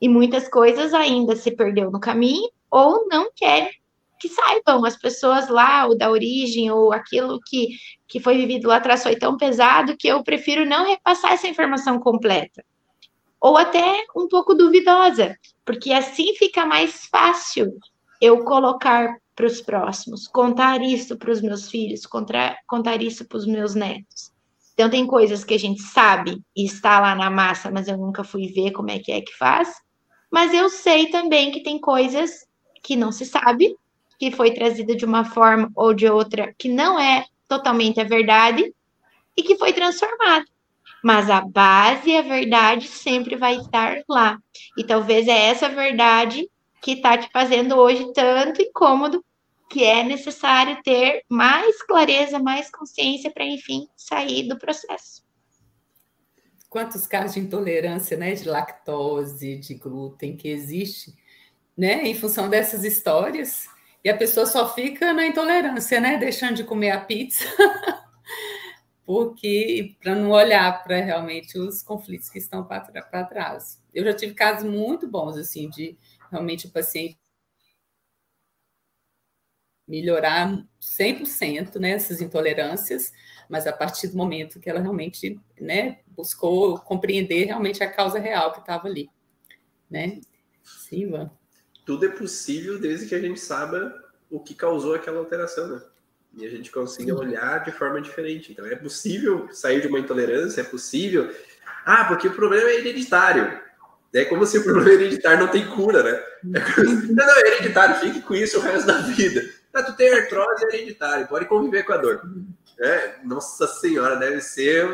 E 0.00 0.08
muitas 0.08 0.48
coisas 0.48 0.94
ainda 0.94 1.34
se 1.34 1.50
perdeu 1.50 1.90
no 1.90 1.98
caminho 1.98 2.50
ou 2.70 3.06
não 3.08 3.30
querem 3.34 3.70
que 4.18 4.28
saibam 4.28 4.84
as 4.84 4.96
pessoas 4.96 5.48
lá, 5.48 5.86
o 5.86 5.94
da 5.94 6.10
origem, 6.10 6.70
ou 6.70 6.92
aquilo 6.92 7.38
que, 7.44 7.68
que 8.08 8.20
foi 8.20 8.36
vivido 8.36 8.68
lá 8.68 8.76
atrás 8.76 9.02
foi 9.02 9.16
tão 9.16 9.36
pesado 9.36 9.96
que 9.96 10.08
eu 10.08 10.22
prefiro 10.22 10.64
não 10.64 10.86
repassar 10.86 11.32
essa 11.32 11.48
informação 11.48 11.98
completa. 12.00 12.64
Ou 13.46 13.56
até 13.56 14.04
um 14.16 14.26
pouco 14.26 14.54
duvidosa, 14.54 15.38
porque 15.64 15.92
assim 15.92 16.34
fica 16.34 16.66
mais 16.66 17.06
fácil 17.06 17.78
eu 18.20 18.42
colocar 18.42 19.18
para 19.36 19.46
os 19.46 19.60
próximos, 19.60 20.26
contar 20.26 20.82
isso 20.82 21.16
para 21.16 21.30
os 21.30 21.40
meus 21.40 21.70
filhos, 21.70 22.04
contar, 22.06 22.56
contar 22.66 23.00
isso 23.00 23.24
para 23.24 23.38
os 23.38 23.46
meus 23.46 23.76
netos. 23.76 24.32
Então, 24.74 24.90
tem 24.90 25.06
coisas 25.06 25.44
que 25.44 25.54
a 25.54 25.58
gente 25.60 25.80
sabe 25.80 26.42
e 26.56 26.64
está 26.64 26.98
lá 26.98 27.14
na 27.14 27.30
massa, 27.30 27.70
mas 27.70 27.86
eu 27.86 27.96
nunca 27.96 28.24
fui 28.24 28.48
ver 28.48 28.72
como 28.72 28.90
é 28.90 28.98
que 28.98 29.12
é 29.12 29.20
que 29.20 29.32
faz. 29.36 29.72
Mas 30.28 30.52
eu 30.52 30.68
sei 30.68 31.06
também 31.06 31.52
que 31.52 31.62
tem 31.62 31.80
coisas 31.80 32.48
que 32.82 32.96
não 32.96 33.12
se 33.12 33.24
sabe, 33.24 33.76
que 34.18 34.32
foi 34.32 34.54
trazida 34.54 34.96
de 34.96 35.04
uma 35.04 35.24
forma 35.24 35.70
ou 35.76 35.94
de 35.94 36.08
outra 36.08 36.52
que 36.58 36.68
não 36.68 36.98
é 36.98 37.24
totalmente 37.46 38.00
a 38.00 38.04
verdade 38.04 38.74
e 39.36 39.42
que 39.44 39.56
foi 39.56 39.72
transformado. 39.72 40.46
Mas 41.02 41.30
a 41.30 41.40
base 41.40 42.16
a 42.16 42.22
verdade 42.22 42.88
sempre 42.88 43.36
vai 43.36 43.56
estar 43.56 44.02
lá. 44.08 44.38
E 44.76 44.84
talvez 44.84 45.28
é 45.28 45.46
essa 45.46 45.68
verdade 45.68 46.48
que 46.82 46.92
está 46.92 47.16
te 47.18 47.28
fazendo 47.32 47.76
hoje 47.76 48.12
tanto 48.12 48.62
incômodo 48.62 49.24
que 49.68 49.84
é 49.84 50.02
necessário 50.02 50.80
ter 50.82 51.24
mais 51.28 51.82
clareza, 51.82 52.38
mais 52.38 52.70
consciência 52.70 53.30
para, 53.30 53.44
enfim, 53.44 53.88
sair 53.96 54.48
do 54.48 54.58
processo. 54.58 55.24
Quantos 56.68 57.06
casos 57.06 57.34
de 57.34 57.40
intolerância, 57.40 58.16
né, 58.16 58.34
de 58.34 58.48
lactose, 58.48 59.56
de 59.56 59.74
glúten 59.74 60.36
que 60.36 60.48
existe, 60.48 61.14
né, 61.76 62.06
em 62.06 62.14
função 62.14 62.48
dessas 62.48 62.84
histórias, 62.84 63.68
e 64.04 64.08
a 64.08 64.16
pessoa 64.16 64.46
só 64.46 64.72
fica 64.72 65.12
na 65.12 65.26
intolerância, 65.26 66.00
né, 66.00 66.16
deixando 66.16 66.54
de 66.54 66.64
comer 66.64 66.90
a 66.90 67.00
pizza, 67.00 67.44
porque 69.06 69.96
para 70.02 70.16
não 70.16 70.32
olhar 70.32 70.82
para 70.82 71.00
realmente 71.00 71.56
os 71.56 71.80
conflitos 71.80 72.28
que 72.28 72.38
estão 72.38 72.64
para 72.64 73.24
trás. 73.24 73.80
Eu 73.94 74.04
já 74.04 74.12
tive 74.12 74.34
casos 74.34 74.68
muito 74.68 75.06
bons, 75.06 75.36
assim, 75.36 75.70
de 75.70 75.96
realmente 76.28 76.66
o 76.66 76.70
paciente 76.70 77.16
melhorar 79.88 80.66
100% 80.82 81.76
né, 81.78 81.96
intolerâncias, 82.20 83.12
mas 83.48 83.68
a 83.68 83.72
partir 83.72 84.08
do 84.08 84.16
momento 84.16 84.58
que 84.58 84.68
ela 84.68 84.80
realmente 84.80 85.40
né, 85.60 86.00
buscou 86.08 86.76
compreender 86.80 87.44
realmente 87.44 87.84
a 87.84 87.90
causa 87.90 88.18
real 88.18 88.52
que 88.52 88.58
estava 88.58 88.88
ali. 88.88 89.08
Né? 89.88 90.20
Sim, 90.64 91.02
Ivan. 91.02 91.30
Tudo 91.84 92.06
é 92.06 92.08
possível 92.08 92.80
desde 92.80 93.06
que 93.06 93.14
a 93.14 93.20
gente 93.20 93.38
saiba 93.38 93.94
o 94.28 94.40
que 94.40 94.52
causou 94.52 94.96
aquela 94.96 95.20
alteração, 95.20 95.68
né? 95.68 95.82
E 96.36 96.44
a 96.44 96.50
gente 96.50 96.70
consiga 96.70 97.14
Sim. 97.14 97.18
olhar 97.18 97.64
de 97.64 97.72
forma 97.72 98.00
diferente. 98.00 98.52
Então, 98.52 98.66
é 98.66 98.76
possível 98.76 99.48
sair 99.52 99.80
de 99.80 99.88
uma 99.88 99.98
intolerância, 99.98 100.60
é 100.60 100.64
possível. 100.64 101.34
Ah, 101.84 102.04
porque 102.04 102.28
o 102.28 102.34
problema 102.34 102.68
é 102.68 102.78
hereditário. 102.78 103.58
É 104.12 104.24
como 104.24 104.46
se 104.46 104.58
o 104.58 104.62
problema 104.64 104.90
hereditário 104.90 105.40
não 105.40 105.48
tem 105.48 105.66
cura, 105.66 106.02
né? 106.02 106.10
É 106.54 106.82
não, 106.82 107.26
não, 107.26 107.36
é 107.36 107.48
hereditário, 107.48 107.96
fique 107.96 108.20
com 108.20 108.34
isso 108.34 108.58
o 108.58 108.62
resto 108.62 108.86
da 108.86 108.98
vida. 108.98 109.42
Ah, 109.72 109.82
tu 109.82 109.94
tem 109.94 110.12
artrose 110.12 110.64
hereditária, 110.66 111.26
pode 111.26 111.46
conviver 111.46 111.82
com 111.82 111.92
a 111.92 111.96
dor. 111.98 112.22
É, 112.78 113.16
nossa 113.24 113.66
senhora, 113.66 114.16
deve 114.16 114.40
ser 114.40 114.86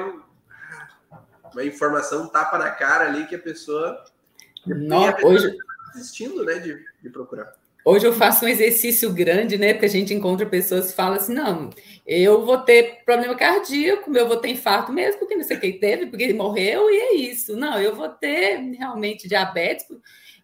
uma 1.52 1.64
informação 1.64 2.28
tapa 2.28 2.58
na 2.58 2.70
cara 2.70 3.06
ali 3.06 3.26
que 3.26 3.34
a 3.34 3.38
pessoa. 3.38 4.04
Não, 4.66 5.12
hoje 5.22 5.56
desistindo, 5.94 6.44
né, 6.44 6.58
de, 6.58 6.84
de 7.02 7.10
procurar. 7.10 7.52
Hoje 7.84 8.06
eu 8.06 8.12
faço 8.12 8.44
um 8.44 8.48
exercício 8.48 9.12
grande, 9.12 9.58
né? 9.58 9.72
Porque 9.72 9.86
a 9.86 9.90
gente 9.90 10.14
encontra 10.14 10.46
pessoas 10.46 10.90
que 10.90 10.96
falam 10.96 11.14
assim: 11.14 11.34
não, 11.34 11.70
eu 12.06 12.44
vou 12.44 12.58
ter 12.58 13.02
problema 13.04 13.34
cardíaco, 13.34 14.16
eu 14.16 14.28
vou 14.28 14.36
ter 14.36 14.50
infarto 14.50 14.92
mesmo, 14.92 15.18
porque 15.18 15.34
não 15.34 15.42
sei 15.42 15.58
quem 15.58 15.78
teve, 15.78 16.06
porque 16.06 16.22
ele 16.22 16.34
morreu, 16.34 16.90
e 16.90 16.96
é 16.96 17.14
isso. 17.14 17.56
Não, 17.56 17.80
eu 17.80 17.94
vou 17.94 18.08
ter 18.08 18.58
realmente 18.78 19.28
diabetes, 19.28 19.86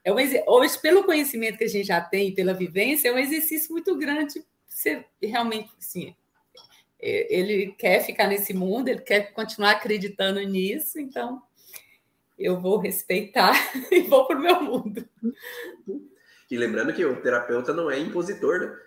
é 0.05 0.13
um, 0.13 0.17
hoje, 0.47 0.81
pelo 0.81 1.05
conhecimento 1.05 1.59
que 1.59 1.65
a 1.65 1.69
gente 1.69 1.87
já 1.87 2.01
tem, 2.01 2.35
pela 2.35 2.55
vivência, 2.55 3.09
é 3.09 3.13
um 3.13 3.19
exercício 3.19 3.73
muito 3.73 3.97
grande. 3.97 4.43
Você 4.67 5.05
realmente, 5.23 5.71
sim, 5.79 6.15
é, 7.01 7.27
ele 7.35 7.75
quer 7.79 8.05
ficar 8.05 8.27
nesse 8.27 8.55
mundo, 8.55 8.89
ele 8.89 9.01
quer 9.01 9.33
continuar 9.33 9.73
acreditando 9.73 10.41
nisso, 10.41 10.99
então 10.99 11.43
eu 12.39 12.61
vou 12.61 12.79
respeitar 12.79 13.53
e 13.93 14.01
vou 14.01 14.27
para 14.27 14.39
o 14.39 14.43
meu 14.43 14.63
mundo. 14.63 15.09
E 16.51 16.57
lembrando 16.57 16.93
que 16.93 17.05
o 17.05 17.21
terapeuta 17.21 17.73
não 17.73 17.91
é 17.91 17.99
impositor, 17.99 18.61
né? 18.61 18.79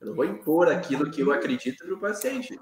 Eu 0.00 0.06
não 0.08 0.14
vou 0.14 0.24
impor 0.24 0.68
aquilo 0.68 1.10
que 1.10 1.20
eu 1.20 1.30
acredito 1.30 1.84
para 1.84 1.94
o 1.94 2.00
paciente. 2.00 2.58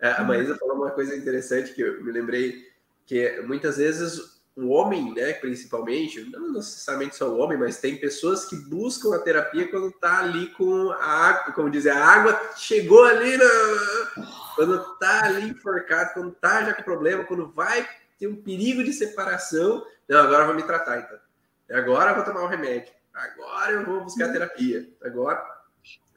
É, 0.00 0.12
a 0.12 0.24
Maísa 0.24 0.56
falou 0.56 0.76
uma 0.76 0.90
coisa 0.90 1.14
interessante 1.14 1.74
que 1.74 1.82
eu 1.82 2.02
me 2.02 2.10
lembrei, 2.10 2.66
que 3.04 3.42
muitas 3.42 3.76
vezes 3.76 4.38
o 4.56 4.70
homem, 4.70 5.14
né, 5.14 5.34
principalmente, 5.34 6.28
não 6.30 6.52
necessariamente 6.52 7.14
só 7.14 7.28
o 7.28 7.38
homem, 7.38 7.58
mas 7.58 7.78
tem 7.78 7.96
pessoas 7.96 8.44
que 8.44 8.56
buscam 8.56 9.14
a 9.14 9.20
terapia 9.20 9.68
quando 9.68 9.92
tá 9.92 10.20
ali 10.20 10.48
com 10.54 10.90
a 10.92 11.28
água, 11.28 11.52
como 11.52 11.70
dizer, 11.70 11.90
a 11.90 12.04
água 12.04 12.40
chegou 12.56 13.04
ali 13.04 13.38
quando 14.56 14.96
tá 14.96 15.26
ali 15.26 15.50
enforcado, 15.50 16.14
quando 16.14 16.32
tá 16.32 16.64
já 16.64 16.74
com 16.74 16.82
problema, 16.82 17.24
quando 17.24 17.52
vai 17.52 17.88
ter 18.18 18.26
um 18.26 18.34
perigo 18.34 18.82
de 18.82 18.92
separação, 18.92 19.86
não, 20.08 20.18
agora 20.18 20.42
eu 20.42 20.46
vou 20.46 20.56
me 20.56 20.64
tratar 20.64 20.98
então. 20.98 21.18
Agora 21.70 22.10
eu 22.10 22.16
vou 22.16 22.24
tomar 22.24 22.42
o 22.42 22.46
um 22.46 22.48
remédio. 22.48 22.97
Agora 23.18 23.72
eu 23.72 23.84
vou 23.84 24.02
buscar 24.02 24.32
terapia. 24.32 24.88
Agora, 25.02 25.44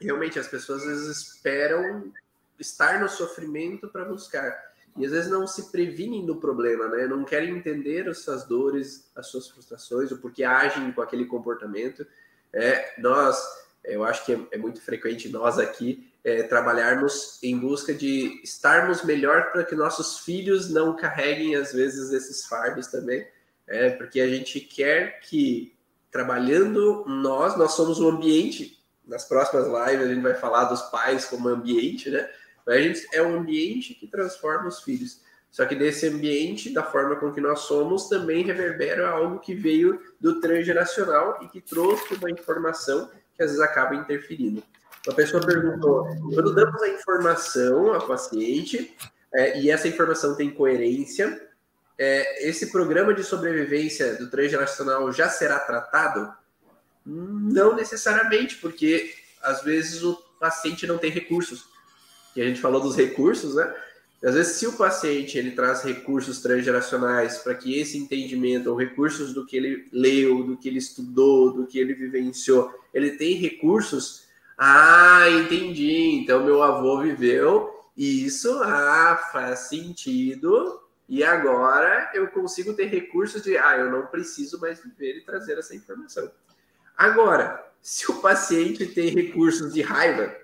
realmente 0.00 0.38
as 0.38 0.46
pessoas 0.46 0.82
às 0.82 0.88
vezes 0.88 1.26
esperam 1.26 2.12
estar 2.58 3.00
no 3.00 3.08
sofrimento 3.08 3.88
para 3.88 4.04
buscar 4.04 4.72
e 4.96 5.06
às 5.06 5.12
vezes 5.12 5.30
não 5.30 5.46
se 5.46 5.70
previnem 5.70 6.26
do 6.26 6.36
problema, 6.36 6.86
né? 6.88 7.06
Não 7.06 7.24
querem 7.24 7.56
entender 7.56 8.08
as 8.08 8.18
suas 8.18 8.44
dores, 8.44 9.10
as 9.16 9.26
suas 9.26 9.48
frustrações, 9.48 10.10
o 10.10 10.18
porquê 10.18 10.44
agem 10.44 10.92
com 10.92 11.00
aquele 11.00 11.24
comportamento. 11.24 12.06
É, 12.52 13.00
nós, 13.00 13.42
eu 13.84 14.04
acho 14.04 14.24
que 14.26 14.48
é 14.50 14.58
muito 14.58 14.82
frequente 14.82 15.30
nós 15.30 15.58
aqui 15.58 16.12
é, 16.22 16.42
trabalharmos 16.42 17.42
em 17.42 17.58
busca 17.58 17.94
de 17.94 18.40
estarmos 18.44 19.02
melhor 19.02 19.50
para 19.50 19.64
que 19.64 19.74
nossos 19.74 20.18
filhos 20.20 20.68
não 20.68 20.94
carreguem 20.94 21.56
às 21.56 21.72
vezes 21.72 22.12
esses 22.12 22.44
fardos 22.46 22.86
também, 22.88 23.26
é, 23.66 23.90
porque 23.90 24.20
a 24.20 24.28
gente 24.28 24.60
quer 24.60 25.20
que 25.20 25.74
trabalhando 26.12 27.04
nós, 27.06 27.56
nós 27.56 27.72
somos 27.72 27.98
o 27.98 28.08
ambiente. 28.08 28.78
Nas 29.04 29.24
próximas 29.24 29.66
lives 29.66 30.06
a 30.06 30.14
gente 30.14 30.22
vai 30.22 30.34
falar 30.34 30.64
dos 30.64 30.82
pais 30.82 31.24
como 31.24 31.48
ambiente, 31.48 32.10
né? 32.10 32.28
Mas 32.64 32.76
a 32.76 32.80
gente 32.80 33.06
é 33.12 33.22
um 33.22 33.38
ambiente 33.38 33.94
que 33.94 34.06
transforma 34.06 34.68
os 34.68 34.82
filhos. 34.82 35.22
Só 35.50 35.66
que 35.66 35.74
desse 35.74 36.06
ambiente, 36.06 36.72
da 36.72 36.82
forma 36.82 37.16
com 37.16 37.32
que 37.32 37.40
nós 37.40 37.60
somos, 37.60 38.08
também 38.08 38.44
reverbera 38.44 39.10
algo 39.10 39.40
que 39.40 39.54
veio 39.54 40.00
do 40.20 40.40
transgeracional 40.40 41.40
e 41.42 41.48
que 41.48 41.60
trouxe 41.60 42.14
uma 42.14 42.30
informação 42.30 43.10
que 43.34 43.42
às 43.42 43.50
vezes 43.50 43.60
acaba 43.60 43.94
interferindo. 43.94 44.62
Uma 45.06 45.16
pessoa 45.16 45.44
perguntou: 45.44 46.06
quando 46.32 46.54
damos 46.54 46.80
a 46.82 46.88
informação 46.88 47.92
ao 47.92 48.06
paciente 48.06 48.96
é, 49.34 49.60
e 49.60 49.70
essa 49.70 49.88
informação 49.88 50.36
tem 50.36 50.50
coerência, 50.50 51.50
é, 52.02 52.48
esse 52.48 52.72
programa 52.72 53.14
de 53.14 53.22
sobrevivência 53.22 54.16
do 54.16 54.28
transgeracional 54.28 55.12
já 55.12 55.28
será 55.28 55.60
tratado? 55.60 56.32
Não 57.06 57.76
necessariamente, 57.76 58.56
porque 58.56 59.14
às 59.40 59.62
vezes 59.62 60.02
o 60.02 60.14
paciente 60.40 60.84
não 60.84 60.98
tem 60.98 61.10
recursos. 61.10 61.64
E 62.34 62.42
a 62.42 62.44
gente 62.44 62.60
falou 62.60 62.80
dos 62.80 62.96
recursos, 62.96 63.54
né? 63.54 63.72
Às 64.24 64.34
vezes, 64.34 64.56
se 64.56 64.66
o 64.66 64.72
paciente 64.72 65.36
ele 65.38 65.52
traz 65.52 65.82
recursos 65.82 66.40
transgeracionais 66.40 67.38
para 67.38 67.54
que 67.54 67.78
esse 67.78 67.98
entendimento, 67.98 68.68
ou 68.68 68.76
recursos 68.76 69.32
do 69.32 69.44
que 69.44 69.56
ele 69.56 69.88
leu, 69.92 70.44
do 70.44 70.56
que 70.56 70.68
ele 70.68 70.78
estudou, 70.78 71.52
do 71.52 71.66
que 71.66 71.78
ele 71.78 71.94
vivenciou, 71.94 72.72
ele 72.94 73.12
tem 73.12 73.34
recursos. 73.34 74.24
Ah, 74.58 75.26
entendi. 75.28 76.20
Então, 76.20 76.44
meu 76.44 76.62
avô 76.62 77.00
viveu 77.00 77.68
isso. 77.96 78.60
Ah, 78.62 79.28
faz 79.32 79.60
sentido. 79.68 80.81
E 81.08 81.22
agora 81.22 82.10
eu 82.14 82.28
consigo 82.28 82.74
ter 82.74 82.86
recursos 82.86 83.42
de, 83.42 83.56
ah, 83.58 83.76
eu 83.76 83.90
não 83.90 84.06
preciso 84.06 84.60
mais 84.60 84.82
viver 84.82 85.18
e 85.18 85.24
trazer 85.24 85.58
essa 85.58 85.74
informação. 85.74 86.30
Agora, 86.96 87.64
se 87.80 88.10
o 88.10 88.20
paciente 88.20 88.86
tem 88.86 89.10
recursos 89.10 89.74
de 89.74 89.82
raiva, 89.82 90.34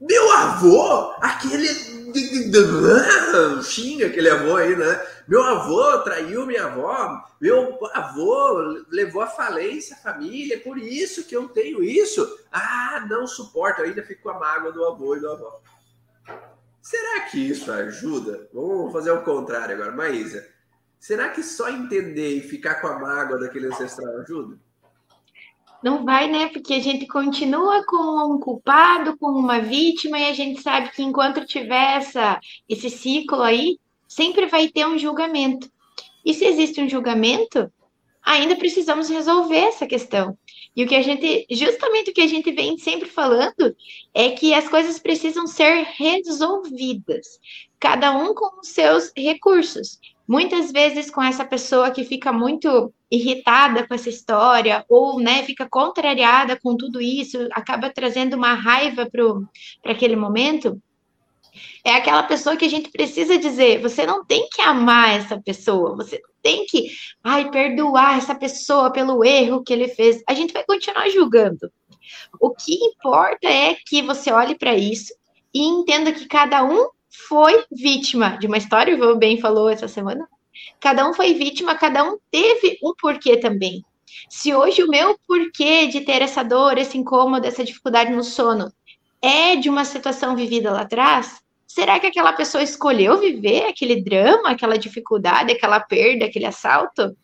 meu 0.00 0.32
avô, 0.32 1.12
aquele. 1.20 1.68
Xinga 3.62 4.06
aquele 4.06 4.30
avô 4.30 4.56
aí, 4.56 4.74
né? 4.76 5.06
Meu 5.26 5.42
avô 5.42 5.98
traiu 5.98 6.46
minha 6.46 6.66
avó, 6.66 7.22
meu 7.40 7.78
avô 7.92 8.84
levou 8.88 9.20
à 9.20 9.26
falência 9.26 9.96
a 9.96 9.98
família, 9.98 10.60
por 10.60 10.78
isso 10.78 11.24
que 11.24 11.36
eu 11.36 11.48
tenho 11.48 11.82
isso. 11.82 12.26
Ah, 12.50 13.04
não 13.10 13.26
suporto, 13.26 13.82
eu 13.82 13.86
ainda 13.86 14.02
fico 14.02 14.22
com 14.22 14.30
a 14.30 14.38
mágoa 14.38 14.72
do 14.72 14.84
avô 14.86 15.16
e 15.16 15.20
do 15.20 15.30
avó. 15.30 15.60
Será 16.88 17.20
que 17.26 17.38
isso 17.38 17.70
ajuda? 17.70 18.48
Vamos 18.50 18.90
fazer 18.94 19.10
o 19.10 19.22
contrário 19.22 19.74
agora, 19.74 19.94
Maísa. 19.94 20.48
Será 20.98 21.28
que 21.28 21.42
só 21.42 21.68
entender 21.68 22.38
e 22.38 22.40
ficar 22.40 22.76
com 22.76 22.86
a 22.86 22.98
mágoa 22.98 23.38
daquele 23.38 23.66
ancestral 23.66 24.16
ajuda? 24.20 24.58
Não 25.82 26.02
vai, 26.02 26.30
né? 26.30 26.48
Porque 26.48 26.72
a 26.72 26.80
gente 26.80 27.06
continua 27.06 27.84
com 27.84 28.34
um 28.34 28.40
culpado, 28.40 29.18
com 29.18 29.26
uma 29.26 29.60
vítima, 29.60 30.18
e 30.18 30.30
a 30.30 30.32
gente 30.32 30.62
sabe 30.62 30.90
que 30.90 31.02
enquanto 31.02 31.44
tiver 31.44 31.98
essa, 31.98 32.40
esse 32.66 32.88
ciclo 32.88 33.42
aí, 33.42 33.78
sempre 34.08 34.46
vai 34.46 34.68
ter 34.68 34.86
um 34.86 34.96
julgamento. 34.96 35.70
E 36.24 36.32
se 36.32 36.46
existe 36.46 36.80
um 36.80 36.88
julgamento, 36.88 37.70
ainda 38.28 38.54
precisamos 38.56 39.08
resolver 39.08 39.56
essa 39.56 39.86
questão. 39.86 40.36
E 40.76 40.84
o 40.84 40.86
que 40.86 40.94
a 40.94 41.02
gente, 41.02 41.46
justamente 41.50 42.10
o 42.10 42.14
que 42.14 42.20
a 42.20 42.26
gente 42.26 42.52
vem 42.52 42.76
sempre 42.76 43.08
falando, 43.08 43.74
é 44.14 44.30
que 44.30 44.52
as 44.52 44.68
coisas 44.68 44.98
precisam 44.98 45.46
ser 45.46 45.86
resolvidas, 45.96 47.40
cada 47.80 48.12
um 48.12 48.34
com 48.34 48.60
os 48.60 48.68
seus 48.68 49.10
recursos. 49.16 49.98
Muitas 50.28 50.70
vezes 50.70 51.10
com 51.10 51.22
essa 51.22 51.42
pessoa 51.42 51.90
que 51.90 52.04
fica 52.04 52.30
muito 52.30 52.92
irritada 53.10 53.88
com 53.88 53.94
essa 53.94 54.10
história, 54.10 54.84
ou 54.90 55.18
né, 55.18 55.42
fica 55.44 55.66
contrariada 55.66 56.60
com 56.62 56.76
tudo 56.76 57.00
isso, 57.00 57.48
acaba 57.52 57.88
trazendo 57.88 58.36
uma 58.36 58.52
raiva 58.52 59.08
para 59.10 59.92
aquele 59.92 60.16
momento, 60.16 60.78
é 61.84 61.94
aquela 61.94 62.22
pessoa 62.22 62.56
que 62.56 62.64
a 62.64 62.70
gente 62.70 62.90
precisa 62.90 63.38
dizer: 63.38 63.80
você 63.80 64.06
não 64.06 64.24
tem 64.24 64.48
que 64.50 64.60
amar 64.60 65.16
essa 65.16 65.40
pessoa, 65.40 65.96
você 65.96 66.20
não 66.22 66.30
tem 66.42 66.66
que 66.66 66.90
ai, 67.22 67.50
perdoar 67.50 68.18
essa 68.18 68.34
pessoa 68.34 68.90
pelo 68.90 69.24
erro 69.24 69.62
que 69.62 69.72
ele 69.72 69.88
fez. 69.88 70.22
A 70.28 70.34
gente 70.34 70.52
vai 70.52 70.64
continuar 70.64 71.08
julgando. 71.10 71.70
O 72.40 72.50
que 72.50 72.74
importa 72.74 73.48
é 73.48 73.76
que 73.86 74.02
você 74.02 74.30
olhe 74.32 74.56
para 74.56 74.74
isso 74.74 75.12
e 75.52 75.62
entenda 75.62 76.12
que 76.12 76.26
cada 76.26 76.64
um 76.64 76.88
foi 77.28 77.64
vítima 77.70 78.38
de 78.38 78.46
uma 78.46 78.58
história, 78.58 78.94
o 78.96 79.16
bem 79.16 79.40
falou 79.40 79.68
essa 79.68 79.88
semana, 79.88 80.26
Cada 80.80 81.08
um 81.08 81.12
foi 81.12 81.34
vítima, 81.34 81.74
cada 81.74 82.04
um 82.04 82.18
teve 82.30 82.78
um 82.82 82.94
porquê 82.94 83.36
também. 83.36 83.84
Se 84.28 84.54
hoje 84.54 84.82
o 84.82 84.88
meu 84.88 85.18
porquê 85.26 85.86
de 85.86 86.00
ter 86.00 86.22
essa 86.22 86.42
dor, 86.42 86.78
esse 86.78 86.96
incômodo, 86.96 87.46
essa 87.46 87.64
dificuldade 87.64 88.12
no 88.12 88.24
sono 88.24 88.72
é 89.20 89.56
de 89.56 89.68
uma 89.68 89.84
situação 89.84 90.36
vivida 90.36 90.72
lá 90.72 90.82
atrás, 90.82 91.40
será 91.68 92.00
que 92.00 92.06
aquela 92.06 92.32
pessoa 92.32 92.64
escolheu 92.64 93.20
viver 93.20 93.66
aquele 93.66 94.02
drama, 94.02 94.50
aquela 94.50 94.78
dificuldade, 94.78 95.52
aquela 95.52 95.78
perda, 95.78 96.24
aquele 96.24 96.46
assalto? 96.46 97.14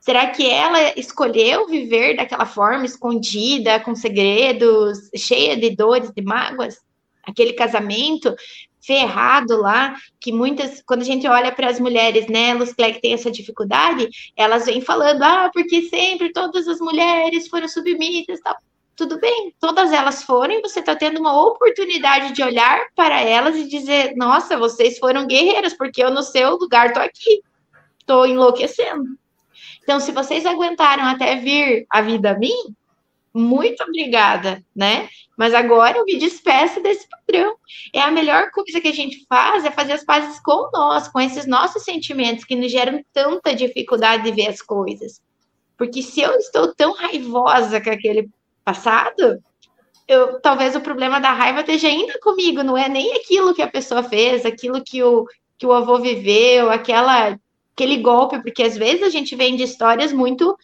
Será 0.00 0.28
que 0.28 0.46
ela 0.46 0.98
escolheu 0.98 1.66
viver 1.68 2.16
daquela 2.16 2.44
forma, 2.44 2.84
escondida, 2.84 3.80
com 3.80 3.94
segredos, 3.94 5.08
cheia 5.16 5.56
de 5.56 5.74
dores, 5.74 6.10
de 6.10 6.22
mágoas? 6.22 6.80
Aquele 7.24 7.52
casamento 7.54 8.34
ferrado 8.84 9.60
lá, 9.60 9.96
que 10.20 10.32
muitas, 10.32 10.82
quando 10.82 11.02
a 11.02 11.04
gente 11.04 11.26
olha 11.26 11.50
para 11.50 11.68
as 11.68 11.80
mulheres, 11.80 12.28
né, 12.28 12.54
Luz 12.54 12.72
que 12.72 13.00
tem 13.00 13.14
essa 13.14 13.30
dificuldade, 13.30 14.08
elas 14.36 14.66
vêm 14.66 14.80
falando, 14.80 15.22
ah, 15.22 15.50
porque 15.52 15.82
sempre 15.82 16.32
todas 16.32 16.68
as 16.68 16.78
mulheres 16.78 17.48
foram 17.48 17.66
submissas, 17.66 18.40
tal. 18.40 18.56
Tudo 18.96 19.20
bem, 19.20 19.54
todas 19.60 19.92
elas 19.92 20.22
foram, 20.22 20.54
e 20.54 20.62
você 20.62 20.80
está 20.80 20.96
tendo 20.96 21.20
uma 21.20 21.38
oportunidade 21.38 22.32
de 22.32 22.42
olhar 22.42 22.86
para 22.94 23.20
elas 23.20 23.54
e 23.54 23.68
dizer, 23.68 24.16
nossa, 24.16 24.56
vocês 24.56 24.98
foram 24.98 25.26
guerreiras, 25.26 25.74
porque 25.74 26.02
eu 26.02 26.10
no 26.10 26.22
seu 26.22 26.56
lugar 26.56 26.86
estou 26.86 27.02
aqui, 27.02 27.42
estou 28.00 28.26
enlouquecendo. 28.26 29.04
Então, 29.82 30.00
se 30.00 30.12
vocês 30.12 30.46
aguentaram 30.46 31.04
até 31.04 31.36
vir 31.36 31.86
a 31.90 32.00
vida 32.00 32.30
a 32.30 32.38
mim, 32.38 32.74
muito 33.34 33.82
obrigada, 33.82 34.64
né? 34.74 35.10
Mas 35.36 35.52
agora 35.52 35.98
eu 35.98 36.04
me 36.06 36.16
despeço 36.16 36.82
desse 36.82 37.06
padrão. 37.06 37.54
É 37.92 38.00
a 38.00 38.10
melhor 38.10 38.50
coisa 38.50 38.80
que 38.80 38.88
a 38.88 38.94
gente 38.94 39.26
faz 39.28 39.62
é 39.66 39.70
fazer 39.70 39.92
as 39.92 40.04
pazes 40.04 40.40
com 40.40 40.70
nós, 40.72 41.06
com 41.06 41.20
esses 41.20 41.46
nossos 41.46 41.82
sentimentos 41.82 42.44
que 42.44 42.56
nos 42.56 42.72
geram 42.72 43.04
tanta 43.12 43.54
dificuldade 43.54 44.22
de 44.22 44.32
ver 44.32 44.48
as 44.48 44.62
coisas. 44.62 45.20
Porque 45.76 46.00
se 46.02 46.22
eu 46.22 46.32
estou 46.36 46.74
tão 46.74 46.94
raivosa 46.94 47.78
com 47.78 47.90
aquele 47.90 48.30
passado, 48.66 49.40
eu, 50.08 50.40
talvez 50.40 50.74
o 50.74 50.80
problema 50.80 51.20
da 51.20 51.30
raiva 51.30 51.60
esteja 51.60 51.86
ainda 51.86 52.18
comigo, 52.18 52.64
não 52.64 52.76
é 52.76 52.88
nem 52.88 53.14
aquilo 53.14 53.54
que 53.54 53.62
a 53.62 53.70
pessoa 53.70 54.02
fez, 54.02 54.44
aquilo 54.44 54.82
que 54.82 55.02
o, 55.04 55.24
que 55.56 55.64
o 55.64 55.72
avô 55.72 56.00
viveu, 56.00 56.68
aquela, 56.68 57.38
aquele 57.72 57.98
golpe, 57.98 58.42
porque 58.42 58.64
às 58.64 58.76
vezes 58.76 59.04
a 59.04 59.08
gente 59.08 59.36
vem 59.36 59.54
de 59.54 59.62
histórias 59.62 60.12
muito 60.12 60.58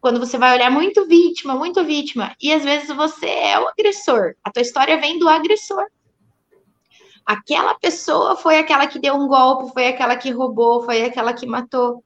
quando 0.00 0.18
você 0.18 0.36
vai 0.36 0.54
olhar 0.54 0.70
muito 0.70 1.06
vítima, 1.06 1.54
muito 1.54 1.84
vítima, 1.84 2.34
e 2.40 2.52
às 2.52 2.64
vezes 2.64 2.88
você 2.88 3.26
é 3.26 3.58
o 3.58 3.68
agressor. 3.68 4.34
A 4.42 4.50
tua 4.50 4.62
história 4.62 5.00
vem 5.00 5.18
do 5.18 5.28
agressor. 5.28 5.84
Aquela 7.24 7.74
pessoa 7.74 8.36
foi 8.36 8.58
aquela 8.58 8.86
que 8.86 8.98
deu 8.98 9.14
um 9.14 9.28
golpe, 9.28 9.72
foi 9.72 9.88
aquela 9.88 10.16
que 10.16 10.30
roubou, 10.30 10.82
foi 10.84 11.04
aquela 11.04 11.32
que 11.32 11.46
matou. 11.46 12.02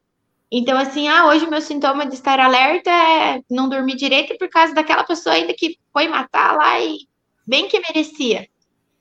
Então, 0.55 0.77
assim, 0.77 1.09
ah, 1.09 1.27
hoje 1.27 1.49
meu 1.49 1.63
sintoma 1.63 2.05
de 2.05 2.15
estar 2.15 2.39
alerta 2.39 2.91
é 2.91 3.41
não 3.51 3.69
dormir 3.71 3.97
direito 3.97 4.37
por 4.37 4.49
causa 4.51 4.75
daquela 4.75 5.03
pessoa 5.03 5.35
ainda 5.35 5.55
que 5.55 5.79
foi 5.93 6.09
matar 6.09 6.55
lá 6.57 6.79
e 6.79 7.09
bem 7.47 7.69
que 7.69 7.81
merecia. 7.81 8.47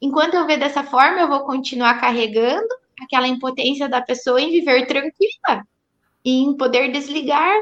Enquanto 0.02 0.36
eu 0.36 0.48
ver 0.48 0.58
dessa 0.58 0.84
forma, 0.84 1.20
eu 1.20 1.28
vou 1.28 1.42
continuar 1.42 2.00
carregando 2.00 2.74
aquela 3.04 3.28
impotência 3.28 3.90
da 3.90 4.02
pessoa 4.02 4.42
em 4.42 4.50
viver 4.50 4.88
tranquila 4.88 5.68
e 6.24 6.42
em 6.42 6.56
poder 6.56 6.92
desligar 6.92 7.62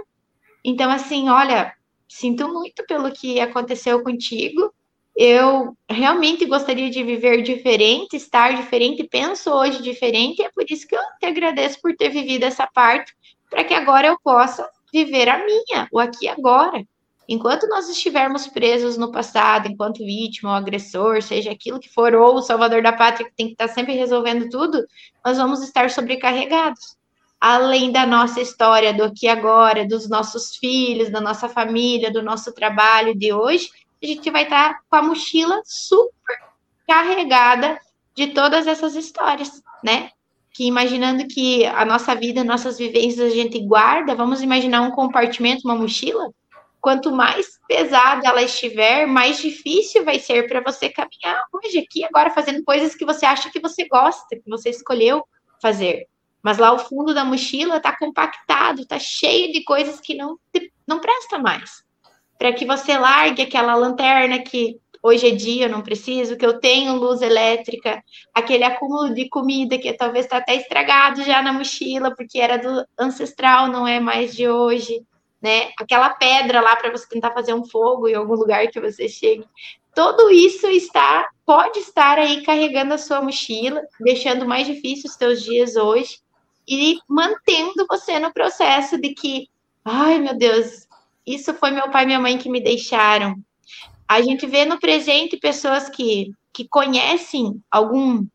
então, 0.64 0.92
assim, 0.92 1.30
olha, 1.30 1.74
sinto 2.08 2.48
muito 2.48 2.86
pelo 2.86 3.12
que 3.12 3.40
aconteceu 3.40 4.04
contigo. 4.04 4.74
Eu 5.16 5.76
realmente 5.90 6.46
gostaria 6.46 6.90
de 6.90 7.04
viver 7.04 7.42
diferente, 7.42 8.16
estar 8.16 8.56
diferente, 8.56 9.04
penso 9.04 9.52
hoje 9.52 9.82
diferente, 9.82 10.42
e 10.42 10.46
é 10.46 10.52
por 10.52 10.66
isso 10.70 10.88
que 10.88 10.96
eu 10.96 11.02
te 11.20 11.26
agradeço 11.26 11.80
por 11.82 11.96
ter 11.96 12.10
vivido 12.10 12.44
essa 12.44 12.66
parte, 12.68 13.14
para 13.50 13.64
que 13.64 13.74
agora 13.74 14.08
eu 14.08 14.20
possa 14.24 14.70
viver 14.92 15.30
a 15.30 15.46
minha, 15.46 15.88
o 15.92 16.00
aqui 16.00 16.26
e 16.26 16.30
agora. 16.30 16.84
Enquanto 17.28 17.68
nós 17.68 17.88
estivermos 17.88 18.48
presos 18.48 18.98
no 18.98 19.12
passado, 19.12 19.68
enquanto 19.68 20.00
vítima 20.00 20.50
ou 20.50 20.56
agressor, 20.56 21.22
seja 21.22 21.52
aquilo 21.52 21.80
que 21.80 21.88
for, 21.88 22.16
ou 22.16 22.36
o 22.36 22.42
salvador 22.42 22.82
da 22.82 22.92
pátria 22.92 23.28
que 23.28 23.36
tem 23.36 23.48
que 23.48 23.52
estar 23.54 23.68
sempre 23.68 23.94
resolvendo 23.94 24.50
tudo, 24.50 24.84
nós 25.24 25.38
vamos 25.38 25.62
estar 25.62 25.90
sobrecarregados 25.90 26.98
além 27.40 27.92
da 27.92 28.06
nossa 28.06 28.42
história 28.42 28.94
do 28.94 29.04
aqui 29.04 29.28
agora, 29.28 29.88
dos 29.88 30.10
nossos 30.10 30.58
filhos, 30.58 31.10
da 31.10 31.22
nossa 31.22 31.48
família, 31.48 32.12
do 32.12 32.22
nosso 32.22 32.52
trabalho 32.54 33.16
de 33.16 33.32
hoje, 33.32 33.70
a 34.04 34.06
gente 34.06 34.30
vai 34.30 34.44
estar 34.44 34.82
com 34.90 34.96
a 34.96 35.02
mochila 35.02 35.62
super 35.64 36.38
carregada 36.88 37.80
de 38.14 38.28
todas 38.28 38.68
essas 38.68 38.96
histórias, 38.96 39.62
né? 39.84 40.12
Que 40.54 40.66
imaginando 40.66 41.28
que 41.28 41.66
a 41.66 41.86
nossa 41.86 42.16
vida, 42.16 42.44
nossas 42.44 42.78
vivências 42.78 43.32
a 43.32 43.36
gente 43.36 43.60
guarda, 43.60 44.16
vamos 44.16 44.42
imaginar 44.42 44.82
um 44.82 44.92
compartimento, 44.92 45.62
uma 45.66 45.76
mochila. 45.76 46.32
Quanto 46.82 47.12
mais 47.12 47.60
pesada 47.68 48.28
ela 48.28 48.42
estiver, 48.42 49.06
mais 49.06 49.40
difícil 49.40 50.06
vai 50.06 50.18
ser 50.18 50.48
para 50.48 50.62
você 50.62 50.90
caminhar 50.90 51.44
hoje 51.54 51.78
aqui 51.78 52.06
agora 52.06 52.30
fazendo 52.30 52.64
coisas 52.64 52.96
que 52.96 53.06
você 53.06 53.26
acha 53.26 53.52
que 53.52 53.60
você 53.60 53.86
gosta, 53.88 54.36
que 54.36 54.50
você 54.50 54.70
escolheu 54.70 55.24
fazer. 55.62 56.08
Mas 56.42 56.58
lá 56.58 56.72
o 56.72 56.80
fundo 56.80 57.14
da 57.14 57.26
mochila 57.26 57.78
está 57.78 57.96
compactado, 57.96 58.82
está 58.82 58.98
cheio 58.98 59.52
de 59.52 59.64
coisas 59.64 60.00
que 60.00 60.16
não, 60.16 60.38
não 60.88 61.00
presta 61.00 61.38
mais. 61.38 61.84
Para 62.38 62.54
que 62.54 62.66
você 62.66 62.98
largue 62.98 63.42
aquela 63.42 63.76
lanterna 63.76 64.40
que 64.40 64.80
hoje 65.02 65.28
é 65.28 65.32
dia, 65.32 65.66
eu 65.66 65.70
não 65.70 65.82
preciso, 65.82 66.38
que 66.38 66.46
eu 66.46 66.60
tenho 66.60 66.96
luz 66.96 67.22
elétrica, 67.22 68.04
aquele 68.34 68.64
acúmulo 68.64 69.14
de 69.14 69.30
comida 69.30 69.78
que 69.78 69.94
talvez 69.94 70.26
está 70.26 70.38
até 70.38 70.56
estragado 70.56 71.24
já 71.24 71.42
na 71.42 71.54
mochila, 71.54 72.16
porque 72.16 72.40
era 72.40 72.58
do 72.58 72.86
ancestral, 72.98 73.68
não 73.68 73.88
é 73.88 74.00
mais 74.00 74.36
de 74.36 74.48
hoje, 74.48 75.02
né? 75.42 75.72
Aquela 75.80 76.10
pedra 76.10 76.62
lá 76.62 76.76
para 76.76 76.92
você 76.92 77.08
tentar 77.08 77.32
fazer 77.32 77.54
um 77.54 77.66
fogo 77.66 78.08
em 78.08 78.16
algum 78.16 78.36
lugar 78.36 78.68
que 78.68 78.80
você 78.80 79.08
chegue. 79.08 79.46
Tudo 79.96 80.30
isso 80.30 80.68
está, 80.68 81.28
pode 81.46 81.80
estar 81.80 82.18
aí 82.20 82.44
carregando 82.44 82.94
a 82.94 82.98
sua 82.98 83.22
mochila, 83.22 83.82
deixando 84.00 84.48
mais 84.48 84.68
difícil 84.68 85.10
os 85.10 85.16
seus 85.16 85.42
dias 85.42 85.76
hoje 85.76 86.20
e 86.68 87.00
mantendo 87.08 87.86
você 87.90 88.20
no 88.20 88.32
processo 88.32 89.00
de 89.00 89.14
que, 89.14 89.50
ai 89.84 90.20
meu 90.20 90.38
Deus, 90.38 90.88
isso 91.26 91.54
foi 91.56 91.72
meu 91.72 91.90
pai 91.90 92.04
e 92.04 92.06
minha 92.06 92.20
mãe 92.20 92.38
que 92.38 92.50
me 92.50 92.62
deixaram, 92.62 93.36
a 94.10 94.24
gente 94.24 94.48
vê 94.48 94.66
no 94.66 94.80
presente 94.80 95.38
pessoas 95.38 95.88
que, 95.88 96.32
que 96.52 96.68
conhecem 96.68 97.62
algum 97.70 98.26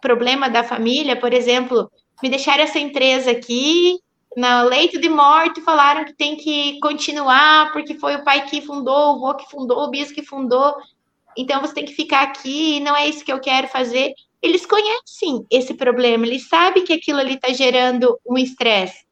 problema 0.00 0.48
da 0.48 0.62
família, 0.62 1.18
por 1.18 1.34
exemplo, 1.34 1.90
me 2.22 2.28
deixaram 2.28 2.62
essa 2.62 2.78
empresa 2.78 3.32
aqui, 3.32 3.98
no 4.36 4.62
leito 4.68 5.00
de 5.00 5.08
morte, 5.08 5.60
falaram 5.60 6.04
que 6.04 6.12
tem 6.12 6.36
que 6.36 6.78
continuar, 6.78 7.72
porque 7.72 7.98
foi 7.98 8.14
o 8.14 8.22
pai 8.22 8.46
que 8.46 8.60
fundou, 8.60 8.94
o 8.94 9.16
avô 9.16 9.34
que 9.34 9.50
fundou, 9.50 9.78
o 9.80 9.90
bispo 9.90 10.14
que 10.14 10.22
fundou, 10.22 10.76
então 11.36 11.60
você 11.60 11.74
tem 11.74 11.84
que 11.84 11.94
ficar 11.94 12.22
aqui, 12.22 12.78
não 12.78 12.94
é 12.94 13.08
isso 13.08 13.24
que 13.24 13.32
eu 13.32 13.40
quero 13.40 13.66
fazer. 13.66 14.14
Eles 14.40 14.64
conhecem 14.64 15.44
esse 15.50 15.74
problema, 15.74 16.24
eles 16.24 16.48
sabem 16.48 16.84
que 16.84 16.92
aquilo 16.92 17.18
ali 17.18 17.34
está 17.34 17.48
gerando 17.52 18.16
um 18.24 18.38
estresse. 18.38 19.04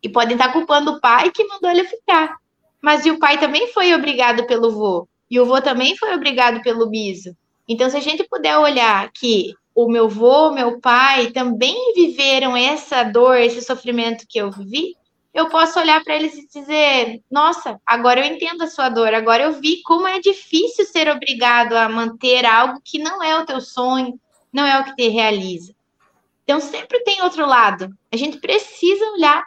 E 0.00 0.08
podem 0.08 0.36
estar 0.36 0.52
culpando 0.52 0.92
o 0.92 1.00
pai 1.00 1.32
que 1.32 1.44
mandou 1.44 1.68
ele 1.68 1.84
ficar. 1.84 2.36
Mas 2.80 3.04
o 3.06 3.18
pai 3.18 3.38
também 3.38 3.72
foi 3.72 3.92
obrigado 3.92 4.46
pelo 4.46 4.70
vô. 4.70 5.08
E 5.32 5.40
o 5.40 5.46
vô 5.46 5.62
também 5.62 5.96
foi 5.96 6.14
obrigado 6.14 6.60
pelo 6.60 6.90
biso. 6.90 7.34
Então, 7.66 7.88
se 7.88 7.96
a 7.96 8.00
gente 8.00 8.22
puder 8.24 8.58
olhar 8.58 9.10
que 9.12 9.54
o 9.74 9.90
meu 9.90 10.06
vô, 10.06 10.50
meu 10.50 10.78
pai 10.78 11.30
também 11.30 11.94
viveram 11.94 12.54
essa 12.54 13.02
dor, 13.02 13.38
esse 13.38 13.62
sofrimento 13.62 14.26
que 14.28 14.38
eu 14.38 14.50
vivi, 14.50 14.94
eu 15.32 15.48
posso 15.48 15.80
olhar 15.80 16.04
para 16.04 16.16
eles 16.16 16.34
e 16.34 16.46
dizer: 16.46 17.22
Nossa, 17.30 17.80
agora 17.86 18.20
eu 18.20 18.30
entendo 18.30 18.60
a 18.60 18.66
sua 18.66 18.90
dor, 18.90 19.14
agora 19.14 19.44
eu 19.44 19.52
vi 19.54 19.80
como 19.84 20.06
é 20.06 20.20
difícil 20.20 20.84
ser 20.84 21.08
obrigado 21.08 21.72
a 21.72 21.88
manter 21.88 22.44
algo 22.44 22.82
que 22.84 22.98
não 22.98 23.22
é 23.22 23.34
o 23.40 23.46
teu 23.46 23.62
sonho, 23.62 24.20
não 24.52 24.66
é 24.66 24.80
o 24.80 24.84
que 24.84 24.94
te 24.94 25.08
realiza. 25.08 25.74
Então, 26.44 26.60
sempre 26.60 27.00
tem 27.04 27.22
outro 27.22 27.46
lado. 27.46 27.88
A 28.12 28.18
gente 28.18 28.36
precisa 28.36 29.02
olhar 29.12 29.42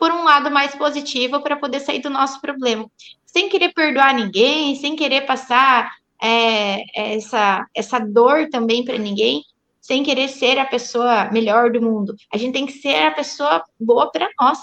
por 0.00 0.10
um 0.10 0.24
lado 0.24 0.50
mais 0.50 0.74
positivo 0.74 1.40
para 1.42 1.56
poder 1.56 1.78
sair 1.78 2.00
do 2.00 2.10
nosso 2.10 2.40
problema 2.40 2.90
sem 3.32 3.48
querer 3.48 3.72
perdoar 3.72 4.12
ninguém, 4.12 4.74
sem 4.74 4.96
querer 4.96 5.22
passar 5.22 5.92
é, 6.20 7.14
essa, 7.14 7.66
essa 7.74 7.98
dor 7.98 8.48
também 8.50 8.84
para 8.84 8.98
ninguém, 8.98 9.44
sem 9.80 10.02
querer 10.02 10.28
ser 10.28 10.58
a 10.58 10.64
pessoa 10.64 11.30
melhor 11.30 11.70
do 11.70 11.80
mundo. 11.80 12.14
A 12.32 12.36
gente 12.36 12.52
tem 12.52 12.66
que 12.66 12.72
ser 12.72 13.06
a 13.06 13.12
pessoa 13.12 13.62
boa 13.78 14.10
para 14.10 14.28
nós. 14.40 14.58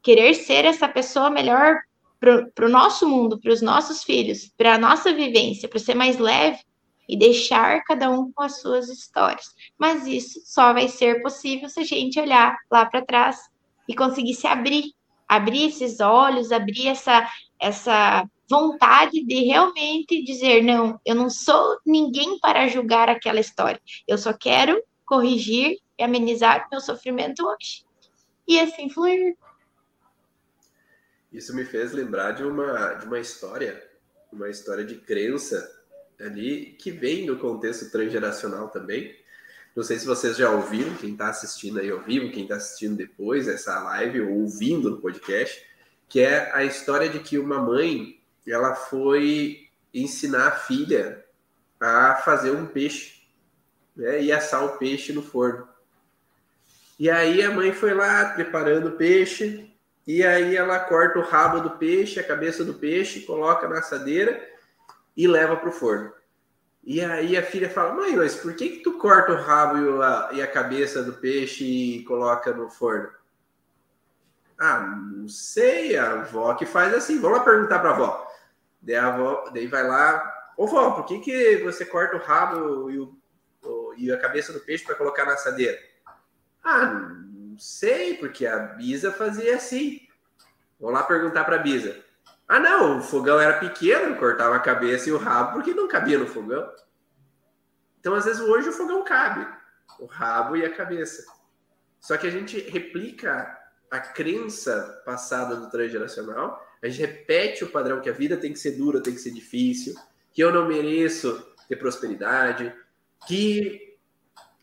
Querer 0.00 0.34
ser 0.34 0.64
essa 0.64 0.88
pessoa 0.88 1.28
melhor 1.28 1.76
para 2.20 2.66
o 2.66 2.70
nosso 2.70 3.08
mundo, 3.08 3.38
para 3.40 3.52
os 3.52 3.60
nossos 3.60 4.04
filhos, 4.04 4.50
para 4.56 4.74
a 4.74 4.78
nossa 4.78 5.12
vivência, 5.12 5.68
para 5.68 5.78
ser 5.78 5.94
mais 5.94 6.18
leve 6.18 6.58
e 7.08 7.16
deixar 7.16 7.82
cada 7.82 8.10
um 8.10 8.30
com 8.32 8.42
as 8.42 8.60
suas 8.60 8.88
histórias. 8.88 9.46
Mas 9.76 10.06
isso 10.06 10.40
só 10.44 10.72
vai 10.72 10.88
ser 10.88 11.20
possível 11.20 11.68
se 11.68 11.80
a 11.80 11.84
gente 11.84 12.20
olhar 12.20 12.56
lá 12.70 12.86
para 12.86 13.04
trás 13.04 13.38
e 13.88 13.94
conseguir 13.94 14.34
se 14.34 14.46
abrir, 14.46 14.92
abrir 15.26 15.68
esses 15.68 15.98
olhos, 16.00 16.52
abrir 16.52 16.88
essa, 16.88 17.28
essa 17.60 18.28
vontade 18.48 19.24
de 19.24 19.44
realmente 19.44 20.22
dizer: 20.22 20.62
não, 20.62 21.00
eu 21.04 21.14
não 21.14 21.30
sou 21.30 21.78
ninguém 21.86 22.38
para 22.38 22.68
julgar 22.68 23.08
aquela 23.08 23.40
história, 23.40 23.80
eu 24.06 24.18
só 24.18 24.32
quero 24.32 24.80
corrigir 25.04 25.78
e 25.98 26.02
amenizar 26.02 26.68
meu 26.70 26.80
sofrimento 26.80 27.44
hoje. 27.44 27.84
E 28.46 28.60
assim 28.60 28.88
fluir. 28.88 29.36
Isso 31.32 31.54
me 31.54 31.64
fez 31.64 31.92
lembrar 31.92 32.32
de 32.32 32.44
uma, 32.44 32.94
de 32.94 33.06
uma 33.06 33.18
história, 33.18 33.86
uma 34.32 34.48
história 34.48 34.84
de 34.84 34.96
crença 34.96 35.66
ali, 36.18 36.76
que 36.78 36.90
vem 36.90 37.26
do 37.26 37.38
contexto 37.38 37.90
transgeracional 37.90 38.68
também. 38.68 39.14
Não 39.78 39.84
sei 39.84 39.96
se 39.96 40.06
vocês 40.06 40.36
já 40.36 40.50
ouviram, 40.50 40.92
quem 40.96 41.12
está 41.12 41.28
assistindo 41.28 41.78
aí 41.78 41.88
ao 41.88 42.00
vivo, 42.00 42.32
quem 42.32 42.42
está 42.42 42.56
assistindo 42.56 42.96
depois 42.96 43.46
essa 43.46 43.78
live 43.78 44.22
ou 44.22 44.40
ouvindo 44.40 44.90
no 44.90 45.00
podcast, 45.00 45.64
que 46.08 46.18
é 46.18 46.52
a 46.52 46.64
história 46.64 47.08
de 47.08 47.20
que 47.20 47.38
uma 47.38 47.62
mãe 47.62 48.20
ela 48.44 48.74
foi 48.74 49.68
ensinar 49.94 50.48
a 50.48 50.50
filha 50.50 51.24
a 51.80 52.16
fazer 52.16 52.50
um 52.50 52.66
peixe 52.66 53.22
né, 53.94 54.20
e 54.20 54.32
assar 54.32 54.64
o 54.64 54.78
peixe 54.78 55.12
no 55.12 55.22
forno. 55.22 55.68
E 56.98 57.08
aí 57.08 57.40
a 57.40 57.52
mãe 57.52 57.72
foi 57.72 57.94
lá 57.94 58.30
preparando 58.30 58.88
o 58.88 58.96
peixe, 58.96 59.72
e 60.04 60.24
aí 60.24 60.56
ela 60.56 60.80
corta 60.80 61.20
o 61.20 61.22
rabo 61.22 61.60
do 61.60 61.78
peixe, 61.78 62.18
a 62.18 62.24
cabeça 62.24 62.64
do 62.64 62.74
peixe, 62.74 63.20
coloca 63.20 63.68
na 63.68 63.78
assadeira 63.78 64.44
e 65.16 65.28
leva 65.28 65.56
para 65.56 65.68
o 65.68 65.72
forno. 65.72 66.17
E 66.88 67.04
aí 67.04 67.36
a 67.36 67.42
filha 67.42 67.68
fala, 67.68 67.92
mãe, 67.92 68.16
mas 68.16 68.34
por 68.34 68.56
que, 68.56 68.66
que 68.70 68.78
tu 68.78 68.96
corta 68.96 69.32
o 69.32 69.36
rabo 69.36 69.76
e 69.76 70.02
a, 70.02 70.30
e 70.32 70.42
a 70.42 70.50
cabeça 70.50 71.02
do 71.02 71.12
peixe 71.12 71.62
e 71.62 72.04
coloca 72.04 72.50
no 72.50 72.70
forno? 72.70 73.10
Ah, 74.58 74.80
não 74.80 75.28
sei, 75.28 75.98
a 75.98 76.12
avó 76.12 76.54
que 76.54 76.64
faz 76.64 76.94
assim. 76.94 77.20
Vamos 77.20 77.36
lá 77.36 77.44
perguntar 77.44 77.80
para 77.80 77.90
avó. 77.90 78.26
Daí 78.80 78.96
a 78.96 79.06
avó, 79.06 79.50
daí 79.52 79.66
vai 79.66 79.86
lá, 79.86 80.50
ô 80.56 80.66
vó, 80.66 80.92
por 80.92 81.04
que, 81.04 81.18
que 81.18 81.58
você 81.58 81.84
corta 81.84 82.16
o 82.16 82.20
rabo 82.20 82.90
e, 82.90 82.98
o, 82.98 83.14
e 83.98 84.10
a 84.10 84.18
cabeça 84.18 84.50
do 84.50 84.60
peixe 84.60 84.86
para 84.86 84.94
colocar 84.94 85.26
na 85.26 85.34
assadeira? 85.34 85.78
Ah, 86.64 86.86
não 86.86 87.58
sei, 87.58 88.14
porque 88.14 88.46
a 88.46 88.60
Bisa 88.60 89.12
fazia 89.12 89.56
assim. 89.56 90.08
Vou 90.80 90.90
lá 90.90 91.02
perguntar 91.02 91.44
para 91.44 91.56
a 91.56 91.62
Bisa. 91.62 92.02
Ah, 92.48 92.58
não, 92.58 92.98
o 92.98 93.02
fogão 93.02 93.38
era 93.38 93.58
pequeno, 93.58 94.16
cortava 94.16 94.56
a 94.56 94.60
cabeça 94.60 95.08
e 95.08 95.12
o 95.12 95.18
rabo 95.18 95.52
porque 95.52 95.74
não 95.74 95.86
cabia 95.86 96.18
no 96.18 96.26
fogão. 96.26 96.66
Então, 98.00 98.14
às 98.14 98.24
vezes, 98.24 98.40
hoje 98.40 98.70
o 98.70 98.72
fogão 98.72 99.04
cabe, 99.04 99.46
o 100.00 100.06
rabo 100.06 100.56
e 100.56 100.64
a 100.64 100.74
cabeça. 100.74 101.24
Só 102.00 102.16
que 102.16 102.26
a 102.26 102.30
gente 102.30 102.58
replica 102.58 103.54
a 103.90 104.00
crença 104.00 105.02
passada 105.04 105.56
do 105.56 105.70
transgeracional, 105.70 106.64
a 106.82 106.88
gente 106.88 107.00
repete 107.00 107.64
o 107.64 107.70
padrão 107.70 108.00
que 108.00 108.08
a 108.08 108.14
vida 108.14 108.36
tem 108.36 108.52
que 108.52 108.58
ser 108.58 108.72
dura, 108.72 109.02
tem 109.02 109.14
que 109.14 109.20
ser 109.20 109.32
difícil, 109.32 109.94
que 110.32 110.42
eu 110.42 110.52
não 110.52 110.66
mereço 110.66 111.54
ter 111.68 111.76
prosperidade, 111.76 112.72
que 113.26 113.98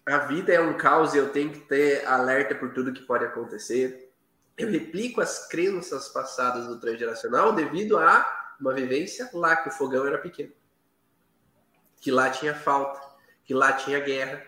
a 0.06 0.20
vida 0.20 0.54
é 0.54 0.60
um 0.60 0.78
caos 0.78 1.14
e 1.14 1.18
eu 1.18 1.30
tenho 1.30 1.52
que 1.52 1.60
ter 1.60 2.06
alerta 2.06 2.56
por 2.56 2.74
tudo 2.74 2.94
que 2.94 3.04
pode 3.04 3.26
acontecer. 3.26 4.05
Eu 4.58 4.70
replico 4.70 5.22
as 5.22 5.48
crenças 5.48 6.08
passadas 6.08 6.68
do 6.68 6.80
transgeracional 6.80 7.54
devido 7.54 7.98
a 7.98 8.56
uma 8.60 8.74
vivência 8.74 9.30
lá 9.34 9.56
que 9.56 9.70
o 9.70 9.72
fogão 9.72 10.08
era 10.08 10.18
pequeno, 10.18 10.54
que 12.00 12.10
lá 12.10 12.30
tinha 12.30 12.56
falta, 12.56 13.02
que 13.44 13.54
lá 13.54 13.74
tinha 13.74 14.00
guerra, 14.00 14.42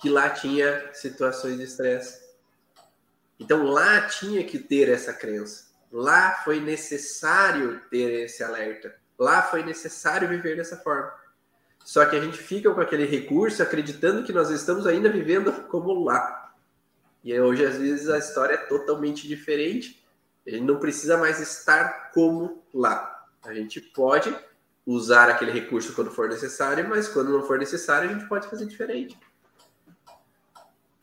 que 0.00 0.10
lá 0.10 0.28
tinha 0.30 0.92
situações 0.92 1.58
de 1.58 1.64
estresse. 1.64 2.20
Então 3.38 3.64
lá 3.64 4.08
tinha 4.08 4.44
que 4.44 4.58
ter 4.58 4.88
essa 4.88 5.12
crença. 5.12 5.70
Lá 5.92 6.40
foi 6.42 6.58
necessário 6.58 7.80
ter 7.88 8.24
esse 8.24 8.42
alerta. 8.42 8.96
Lá 9.18 9.42
foi 9.42 9.62
necessário 9.62 10.28
viver 10.28 10.56
dessa 10.56 10.76
forma. 10.76 11.12
Só 11.84 12.04
que 12.06 12.16
a 12.16 12.20
gente 12.20 12.38
fica 12.38 12.72
com 12.72 12.80
aquele 12.80 13.04
recurso 13.04 13.62
acreditando 13.62 14.24
que 14.24 14.32
nós 14.32 14.50
estamos 14.50 14.86
ainda 14.86 15.10
vivendo 15.10 15.52
como 15.68 15.92
lá. 16.04 16.41
E 17.22 17.38
hoje, 17.38 17.64
às 17.64 17.76
vezes, 17.76 18.08
a 18.08 18.18
história 18.18 18.54
é 18.54 18.58
totalmente 18.58 19.28
diferente. 19.28 20.02
A 20.46 20.50
gente 20.50 20.64
não 20.64 20.78
precisa 20.78 21.16
mais 21.16 21.40
estar 21.40 22.10
como 22.12 22.62
lá. 22.74 23.26
A 23.44 23.54
gente 23.54 23.80
pode 23.80 24.34
usar 24.84 25.28
aquele 25.28 25.52
recurso 25.52 25.94
quando 25.94 26.10
for 26.10 26.28
necessário, 26.28 26.88
mas 26.88 27.08
quando 27.08 27.30
não 27.30 27.46
for 27.46 27.58
necessário, 27.58 28.10
a 28.10 28.12
gente 28.12 28.28
pode 28.28 28.48
fazer 28.48 28.66
diferente. 28.66 29.16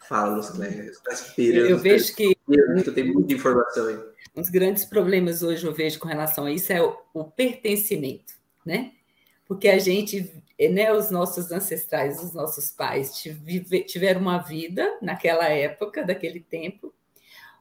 Fala, 0.10 0.36
Lucélia. 0.36 0.90
Está 0.90 1.14
esperando. 1.14 1.70
Eu 1.70 1.78
vejo 1.78 2.16
que. 2.16 2.36
Tu 2.84 2.92
tem 2.92 3.14
muita 3.14 3.34
informação 3.34 3.88
aí. 3.88 4.00
Um 4.36 4.42
dos 4.42 4.50
grandes 4.50 4.84
problemas 4.86 5.44
hoje 5.44 5.66
eu 5.66 5.74
vejo 5.74 6.00
com 6.00 6.08
relação 6.08 6.46
a 6.46 6.52
isso 6.52 6.72
é 6.74 6.82
o, 6.82 6.98
o 7.14 7.24
pertencimento, 7.26 8.34
né? 8.66 8.94
Porque 9.50 9.68
a 9.68 9.80
gente, 9.80 10.32
né, 10.72 10.94
os 10.94 11.10
nossos 11.10 11.52
ancestrais, 11.52 12.24
os 12.24 12.34
nossos 12.34 12.70
pais 12.70 13.20
tiveram 13.88 14.22
uma 14.22 14.38
vida 14.38 15.00
naquela 15.02 15.50
época, 15.50 16.06
daquele 16.06 16.40
tempo. 16.40 16.94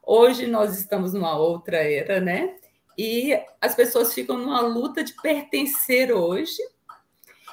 Hoje 0.05 0.45
nós 0.45 0.77
estamos 0.77 1.13
numa 1.13 1.35
outra 1.35 1.77
era, 1.77 2.21
né? 2.21 2.57
E 2.95 3.33
as 3.59 3.73
pessoas 3.73 4.13
ficam 4.13 4.37
numa 4.37 4.61
luta 4.61 5.03
de 5.03 5.13
pertencer 5.19 6.11
hoje 6.11 6.61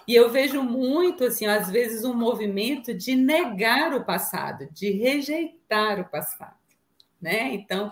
e 0.06 0.14
eu 0.14 0.28
vejo 0.28 0.62
muito, 0.62 1.24
assim, 1.24 1.46
às 1.46 1.70
vezes, 1.70 2.04
um 2.04 2.14
movimento 2.14 2.92
de 2.92 3.16
negar 3.16 3.94
o 3.94 4.04
passado, 4.04 4.68
de 4.70 4.90
rejeitar 4.90 5.98
o 5.98 6.10
passado, 6.10 6.58
né? 7.18 7.54
Então, 7.54 7.90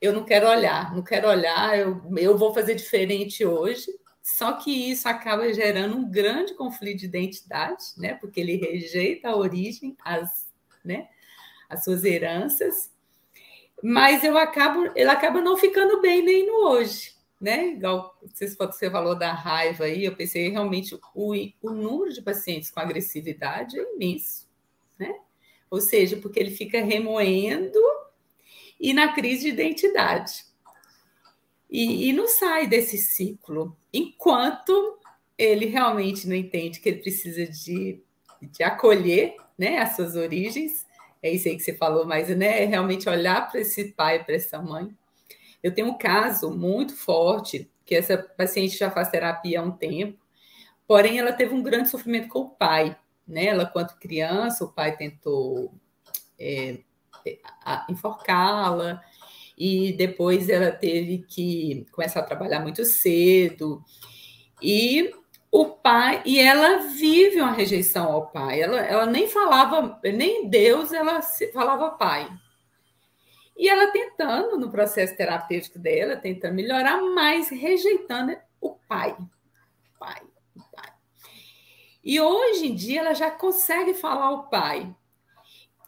eu 0.00 0.12
não 0.12 0.24
quero 0.24 0.48
olhar, 0.48 0.94
não 0.94 1.02
quero 1.02 1.28
olhar, 1.28 1.76
eu, 1.76 2.00
eu 2.16 2.38
vou 2.38 2.54
fazer 2.54 2.76
diferente 2.76 3.44
hoje, 3.44 3.90
só 4.22 4.52
que 4.52 4.70
isso 4.90 5.08
acaba 5.08 5.52
gerando 5.52 5.96
um 5.96 6.10
grande 6.10 6.54
conflito 6.54 7.00
de 7.00 7.06
identidade, 7.06 7.84
né? 7.96 8.14
Porque 8.14 8.40
ele 8.40 8.56
rejeita 8.56 9.28
a 9.28 9.36
origem, 9.36 9.96
as, 10.04 10.48
né? 10.84 11.08
as 11.70 11.84
suas 11.84 12.04
heranças, 12.04 12.90
mas 13.82 14.24
eu 14.24 14.36
acabo, 14.36 14.90
ele 14.94 15.08
acaba 15.08 15.40
não 15.40 15.56
ficando 15.56 16.00
bem 16.00 16.22
nem 16.22 16.46
no 16.46 16.68
hoje, 16.68 17.14
né? 17.40 17.68
Igual 17.68 18.18
você 18.34 18.90
falou 18.90 19.14
da 19.14 19.32
raiva 19.32 19.84
aí, 19.84 20.04
eu 20.04 20.14
pensei 20.14 20.48
realmente 20.48 20.98
o, 21.14 21.32
o 21.62 21.70
número 21.70 22.12
de 22.12 22.20
pacientes 22.20 22.70
com 22.70 22.80
agressividade 22.80 23.78
é 23.78 23.94
imenso, 23.94 24.48
né? 24.98 25.14
Ou 25.70 25.80
seja, 25.80 26.16
porque 26.16 26.40
ele 26.40 26.50
fica 26.50 26.82
remoendo 26.82 27.78
e 28.78 28.92
na 28.92 29.12
crise 29.12 29.44
de 29.44 29.48
identidade. 29.50 30.49
E, 31.70 32.08
e 32.08 32.12
não 32.12 32.26
sai 32.26 32.66
desse 32.66 32.98
ciclo, 32.98 33.76
enquanto 33.92 34.98
ele 35.38 35.66
realmente 35.66 36.26
não 36.26 36.34
entende 36.34 36.80
que 36.80 36.88
ele 36.88 37.00
precisa 37.00 37.46
de, 37.46 38.02
de 38.42 38.62
acolher 38.62 39.36
né, 39.56 39.78
as 39.78 39.94
suas 39.94 40.16
origens 40.16 40.84
é 41.22 41.30
isso 41.30 41.48
aí 41.48 41.56
que 41.56 41.62
você 41.62 41.74
falou, 41.74 42.06
mas 42.06 42.28
né, 42.34 42.62
é 42.62 42.66
realmente 42.66 43.08
olhar 43.08 43.50
para 43.50 43.60
esse 43.60 43.92
pai, 43.92 44.24
para 44.24 44.34
essa 44.34 44.60
mãe. 44.60 44.94
Eu 45.62 45.74
tenho 45.74 45.88
um 45.88 45.98
caso 45.98 46.50
muito 46.50 46.96
forte, 46.96 47.70
que 47.84 47.94
essa 47.94 48.16
paciente 48.16 48.78
já 48.78 48.90
faz 48.90 49.10
terapia 49.10 49.60
há 49.60 49.62
um 49.62 49.70
tempo, 49.70 50.18
porém 50.86 51.18
ela 51.18 51.32
teve 51.32 51.54
um 51.54 51.62
grande 51.62 51.90
sofrimento 51.90 52.28
com 52.28 52.40
o 52.40 52.50
pai. 52.50 52.96
Né? 53.28 53.46
Ela, 53.46 53.66
quando 53.66 53.98
criança, 53.98 54.64
o 54.64 54.72
pai 54.72 54.96
tentou 54.96 55.74
é, 56.38 56.78
enforcá-la, 57.88 59.02
e 59.60 59.92
depois 59.92 60.48
ela 60.48 60.72
teve 60.72 61.18
que 61.18 61.86
começar 61.92 62.20
a 62.20 62.24
trabalhar 62.24 62.60
muito 62.60 62.82
cedo. 62.82 63.84
E 64.62 65.12
o 65.52 65.66
pai, 65.66 66.22
e 66.24 66.40
ela 66.40 66.78
vive 66.78 67.42
uma 67.42 67.52
rejeição 67.52 68.10
ao 68.10 68.28
pai. 68.28 68.62
Ela, 68.62 68.80
ela 68.80 69.04
nem 69.04 69.28
falava, 69.28 70.00
nem 70.02 70.48
Deus, 70.48 70.94
ela 70.94 71.20
falava 71.52 71.90
pai. 71.90 72.26
E 73.54 73.68
ela 73.68 73.92
tentando, 73.92 74.58
no 74.58 74.70
processo 74.70 75.14
terapêutico 75.14 75.78
dela, 75.78 76.16
tentando 76.16 76.54
melhorar, 76.54 76.98
mas 77.02 77.50
rejeitando 77.50 78.34
o 78.62 78.70
pai. 78.88 79.14
Pai, 79.98 80.22
o 80.56 80.62
pai. 80.74 80.90
E 82.02 82.18
hoje 82.18 82.68
em 82.68 82.74
dia 82.74 83.00
ela 83.00 83.12
já 83.12 83.30
consegue 83.30 83.92
falar 83.92 84.30
o 84.30 84.44
pai. 84.44 84.90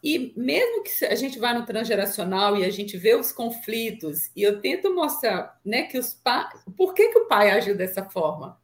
E 0.03 0.33
mesmo 0.35 0.83
que 0.83 1.05
a 1.05 1.15
gente 1.15 1.39
vá 1.39 1.53
no 1.53 1.65
transgeracional 1.65 2.57
e 2.57 2.65
a 2.65 2.69
gente 2.69 2.97
vê 2.97 3.15
os 3.15 3.31
conflitos, 3.31 4.29
e 4.35 4.43
eu 4.43 4.59
tento 4.59 4.93
mostrar 4.93 5.57
né, 5.63 5.83
que 5.83 5.97
os 5.97 6.13
pais. 6.13 6.61
Por 6.75 6.93
que, 6.93 7.07
que 7.07 7.19
o 7.19 7.27
pai 7.27 7.51
agiu 7.51 7.75
dessa 7.77 8.03
forma? 8.03 8.61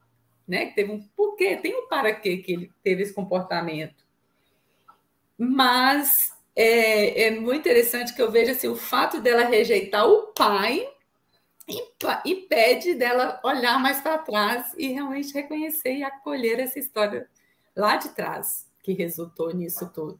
né? 0.49 0.65
Que 0.65 0.75
teve 0.75 0.91
um 0.91 0.99
porquê, 1.15 1.55
tem 1.55 1.75
um 1.75 1.87
para 1.87 2.11
quê 2.11 2.37
que 2.37 2.51
ele 2.51 2.73
teve 2.81 3.03
esse 3.03 3.13
comportamento. 3.13 4.03
Mas 5.37 6.35
é, 6.55 7.25
é 7.25 7.39
muito 7.39 7.59
interessante 7.59 8.15
que 8.15 8.21
eu 8.21 8.31
vejo 8.31 8.51
assim, 8.51 8.67
o 8.67 8.75
fato 8.75 9.21
dela 9.21 9.43
rejeitar 9.43 10.07
o 10.07 10.33
pai 10.33 10.89
impede 12.25 12.95
dela 12.95 13.39
olhar 13.43 13.79
mais 13.79 14.01
para 14.01 14.17
trás 14.17 14.73
e 14.75 14.87
realmente 14.87 15.31
reconhecer 15.31 15.97
e 15.97 16.03
acolher 16.03 16.59
essa 16.59 16.79
história 16.79 17.29
lá 17.75 17.95
de 17.95 18.09
trás 18.09 18.67
que 18.81 18.91
resultou 18.93 19.53
nisso 19.53 19.87
tudo. 19.93 20.19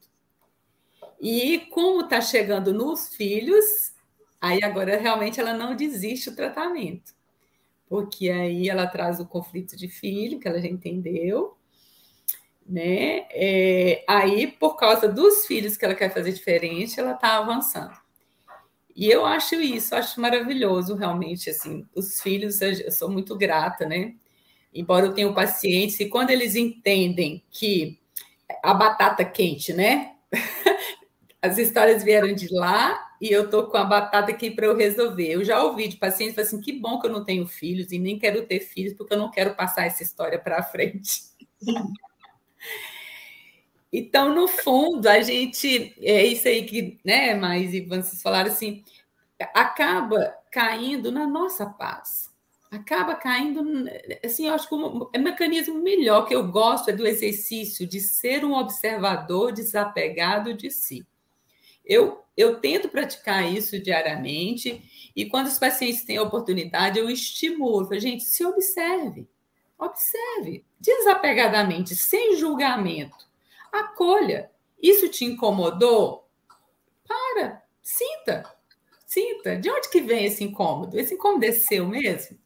E 1.20 1.60
como 1.72 2.02
está 2.02 2.22
chegando 2.22 2.74
nos 2.74 3.10
filhos, 3.16 3.94
aí 4.40 4.64
agora 4.64 4.98
realmente 4.98 5.40
ela 5.40 5.54
não 5.54 5.76
desiste 5.76 6.30
do 6.30 6.36
tratamento 6.36 7.14
porque 7.90 8.30
aí 8.30 8.70
ela 8.70 8.86
traz 8.86 9.20
o 9.20 9.26
conflito 9.26 9.76
de 9.76 9.88
filho, 9.88 10.40
que 10.40 10.48
ela 10.48 10.62
já 10.62 10.68
entendeu, 10.68 11.58
né? 12.66 13.26
É, 13.32 14.06
aí, 14.08 14.46
por 14.46 14.76
causa 14.78 15.08
dos 15.10 15.48
filhos 15.48 15.76
que 15.76 15.84
ela 15.84 15.96
quer 15.96 16.14
fazer 16.14 16.32
diferente, 16.32 17.00
ela 17.00 17.14
está 17.14 17.38
avançando. 17.38 17.98
E 18.96 19.10
eu 19.10 19.26
acho 19.26 19.56
isso, 19.56 19.96
acho 19.96 20.22
maravilhoso, 20.22 20.94
realmente, 20.96 21.50
assim, 21.50 21.88
os 21.96 22.22
filhos, 22.22 22.62
eu 22.62 22.92
sou 22.92 23.10
muito 23.10 23.36
grata, 23.36 23.88
né? 23.88 24.14
Embora 24.72 25.08
eu 25.08 25.14
tenha 25.14 25.34
pacientes, 25.34 26.00
e 26.00 26.08
quando 26.08 26.30
eles 26.30 26.56
entendem 26.56 27.44
que 27.50 28.00
a 28.64 28.74
batata 28.74 29.26
quente, 29.26 29.74
né? 29.74 30.16
As 31.42 31.58
histórias 31.58 32.04
vieram 32.04 32.34
de 32.34 32.54
lá 32.54 33.14
e 33.22 33.32
eu 33.32 33.50
tô 33.50 33.68
com 33.68 33.78
a 33.78 33.84
batata 33.86 34.32
aqui 34.32 34.52
para 34.52 34.66
eu 34.66 34.76
resolver. 34.76 35.32
Eu 35.32 35.44
já 35.44 35.64
ouvi 35.64 35.88
de 35.88 35.96
pacientes 35.96 36.38
assim, 36.38 36.60
que 36.60 36.74
bom 36.74 37.00
que 37.00 37.08
eu 37.08 37.12
não 37.12 37.24
tenho 37.24 37.48
filhos 37.48 37.92
e 37.92 38.00
nem 38.00 38.20
quero 38.20 38.46
ter 38.46 38.60
filhos 38.60 38.94
porque 38.94 39.14
eu 39.14 39.18
não 39.18 39.32
quero 39.32 39.56
passar 39.56 39.86
essa 39.86 40.04
história 40.04 40.38
para 40.38 40.62
frente. 40.64 41.24
então, 43.92 44.36
no 44.36 44.50
fundo, 44.50 45.08
a 45.08 45.22
gente 45.22 45.96
é 46.02 46.26
isso 46.26 46.48
aí 46.48 46.66
que, 46.66 47.00
né, 47.06 47.34
mas 47.36 47.74
e 47.74 47.82
vocês 47.82 48.22
falaram 48.22 48.52
assim, 48.52 48.84
acaba 49.54 50.36
caindo 50.52 51.10
na 51.12 51.26
nossa 51.26 51.66
paz. 51.66 52.30
Acaba 52.70 53.16
caindo, 53.16 53.90
assim, 54.24 54.48
eu 54.48 54.54
acho 54.54 54.68
que 54.68 54.76
o 54.76 55.10
um 55.16 55.22
mecanismo 55.22 55.82
melhor 55.82 56.28
que 56.28 56.36
eu 56.36 56.48
gosto 56.48 56.90
é 56.90 56.94
do 56.94 57.08
exercício 57.08 57.88
de 57.88 58.00
ser 58.00 58.46
um 58.46 58.54
observador 58.54 59.52
desapegado 59.52 60.54
de 60.54 60.70
si. 60.70 61.08
Eu, 61.90 62.24
eu 62.38 62.60
tento 62.60 62.88
praticar 62.88 63.52
isso 63.52 63.82
diariamente 63.82 65.12
e 65.16 65.26
quando 65.26 65.48
os 65.48 65.58
pacientes 65.58 66.06
têm 66.06 66.18
a 66.18 66.24
oportunidade, 66.24 67.00
eu 67.00 67.10
estimulo. 67.10 68.00
gente, 68.00 68.24
se 68.24 68.46
observe. 68.46 69.28
Observe, 69.76 70.64
desapegadamente, 70.80 71.96
sem 71.96 72.36
julgamento. 72.36 73.18
Acolha. 73.72 74.52
Isso 74.80 75.10
te 75.10 75.26
incomodou? 75.26 76.30
Para, 77.08 77.64
sinta, 77.82 78.46
sinta. 79.06 79.56
De 79.56 79.70
onde 79.70 79.90
que 79.90 80.02
vem 80.02 80.26
esse 80.26 80.44
incômodo? 80.44 81.00
Esse 81.00 81.16
incômodo 81.16 81.44
é 81.46 81.52
seu 81.52 81.88
mesmo? 81.88 82.38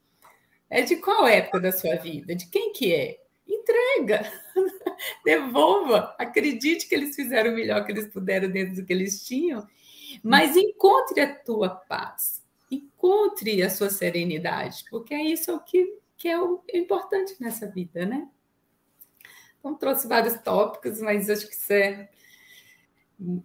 É 0.70 0.84
de 0.84 0.96
qual 0.96 1.28
época 1.28 1.60
da 1.60 1.72
sua 1.72 1.96
vida? 1.98 2.34
De 2.34 2.48
quem 2.48 2.72
que 2.72 2.94
é? 2.94 3.20
Entrega. 3.48 4.32
devolva, 5.24 6.16
acredite 6.18 6.88
que 6.88 6.96
eles 6.96 7.16
fizeram 7.16 7.52
o 7.52 7.56
melhor 7.56 7.86
que 7.86 7.92
eles 7.92 8.08
puderam 8.08 8.50
dentro 8.50 8.76
do 8.76 8.86
que 8.86 8.94
eles 8.94 9.26
tinham, 9.26 9.68
mas 10.24 10.56
encontre 10.56 11.22
a 11.22 11.36
tua 11.36 11.70
paz, 11.70 12.44
encontre 12.70 13.62
a 13.62 13.70
sua 13.70 13.90
serenidade, 13.90 14.86
porque 14.90 15.14
é 15.14 15.24
isso 15.24 15.60
que, 15.66 15.98
que 16.18 16.28
é 16.28 16.40
o 16.40 16.62
importante 16.74 17.36
nessa 17.40 17.68
vida, 17.68 18.06
né? 18.06 18.28
Então, 19.60 19.76
trouxe 19.76 20.08
vários 20.08 20.36
tópicos, 20.42 21.00
mas 21.00 21.30
acho 21.30 21.48
que 21.48 21.56
isso 21.56 21.72
é, 21.72 22.10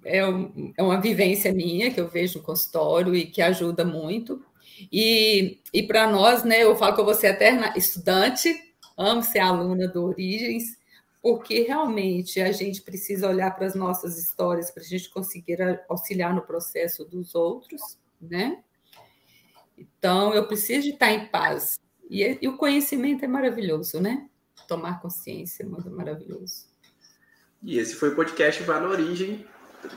é, 0.04 0.26
um, 0.26 0.72
é 0.76 0.82
uma 0.82 1.00
vivência 1.00 1.52
minha 1.52 1.92
que 1.92 2.00
eu 2.00 2.08
vejo 2.08 2.38
no 2.38 2.44
consultório 2.44 3.14
e 3.14 3.26
que 3.26 3.40
ajuda 3.40 3.84
muito. 3.84 4.44
E, 4.90 5.60
e 5.72 5.82
para 5.82 6.10
nós, 6.10 6.42
né, 6.42 6.64
eu 6.64 6.74
falo 6.76 6.94
que 6.94 7.00
eu 7.00 7.04
vou 7.04 7.14
ser 7.14 7.28
eterna 7.28 7.72
estudante, 7.76 8.52
amo 8.96 9.22
ser 9.22 9.38
aluna 9.38 9.86
do 9.86 10.04
Origens, 10.06 10.77
porque 11.28 11.60
realmente 11.60 12.40
a 12.40 12.50
gente 12.52 12.80
precisa 12.80 13.28
olhar 13.28 13.54
para 13.54 13.66
as 13.66 13.74
nossas 13.74 14.16
histórias 14.16 14.70
para 14.70 14.82
a 14.82 14.86
gente 14.86 15.10
conseguir 15.10 15.58
auxiliar 15.86 16.34
no 16.34 16.40
processo 16.40 17.04
dos 17.04 17.34
outros, 17.34 17.98
né? 18.18 18.62
Então, 19.76 20.32
eu 20.32 20.46
preciso 20.46 20.88
estar 20.88 21.12
em 21.12 21.26
paz. 21.26 21.78
E, 22.08 22.38
e 22.40 22.48
o 22.48 22.56
conhecimento 22.56 23.26
é 23.26 23.28
maravilhoso, 23.28 24.00
né? 24.00 24.26
Tomar 24.66 25.02
consciência 25.02 25.64
é 25.64 25.66
muito 25.66 25.90
maravilhoso. 25.90 26.64
E 27.62 27.78
esse 27.78 27.94
foi 27.94 28.08
o 28.08 28.16
podcast 28.16 28.62
Vá 28.62 28.80
na 28.80 28.88
Origem. 28.88 29.46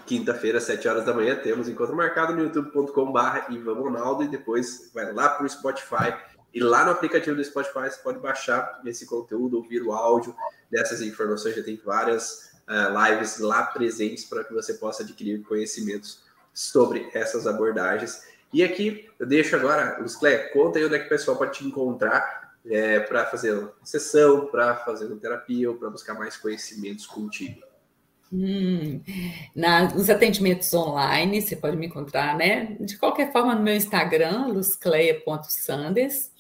Quinta-feira, 0.05 0.57
às 0.57 0.65
7 0.65 0.85
horas 0.85 1.05
da 1.05 1.13
manhã, 1.13 1.37
temos 1.37 1.69
encontro 1.69 1.95
marcado 1.95 2.35
no 2.35 2.43
youtube.com.br 2.43 3.53
Ivan 3.53 3.75
Ronaldo 3.75 4.23
e 4.23 4.27
depois 4.27 4.91
vai 4.93 5.13
lá 5.13 5.29
para 5.29 5.45
o 5.45 5.49
Spotify 5.49 6.13
e 6.53 6.59
lá 6.59 6.85
no 6.85 6.91
aplicativo 6.91 7.35
do 7.35 7.43
Spotify 7.43 7.89
você 7.89 8.01
pode 8.01 8.19
baixar 8.19 8.81
esse 8.85 9.05
conteúdo, 9.05 9.57
ouvir 9.57 9.81
o 9.81 9.93
áudio 9.93 10.35
dessas 10.69 11.01
informações. 11.01 11.55
Já 11.55 11.63
tem 11.63 11.79
várias 11.83 12.51
uh, 12.67 13.09
lives 13.09 13.39
lá 13.39 13.63
presentes 13.63 14.25
para 14.25 14.43
que 14.43 14.53
você 14.53 14.73
possa 14.73 15.03
adquirir 15.03 15.41
conhecimentos 15.43 16.23
sobre 16.53 17.09
essas 17.13 17.47
abordagens. 17.47 18.23
E 18.53 18.63
aqui 18.63 19.09
eu 19.17 19.25
deixo 19.25 19.55
agora, 19.55 19.97
Luclé, 19.99 20.49
conta 20.49 20.77
aí 20.77 20.85
onde 20.85 20.95
é 20.95 20.99
que 20.99 21.05
o 21.05 21.09
pessoal 21.09 21.37
pode 21.37 21.57
te 21.57 21.65
encontrar 21.65 22.41
é, 22.65 22.99
para 22.99 23.25
fazer 23.25 23.69
sessão, 23.83 24.47
para 24.47 24.75
fazer 24.77 25.07
terapia 25.15 25.69
ou 25.69 25.77
para 25.77 25.89
buscar 25.89 26.13
mais 26.13 26.35
conhecimentos 26.37 27.05
contigo. 27.07 27.61
Hum, 28.31 29.01
na, 29.53 29.93
nos 29.93 30.09
atendimentos 30.09 30.73
online, 30.73 31.41
você 31.41 31.55
pode 31.55 31.75
me 31.75 31.87
encontrar, 31.87 32.37
né? 32.37 32.77
De 32.79 32.97
qualquer 32.97 33.31
forma, 33.31 33.53
no 33.53 33.61
meu 33.61 33.75
Instagram, 33.75 34.47
luzcleia.sanders. 34.47 36.31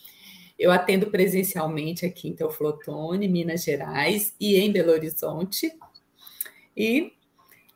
Eu 0.61 0.71
atendo 0.71 1.07
presencialmente 1.07 2.05
aqui 2.05 2.29
em 2.29 2.35
Teoflotone, 2.35 3.27
Minas 3.27 3.63
Gerais 3.63 4.35
e 4.39 4.57
em 4.57 4.71
Belo 4.71 4.91
Horizonte. 4.91 5.73
E 6.77 7.13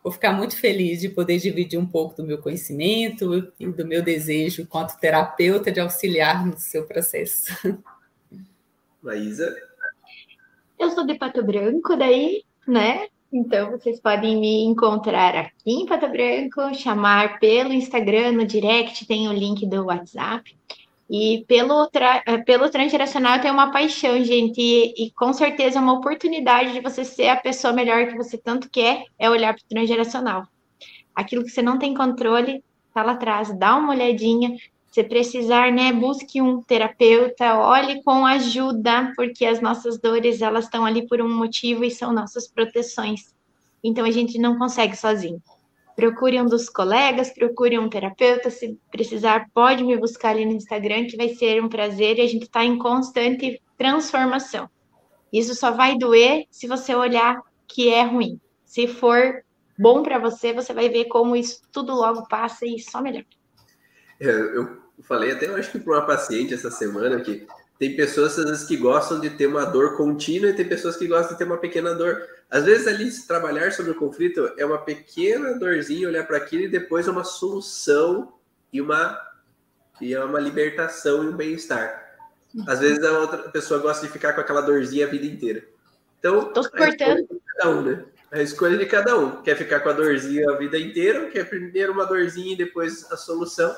vou 0.04 0.14
ficar 0.14 0.32
muito 0.34 0.56
feliz 0.56 1.02
de 1.02 1.10
poder 1.10 1.40
dividir 1.40 1.80
um 1.80 1.86
pouco 1.88 2.16
do 2.16 2.24
meu 2.24 2.38
conhecimento 2.38 3.52
e 3.60 3.66
do 3.66 3.88
meu 3.88 4.04
desejo 4.04 4.62
enquanto 4.62 5.00
terapeuta 5.00 5.72
de 5.72 5.80
auxiliar 5.80 6.46
no 6.46 6.60
seu 6.60 6.86
processo. 6.86 7.52
Maísa? 9.02 9.56
Eu 10.78 10.92
sou 10.92 11.08
de 11.08 11.16
Pato 11.16 11.44
Branco, 11.44 11.96
daí, 11.96 12.44
né? 12.68 13.08
Então, 13.34 13.72
vocês 13.72 14.00
podem 14.00 14.40
me 14.40 14.64
encontrar 14.64 15.36
aqui 15.36 15.72
em 15.72 15.88
Pato 15.88 16.08
Branco, 16.08 16.72
chamar 16.76 17.40
pelo 17.40 17.74
Instagram, 17.74 18.34
no 18.34 18.46
direct, 18.46 19.08
tem 19.08 19.28
o 19.28 19.34
link 19.34 19.66
do 19.66 19.86
WhatsApp. 19.86 20.56
E 21.10 21.46
pelo, 21.48 21.88
tra 21.88 22.24
pelo 22.46 22.70
transgeracional 22.70 23.36
eu 23.36 23.42
tenho 23.42 23.54
uma 23.54 23.72
paixão, 23.72 24.24
gente, 24.24 24.60
e, 24.60 25.06
e, 25.06 25.12
com 25.12 25.32
certeza 25.34 25.78
é 25.78 25.82
uma 25.82 25.94
oportunidade 25.94 26.74
de 26.74 26.82
você 26.82 27.06
ser 27.06 27.28
a 27.28 27.36
pessoa 27.36 27.74
melhor 27.74 28.08
que 28.08 28.16
você 28.16 28.38
tanto 28.38 28.70
quer, 28.70 29.06
é 29.20 29.30
olhar 29.30 29.54
para 29.54 29.62
o 29.62 29.70
transgeracional. 29.70 30.48
Aquilo 31.14 31.44
que 31.44 31.52
você 31.52 31.62
não 31.62 31.78
tem 31.78 31.94
controle, 31.94 32.64
tá 32.94 33.04
lá 33.04 33.12
atrás, 33.12 33.56
dá 33.58 33.76
uma 33.76 33.94
olhadinha. 33.94 34.58
Se 34.92 35.04
precisar, 35.04 35.72
né, 35.72 35.94
busque 35.94 36.42
um 36.42 36.62
terapeuta, 36.62 37.60
olhe 37.60 38.02
com 38.02 38.26
ajuda, 38.26 39.14
porque 39.16 39.46
as 39.46 39.62
nossas 39.62 40.00
dores, 40.00 40.42
elas 40.42 40.66
estão 40.66 40.86
ali 40.86 41.08
por 41.08 41.22
um 41.22 41.30
motivo 41.30 41.84
e 41.84 41.92
são 41.92 42.12
nossas 42.12 42.48
proteções. 42.48 43.34
Então 43.84 44.06
a 44.06 44.12
gente 44.12 44.40
não 44.40 44.58
consegue 44.58 44.96
sozinho 44.96 45.42
procure 45.96 46.42
um 46.42 46.46
dos 46.46 46.70
colegas, 46.70 47.32
procure 47.32 47.80
um 47.80 47.90
terapeuta, 47.90 48.50
se 48.50 48.78
precisar, 48.92 49.50
pode 49.54 49.84
me 49.84 49.98
buscar 49.98 50.32
ali 50.32 50.46
no 50.46 50.52
Instagram, 50.52 51.08
que 51.08 51.16
vai 51.16 51.30
ser 51.30 51.64
um 51.64 51.70
prazer 51.70 52.18
e 52.18 52.22
a 52.22 52.28
gente 52.28 52.44
está 52.44 52.64
em 52.64 52.78
constante 52.78 53.62
transformação. 53.78 54.70
Isso 55.32 55.56
só 55.56 55.72
vai 55.72 55.98
doer 55.98 56.46
se 56.52 56.68
você 56.68 56.94
olhar 56.94 57.42
que 57.68 57.90
é 57.90 58.04
ruim. 58.04 58.40
Se 58.64 58.88
for 58.88 59.44
bom 59.78 60.04
para 60.04 60.20
você, 60.20 60.54
você 60.54 60.74
vai 60.74 60.90
ver 60.90 61.06
como 61.06 61.36
isso 61.36 61.62
tudo 61.72 61.94
logo 61.94 62.28
passa 62.28 62.66
e 62.66 62.80
só 62.80 63.02
melhor. 63.02 63.24
É, 64.20 64.30
eu 64.30 64.78
falei 65.04 65.32
até, 65.32 65.48
eu 65.48 65.56
acho 65.56 65.72
que 65.72 65.80
para 65.80 65.94
uma 65.94 66.06
paciente 66.06 66.54
essa 66.54 66.72
semana 66.72 67.20
que 67.22 67.46
tem 67.78 67.96
pessoas 67.96 68.38
às 68.40 68.46
vezes 68.46 68.68
que 68.68 68.78
gostam 68.78 69.20
de 69.20 69.30
ter 69.30 69.48
uma 69.48 69.66
dor 69.66 69.98
contínua 69.98 70.50
e 70.50 70.54
tem 70.54 70.68
pessoas 70.68 70.96
que 70.96 71.08
gostam 71.08 71.34
de 71.34 71.38
ter 71.38 71.44
uma 71.44 71.58
pequena 71.58 71.94
dor. 71.94 72.22
Às 72.50 72.64
vezes 72.64 72.88
ali 72.88 73.12
se 73.12 73.28
trabalhar 73.28 73.72
sobre 73.74 73.92
o 73.92 73.96
conflito 73.96 74.52
é 74.58 74.66
uma 74.66 74.78
pequena 74.78 75.54
dorzinha, 75.60 76.08
olhar 76.08 76.26
para 76.26 76.38
aquilo 76.38 76.64
e 76.64 76.70
depois 76.70 77.08
é 77.08 77.12
uma 77.12 77.24
solução 77.24 78.34
e 78.72 78.82
uma 78.82 79.20
e 80.00 80.14
é 80.14 80.24
uma 80.24 80.40
libertação 80.40 81.24
e 81.24 81.28
um 81.28 81.36
bem-estar. 81.36 82.18
Às 82.68 82.80
vezes 82.80 83.04
a 83.04 83.20
outra 83.20 83.38
pessoa 83.50 83.80
gosta 83.80 84.06
de 84.06 84.12
ficar 84.12 84.34
com 84.34 84.42
aquela 84.42 84.62
dorzinha 84.62 85.06
a 85.06 85.10
vida 85.10 85.26
inteira. 85.26 85.64
Então, 86.20 86.54
Tô 86.54 86.70
cortando. 86.70 87.28
cada 87.58 87.70
um, 87.70 87.82
né? 87.82 88.06
A 88.32 88.42
escolha 88.42 88.78
de 88.78 88.86
cada 88.86 89.18
um. 89.18 89.42
Quer 89.42 89.56
ficar 89.56 89.82
com 89.82 89.90
a 89.90 89.94
dorzinha 89.94 90.50
a 90.50 90.58
vida 90.58 90.80
inteira, 90.80 91.30
quer 91.30 91.48
primeiro 91.48 91.94
uma 91.94 92.06
dorzinha 92.06 92.54
e 92.54 92.58
depois 92.58 93.10
a 93.12 93.18
solução? 93.18 93.76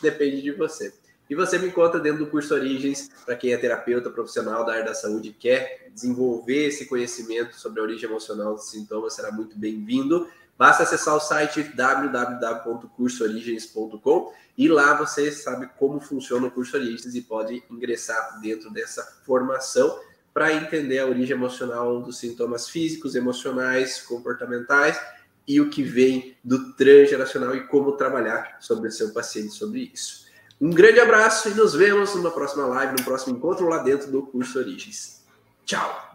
Depende 0.00 0.42
de 0.42 0.52
você. 0.52 0.92
E 1.28 1.34
você 1.34 1.58
me 1.58 1.66
encontra 1.68 2.00
dentro 2.00 2.24
do 2.24 2.30
curso 2.30 2.54
Origens, 2.54 3.10
para 3.26 3.36
quem 3.36 3.52
é 3.52 3.58
terapeuta 3.58 4.08
profissional 4.08 4.64
da 4.64 4.72
área 4.72 4.84
da 4.84 4.94
saúde 4.94 5.28
e 5.28 5.32
quer 5.32 5.90
desenvolver 5.92 6.68
esse 6.68 6.86
conhecimento 6.86 7.54
sobre 7.54 7.80
a 7.80 7.82
origem 7.82 8.08
emocional 8.08 8.54
dos 8.54 8.70
sintomas, 8.70 9.12
será 9.14 9.30
muito 9.30 9.58
bem-vindo. 9.58 10.26
Basta 10.56 10.84
acessar 10.84 11.14
o 11.14 11.20
site 11.20 11.62
www.cursoorigens.com 11.62 14.32
e 14.56 14.68
lá 14.68 14.94
você 14.94 15.30
sabe 15.30 15.68
como 15.78 16.00
funciona 16.00 16.46
o 16.46 16.50
curso 16.50 16.74
Origens 16.76 17.14
e 17.14 17.20
pode 17.20 17.62
ingressar 17.70 18.40
dentro 18.40 18.70
dessa 18.70 19.20
formação 19.24 20.00
para 20.32 20.54
entender 20.54 21.00
a 21.00 21.06
origem 21.06 21.36
emocional 21.36 22.00
dos 22.00 22.16
sintomas 22.18 22.68
físicos, 22.68 23.14
emocionais, 23.14 24.00
comportamentais 24.00 24.98
e 25.46 25.60
o 25.60 25.68
que 25.68 25.82
vem 25.82 26.38
do 26.42 26.72
transgeracional 26.74 27.54
e 27.54 27.66
como 27.66 27.96
trabalhar 27.96 28.56
sobre 28.60 28.88
o 28.88 28.92
seu 28.92 29.12
paciente 29.12 29.52
sobre 29.52 29.90
isso. 29.92 30.27
Um 30.60 30.70
grande 30.70 30.98
abraço 30.98 31.48
e 31.48 31.54
nos 31.54 31.74
vemos 31.74 32.14
numa 32.14 32.30
próxima 32.30 32.66
live, 32.66 32.96
no 32.98 33.04
próximo 33.04 33.36
encontro 33.36 33.68
lá 33.68 33.78
dentro 33.78 34.10
do 34.10 34.22
curso 34.22 34.58
Origens. 34.58 35.22
Tchau! 35.64 36.07